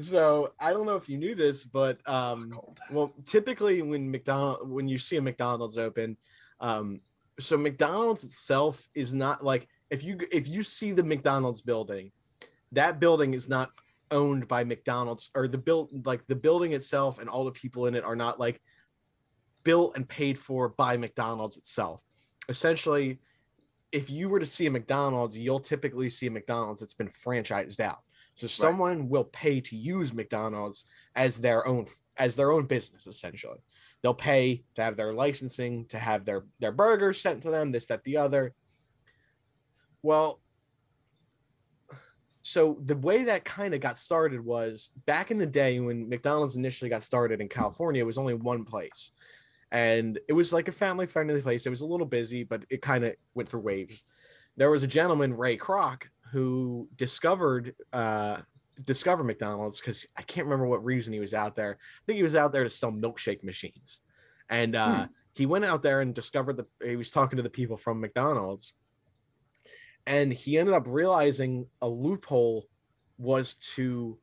so 0.00 0.52
I 0.60 0.72
don't 0.72 0.86
know 0.86 0.96
if 0.96 1.08
you 1.08 1.16
knew 1.16 1.34
this, 1.34 1.64
but 1.64 1.98
um, 2.06 2.58
well, 2.90 3.12
typically 3.24 3.80
when 3.82 4.10
McDonald 4.10 4.68
when 4.68 4.88
you 4.88 4.98
see 4.98 5.16
a 5.16 5.22
McDonald's 5.22 5.78
open, 5.78 6.16
um, 6.60 7.00
so 7.40 7.56
McDonald's 7.56 8.24
itself 8.24 8.86
is 8.94 9.14
not 9.14 9.44
like 9.44 9.68
if 9.90 10.04
you 10.04 10.18
if 10.30 10.48
you 10.48 10.62
see 10.62 10.92
the 10.92 11.02
McDonald's 11.02 11.62
building, 11.62 12.12
that 12.72 13.00
building 13.00 13.34
is 13.34 13.48
not 13.48 13.70
owned 14.10 14.46
by 14.48 14.64
McDonald's 14.64 15.30
or 15.34 15.48
the 15.48 15.58
build 15.58 16.06
like 16.06 16.26
the 16.26 16.36
building 16.36 16.72
itself 16.72 17.18
and 17.18 17.28
all 17.28 17.44
the 17.44 17.50
people 17.50 17.86
in 17.86 17.94
it 17.94 18.04
are 18.04 18.16
not 18.16 18.38
like 18.38 18.60
built 19.64 19.96
and 19.96 20.08
paid 20.08 20.38
for 20.38 20.68
by 20.68 20.96
McDonald's 20.96 21.56
itself. 21.56 22.02
Essentially, 22.48 23.18
if 23.92 24.10
you 24.10 24.28
were 24.28 24.38
to 24.38 24.46
see 24.46 24.66
a 24.66 24.70
McDonald's, 24.70 25.36
you'll 25.38 25.58
typically 25.58 26.10
see 26.10 26.26
a 26.26 26.30
McDonald's 26.30 26.80
that's 26.80 26.94
been 26.94 27.08
franchised 27.08 27.80
out. 27.80 28.00
So 28.36 28.46
someone 28.46 29.08
will 29.08 29.24
pay 29.24 29.60
to 29.62 29.76
use 29.76 30.12
McDonald's 30.12 30.84
as 31.14 31.38
their 31.38 31.66
own 31.66 31.86
as 32.18 32.36
their 32.36 32.52
own 32.52 32.66
business 32.66 33.06
essentially. 33.06 33.58
They'll 34.02 34.14
pay 34.14 34.62
to 34.74 34.82
have 34.82 34.96
their 34.96 35.14
licensing, 35.14 35.86
to 35.86 35.98
have 35.98 36.24
their 36.24 36.44
their 36.60 36.72
burgers 36.72 37.20
sent 37.20 37.42
to 37.42 37.50
them, 37.50 37.72
this 37.72 37.86
that 37.86 38.04
the 38.04 38.18
other. 38.18 38.54
Well, 40.02 40.40
so 42.42 42.78
the 42.84 42.96
way 42.96 43.24
that 43.24 43.44
kind 43.44 43.74
of 43.74 43.80
got 43.80 43.98
started 43.98 44.44
was 44.44 44.90
back 45.06 45.30
in 45.30 45.38
the 45.38 45.46
day 45.46 45.80
when 45.80 46.08
McDonald's 46.08 46.56
initially 46.56 46.90
got 46.90 47.02
started 47.02 47.40
in 47.40 47.48
California, 47.48 48.02
it 48.02 48.06
was 48.06 48.18
only 48.18 48.34
one 48.34 48.64
place. 48.64 49.10
And 49.72 50.20
it 50.28 50.32
was 50.32 50.52
like 50.52 50.68
a 50.68 50.72
family 50.72 51.06
friendly 51.06 51.40
place. 51.40 51.66
It 51.66 51.70
was 51.70 51.80
a 51.80 51.86
little 51.86 52.06
busy, 52.06 52.44
but 52.44 52.64
it 52.70 52.82
kind 52.82 53.04
of 53.04 53.14
went 53.34 53.48
through 53.48 53.62
waves. 53.62 54.04
There 54.56 54.70
was 54.70 54.84
a 54.84 54.86
gentleman, 54.86 55.34
Ray 55.34 55.56
Kroc, 55.56 56.04
who 56.36 56.86
discovered 56.96 57.74
uh 57.94 58.36
discovered 58.84 59.24
McDonald's 59.24 59.80
because 59.80 60.04
I 60.18 60.20
can't 60.20 60.46
remember 60.46 60.66
what 60.66 60.84
reason 60.84 61.14
he 61.14 61.18
was 61.18 61.32
out 61.32 61.56
there. 61.56 61.78
I 61.80 62.02
think 62.04 62.18
he 62.18 62.22
was 62.22 62.36
out 62.36 62.52
there 62.52 62.62
to 62.62 62.68
sell 62.68 62.92
milkshake 62.92 63.42
machines. 63.42 64.00
And 64.50 64.76
uh 64.76 65.06
he 65.32 65.46
went 65.46 65.64
out 65.64 65.80
there 65.80 66.02
and 66.02 66.14
discovered 66.14 66.58
the 66.58 66.66
he 66.84 66.94
was 66.94 67.10
talking 67.10 67.38
to 67.38 67.42
the 67.42 67.48
people 67.48 67.78
from 67.78 68.02
McDonald's 68.02 68.74
and 70.06 70.30
he 70.30 70.58
ended 70.58 70.74
up 70.74 70.86
realizing 70.86 71.68
a 71.80 71.88
loophole 71.88 72.66
was 73.16 73.54
to 73.76 74.18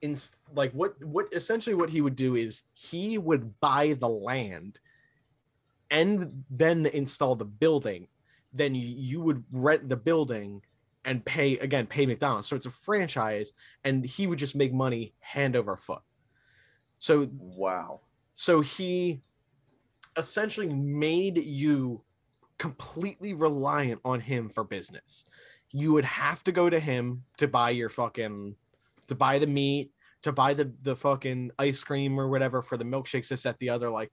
in 0.00 0.16
like 0.56 0.72
what 0.72 0.92
what 1.04 1.32
essentially 1.32 1.76
what 1.76 1.90
he 1.90 2.00
would 2.00 2.16
do 2.16 2.34
is 2.34 2.62
he 2.74 3.16
would 3.16 3.60
buy 3.60 3.96
the 4.00 4.08
land 4.08 4.80
and 5.92 6.42
then 6.50 6.84
install 6.86 7.36
the 7.36 7.44
building 7.44 8.08
then 8.52 8.74
you, 8.74 8.88
you 8.88 9.20
would 9.20 9.44
rent 9.52 9.88
the 9.88 9.96
building 9.96 10.60
and 11.04 11.24
pay 11.24 11.56
again 11.58 11.86
pay 11.86 12.06
mcdonald's 12.06 12.48
so 12.48 12.56
it's 12.56 12.66
a 12.66 12.70
franchise 12.70 13.52
and 13.84 14.04
he 14.04 14.26
would 14.26 14.38
just 14.38 14.56
make 14.56 14.72
money 14.72 15.14
hand 15.20 15.56
over 15.56 15.76
foot 15.76 16.02
so 16.98 17.28
Wow. 17.32 18.00
so 18.34 18.60
he 18.60 19.22
essentially 20.16 20.68
made 20.68 21.38
you 21.38 22.02
completely 22.58 23.32
reliant 23.32 24.00
on 24.04 24.20
him 24.20 24.48
for 24.48 24.64
business. 24.64 25.24
You 25.70 25.92
would 25.92 26.04
have 26.04 26.42
to 26.44 26.52
go 26.52 26.68
to 26.68 26.80
him 26.80 27.24
to 27.38 27.46
buy 27.48 27.70
your 27.70 27.88
fucking 27.88 28.56
to 29.06 29.14
buy 29.14 29.38
the 29.38 29.46
meat, 29.46 29.92
to 30.22 30.32
buy 30.32 30.54
the 30.54 30.72
the 30.82 30.96
fucking 30.96 31.52
ice 31.58 31.82
cream 31.82 32.18
or 32.18 32.28
whatever 32.28 32.60
for 32.62 32.76
the 32.76 32.84
milkshakes, 32.84 33.28
this, 33.28 33.44
that, 33.44 33.58
the 33.58 33.70
other. 33.70 33.88
Like 33.88 34.12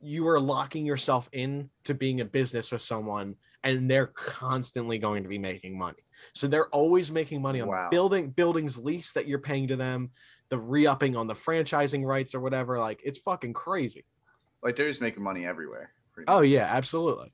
you 0.00 0.24
were 0.24 0.40
locking 0.40 0.86
yourself 0.86 1.28
in 1.32 1.70
to 1.84 1.94
being 1.94 2.20
a 2.20 2.24
business 2.24 2.72
with 2.72 2.82
someone 2.82 3.36
and 3.64 3.90
they're 3.90 4.08
constantly 4.08 4.98
going 4.98 5.22
to 5.22 5.28
be 5.28 5.38
making 5.38 5.78
money. 5.78 6.04
So 6.34 6.46
they're 6.46 6.68
always 6.68 7.10
making 7.10 7.42
money 7.42 7.60
on 7.60 7.68
Wow. 7.68 7.88
building 7.90 8.30
buildings 8.30 8.78
lease 8.78 9.12
that 9.12 9.26
you're 9.26 9.38
paying 9.40 9.68
to 9.68 9.76
them, 9.76 10.10
the 10.48 10.58
re-upping 10.58 11.16
on 11.16 11.26
the 11.26 11.34
franchising 11.34 12.04
rights 12.04 12.34
or 12.34 12.40
whatever. 12.40 12.78
Like 12.78 13.00
it's 13.04 13.18
fucking 13.18 13.52
crazy. 13.54 14.04
Like 14.62 14.76
they're 14.76 14.88
just 14.88 15.00
making 15.00 15.22
money 15.22 15.46
everywhere. 15.46 15.92
Oh 16.28 16.40
yeah, 16.40 16.64
absolutely. 16.70 17.32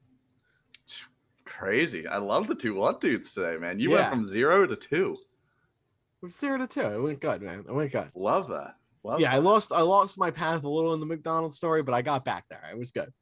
crazy. 1.44 2.06
I 2.06 2.18
love 2.18 2.46
the 2.46 2.54
two 2.54 2.74
one 2.74 2.96
dudes 3.00 3.32
today, 3.32 3.56
man. 3.58 3.78
You 3.80 3.90
Yeah. 3.90 3.96
went 3.96 4.10
from 4.10 4.24
zero 4.24 4.66
to 4.66 4.76
two. 4.76 5.16
We're 6.20 6.28
zero 6.28 6.58
to 6.58 6.66
two. 6.66 6.80
It 6.82 7.00
went 7.00 7.20
good, 7.20 7.40
man. 7.42 7.60
It 7.66 7.72
went 7.72 7.90
good. 7.92 8.10
Love 8.14 8.48
that. 8.48 8.74
Love 9.02 9.20
Yeah, 9.20 9.32
I 9.32 9.38
lost 9.38 9.72
I 9.72 9.80
lost 9.82 10.18
my 10.18 10.30
path 10.30 10.64
a 10.64 10.68
little 10.68 10.92
in 10.94 11.00
the 11.00 11.06
McDonald's 11.06 11.56
story, 11.56 11.82
but 11.82 11.94
I 11.94 12.02
got 12.02 12.24
back 12.24 12.44
there. 12.50 12.62
It 12.70 12.76
was 12.76 12.90
good. 12.90 13.12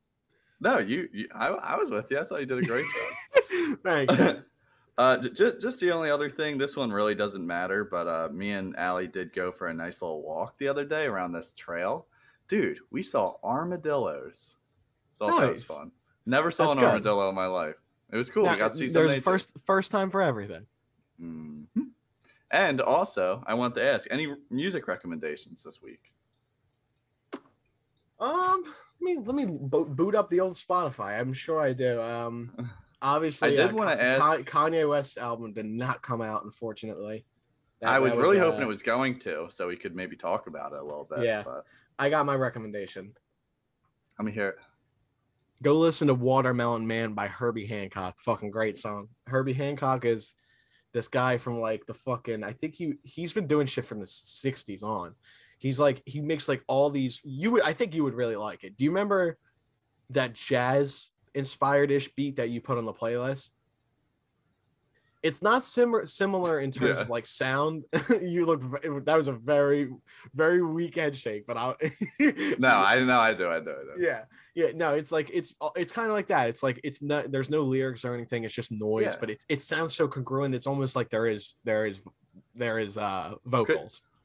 No, 0.60 0.78
you, 0.78 1.08
you 1.12 1.28
I, 1.34 1.48
I 1.48 1.76
was 1.76 1.90
with 1.90 2.06
you. 2.10 2.18
I 2.18 2.24
thought 2.24 2.40
you 2.40 2.46
did 2.46 2.58
a 2.58 2.66
great 2.66 2.84
job. 2.84 3.78
Thank 3.82 4.10
you. 4.18 4.42
uh, 4.98 5.18
just 5.18 5.60
just 5.60 5.80
the 5.80 5.90
only 5.92 6.10
other 6.10 6.30
thing. 6.30 6.56
This 6.58 6.76
one 6.76 6.90
really 6.90 7.14
doesn't 7.14 7.46
matter, 7.46 7.84
but 7.84 8.06
uh, 8.06 8.28
me 8.32 8.52
and 8.52 8.74
Allie 8.76 9.06
did 9.08 9.32
go 9.34 9.52
for 9.52 9.68
a 9.68 9.74
nice 9.74 10.00
little 10.02 10.22
walk 10.22 10.58
the 10.58 10.68
other 10.68 10.84
day 10.84 11.04
around 11.04 11.32
this 11.32 11.52
trail. 11.52 12.06
Dude, 12.48 12.78
we 12.90 13.02
saw 13.02 13.34
armadillos. 13.44 14.56
Thought 15.18 15.40
that 15.40 15.50
was 15.52 15.60
Nice. 15.68 15.76
fun. 15.76 15.92
Never 16.26 16.50
saw 16.50 16.66
That's 16.66 16.76
an 16.76 16.80
good. 16.82 16.88
armadillo 16.90 17.28
in 17.28 17.34
my 17.34 17.46
life. 17.46 17.76
It 18.12 18.16
was 18.16 18.30
cool. 18.30 18.44
Now, 18.44 18.52
we 18.52 18.58
got 18.58 18.72
to 18.72 18.78
see 18.78 18.88
some 18.88 19.02
there's 19.02 19.10
nature. 19.16 19.22
first 19.24 19.52
first 19.64 19.90
time 19.90 20.10
for 20.10 20.22
everything. 20.22 20.66
Mhm. 21.20 21.66
And 22.50 22.80
also, 22.80 23.42
I 23.46 23.54
want 23.54 23.74
to 23.74 23.84
ask 23.84 24.06
any 24.10 24.28
music 24.50 24.86
recommendations 24.88 25.64
this 25.64 25.82
week. 25.82 26.12
Um, 28.20 28.74
me 29.00 29.18
let 29.18 29.34
me 29.34 29.46
bo- 29.46 29.84
boot 29.84 30.14
up 30.14 30.30
the 30.30 30.40
old 30.40 30.54
Spotify. 30.54 31.18
I'm 31.18 31.32
sure 31.32 31.60
I 31.60 31.72
do. 31.72 32.00
Um, 32.00 32.70
obviously, 33.02 33.48
I 33.48 33.66
did 33.66 33.72
uh, 33.72 33.76
wanna 33.76 33.96
Ka- 33.96 34.02
ask- 34.02 34.40
Kanye 34.50 34.88
West's 34.88 35.18
album 35.18 35.52
did 35.52 35.66
not 35.66 36.02
come 36.02 36.22
out, 36.22 36.44
unfortunately. 36.44 37.24
That- 37.80 37.90
I 37.90 37.98
was 37.98 38.14
that 38.14 38.20
really 38.20 38.38
hoping 38.38 38.60
uh, 38.62 38.64
it 38.64 38.68
was 38.68 38.82
going 38.82 39.18
to, 39.20 39.46
so 39.50 39.68
we 39.68 39.76
could 39.76 39.94
maybe 39.94 40.16
talk 40.16 40.46
about 40.46 40.72
it 40.72 40.78
a 40.78 40.84
little 40.84 41.06
bit. 41.08 41.24
Yeah. 41.24 41.42
But 41.44 41.64
I 41.98 42.10
got 42.10 42.26
my 42.26 42.34
recommendation. 42.34 43.12
let 44.18 44.24
me 44.26 44.32
hear 44.32 44.48
it. 44.48 44.56
Go 45.62 45.72
listen 45.74 46.08
to 46.08 46.14
Watermelon 46.14 46.86
Man 46.86 47.14
by 47.14 47.28
Herbie 47.28 47.66
Hancock. 47.66 48.18
Fucking 48.18 48.50
great 48.50 48.76
song. 48.76 49.08
Herbie 49.26 49.54
Hancock 49.54 50.04
is 50.04 50.34
this 50.92 51.08
guy 51.08 51.38
from 51.38 51.60
like 51.60 51.84
the 51.86 51.94
fucking 51.94 52.44
I 52.44 52.52
think 52.52 52.74
he 52.74 52.94
he's 53.04 53.32
been 53.32 53.46
doing 53.46 53.66
shit 53.66 53.84
from 53.86 54.00
the 54.00 54.06
60s 54.06 54.82
on. 54.82 55.14
He's 55.58 55.78
like 55.80 56.02
he 56.06 56.20
makes 56.20 56.48
like 56.48 56.62
all 56.66 56.90
these 56.90 57.20
you 57.24 57.50
would 57.52 57.62
I 57.62 57.72
think 57.72 57.94
you 57.94 58.04
would 58.04 58.14
really 58.14 58.36
like 58.36 58.62
it. 58.64 58.76
Do 58.76 58.84
you 58.84 58.90
remember 58.90 59.38
that 60.10 60.34
jazz 60.34 61.06
inspired 61.34 61.90
ish 61.90 62.12
beat 62.14 62.36
that 62.36 62.50
you 62.50 62.60
put 62.60 62.78
on 62.78 62.84
the 62.84 62.92
playlist? 62.92 63.50
It's 65.22 65.42
not 65.42 65.64
similar 65.64 66.04
similar 66.04 66.60
in 66.60 66.70
terms 66.70 66.98
Yeah. 66.98 67.02
of 67.02 67.10
like 67.10 67.26
sound. 67.26 67.84
you 68.20 68.44
look 68.44 68.60
that 69.06 69.16
was 69.16 69.26
a 69.28 69.32
very 69.32 69.90
very 70.34 70.62
weak 70.62 70.94
head 70.94 71.16
shake, 71.16 71.46
but 71.46 71.56
I 71.56 71.74
No, 72.58 72.68
I 72.68 73.02
know, 73.02 73.18
I 73.18 73.32
do, 73.34 73.48
I 73.48 73.58
do, 73.60 73.70
I 73.70 73.96
do. 73.96 74.02
yeah 74.02 74.24
yeah 74.54 74.70
no 74.74 74.94
it's 74.94 75.10
like 75.10 75.30
it's 75.32 75.54
it's 75.74 75.90
kind 75.92 76.06
of 76.08 76.12
like 76.14 76.28
that 76.28 76.48
it's 76.48 76.62
like 76.62 76.78
it's 76.84 77.02
not 77.02 77.32
there's 77.32 77.50
no 77.50 77.62
lyrics 77.62 78.04
or 78.04 78.14
anything 78.14 78.44
it's 78.44 78.54
just 78.54 78.70
noise 78.72 79.04
Yeah. 79.04 79.16
but 79.18 79.30
it, 79.30 79.44
it 79.48 79.62
sounds 79.62 79.94
so 79.94 80.06
congruent 80.06 80.54
it's 80.54 80.66
almost 80.66 80.94
like 80.96 81.10
there 81.10 81.26
is 81.26 81.54
there 81.64 81.86
is 81.86 82.00
there 82.54 82.78
is 82.78 82.96
uh 82.96 83.34
vocals 83.44 84.02
Could 84.02 84.15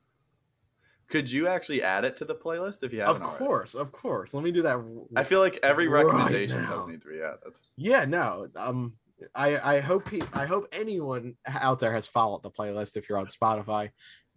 you 1.13 1.47
actually 1.47 1.81
add 1.83 2.05
it 2.05 2.15
to 2.17 2.25
the 2.25 2.35
playlist 2.35 2.83
if 2.83 2.93
you 2.93 3.01
of 3.01 3.07
haven't? 3.17 3.23
already? 3.23 3.37
course 3.45 3.75
of 3.75 3.91
course 3.91 4.33
let 4.33 4.43
me 4.43 4.51
do 4.51 4.61
that 4.61 4.75
r- 4.77 4.85
I 5.15 5.23
feel 5.23 5.39
like 5.39 5.59
every 5.63 5.87
Right 5.87 6.05
recommendation 6.05 6.63
does 6.63 6.85
now. 6.85 6.91
need 6.91 7.01
to 7.01 7.07
be 7.09 7.19
added. 7.21 7.53
yeah 7.75 8.05
no 8.05 8.47
um 8.55 8.93
i 9.35 9.75
i 9.75 9.79
hope 9.79 10.09
he 10.09 10.21
i 10.33 10.45
hope 10.45 10.67
anyone 10.71 11.35
out 11.47 11.79
there 11.79 11.91
has 11.91 12.07
followed 12.07 12.41
the 12.43 12.49
playlist 12.49 12.95
if 12.97 13.07
you're 13.09 13.17
on 13.19 13.27
spotify 13.27 13.89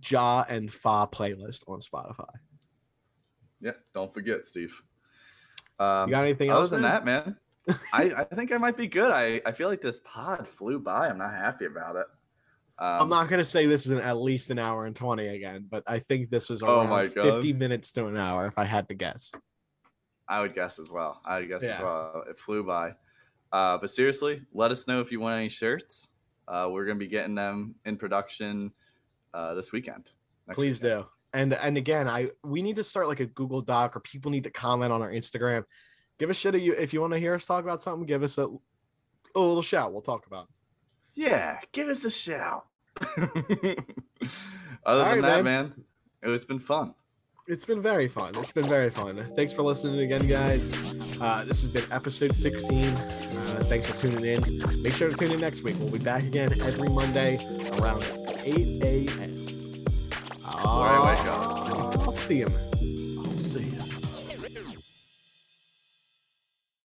ja 0.08 0.44
and 0.48 0.72
fa 0.72 1.08
playlist 1.10 1.62
on 1.68 1.78
spotify 1.80 2.28
Yeah, 3.60 3.72
don't 3.94 4.12
forget, 4.12 4.44
Steve. 4.44 4.82
Um, 5.78 6.08
you 6.08 6.14
got 6.14 6.24
anything 6.24 6.50
other 6.50 6.60
else 6.60 6.68
than 6.70 6.82
man? 6.82 6.90
that, 6.92 7.04
man, 7.06 7.36
I, 7.94 8.02
I 8.18 8.24
think 8.24 8.52
I 8.52 8.58
might 8.58 8.76
be 8.76 8.86
good. 8.86 9.10
I, 9.10 9.40
I 9.46 9.52
feel 9.52 9.68
like 9.70 9.80
this 9.80 10.00
pod 10.04 10.46
flew 10.46 10.78
by. 10.78 11.08
I'm 11.08 11.16
not 11.18 11.32
happy 11.32 11.64
about 11.64 11.96
it. 11.96 12.06
Um, 12.78 13.02
I'm 13.02 13.08
not 13.08 13.28
gonna 13.28 13.44
say 13.44 13.66
this 13.66 13.86
is 13.86 13.92
an, 13.92 14.00
at 14.00 14.16
least 14.16 14.50
an 14.50 14.58
hour 14.58 14.86
and 14.86 14.96
20 14.96 15.28
again, 15.28 15.66
but 15.70 15.84
I 15.86 16.00
think 16.00 16.30
this 16.30 16.50
is 16.50 16.62
Oh 16.62 16.80
around 16.80 16.90
my 16.90 17.06
God. 17.06 17.24
50 17.24 17.52
minutes 17.52 17.92
to 17.92 18.06
an 18.06 18.16
hour 18.16 18.46
if 18.46 18.58
I 18.58 18.64
had 18.64 18.88
to 18.88 18.94
guess. 18.94 19.32
I 20.28 20.40
would 20.40 20.54
guess 20.54 20.78
as 20.78 20.90
well. 20.90 21.20
I 21.24 21.38
would 21.40 21.48
guess 21.48 21.62
as 21.62 21.80
well. 21.80 22.24
It 22.28 22.38
flew 22.38 22.64
by. 22.64 22.94
Uh, 23.52 23.78
but 23.78 23.90
seriously, 23.90 24.42
let 24.52 24.70
us 24.72 24.88
know 24.88 25.00
if 25.00 25.12
you 25.12 25.20
want 25.20 25.38
any 25.38 25.48
shirts. 25.48 26.08
Uh, 26.48 26.68
we're 26.70 26.84
gonna 26.84 26.98
be 26.98 27.06
getting 27.06 27.34
them 27.36 27.76
in 27.84 27.96
production 27.96 28.72
uh, 29.32 29.54
this 29.54 29.70
weekend. 29.70 30.10
Please 30.50 30.82
weekend. 30.82 31.02
do. 31.02 31.08
And 31.32 31.54
and 31.54 31.76
again, 31.76 32.08
I 32.08 32.30
we 32.42 32.62
need 32.62 32.76
to 32.76 32.84
start 32.84 33.06
like 33.06 33.20
a 33.20 33.26
Google 33.26 33.60
Doc 33.60 33.96
or 33.96 34.00
people 34.00 34.30
need 34.30 34.44
to 34.44 34.50
comment 34.50 34.92
on 34.92 35.02
our 35.02 35.10
Instagram. 35.10 35.64
Give 36.18 36.30
a 36.30 36.34
shit 36.34 36.54
at 36.54 36.60
you 36.60 36.74
if 36.74 36.92
you 36.92 37.00
want 37.00 37.12
to 37.12 37.18
hear 37.18 37.34
us 37.34 37.46
talk 37.46 37.64
about 37.64 37.82
something, 37.82 38.06
give 38.06 38.22
us 38.22 38.38
a, 38.38 38.42
a 38.42 39.40
little 39.40 39.62
shout. 39.62 39.92
We'll 39.92 40.02
talk 40.02 40.26
about 40.26 40.44
it. 40.44 40.50
Yeah, 41.14 41.58
give 41.72 41.88
us 41.88 42.04
a 42.04 42.10
shout. 42.10 42.66
Other 43.16 43.76
All 44.86 44.98
than 44.98 45.06
right, 45.06 45.20
that, 45.22 45.44
man. 45.44 45.72
man, 46.22 46.32
it's 46.34 46.44
been 46.44 46.58
fun. 46.58 46.94
It's 47.46 47.64
been 47.64 47.82
very 47.82 48.08
fun. 48.08 48.32
It's 48.36 48.52
been 48.52 48.68
very 48.68 48.90
fun. 48.90 49.32
Thanks 49.36 49.52
for 49.52 49.62
listening 49.62 50.00
again, 50.00 50.26
guys. 50.26 50.72
Uh, 51.20 51.44
this 51.44 51.60
has 51.60 51.68
been 51.68 51.84
episode 51.92 52.34
16. 52.34 52.84
Uh, 52.84 53.62
thanks 53.68 53.90
for 53.90 54.06
tuning 54.08 54.24
in. 54.24 54.82
Make 54.82 54.94
sure 54.94 55.10
to 55.10 55.16
tune 55.16 55.30
in 55.32 55.40
next 55.40 55.62
week. 55.62 55.76
We'll 55.78 55.90
be 55.90 55.98
back 55.98 56.22
again 56.22 56.52
every 56.62 56.88
Monday 56.88 57.36
around 57.78 58.02
8 58.44 58.82
a.m. 58.82 59.32
All 60.64 60.84
right, 60.84 60.94
I 60.94 61.14
wake 61.14 61.26
up. 61.26 62.00
I'll 62.00 62.12
see 62.12 62.38
you, 62.38 62.46
man. 62.46 62.60
See 62.60 62.80
ya. 62.88 62.93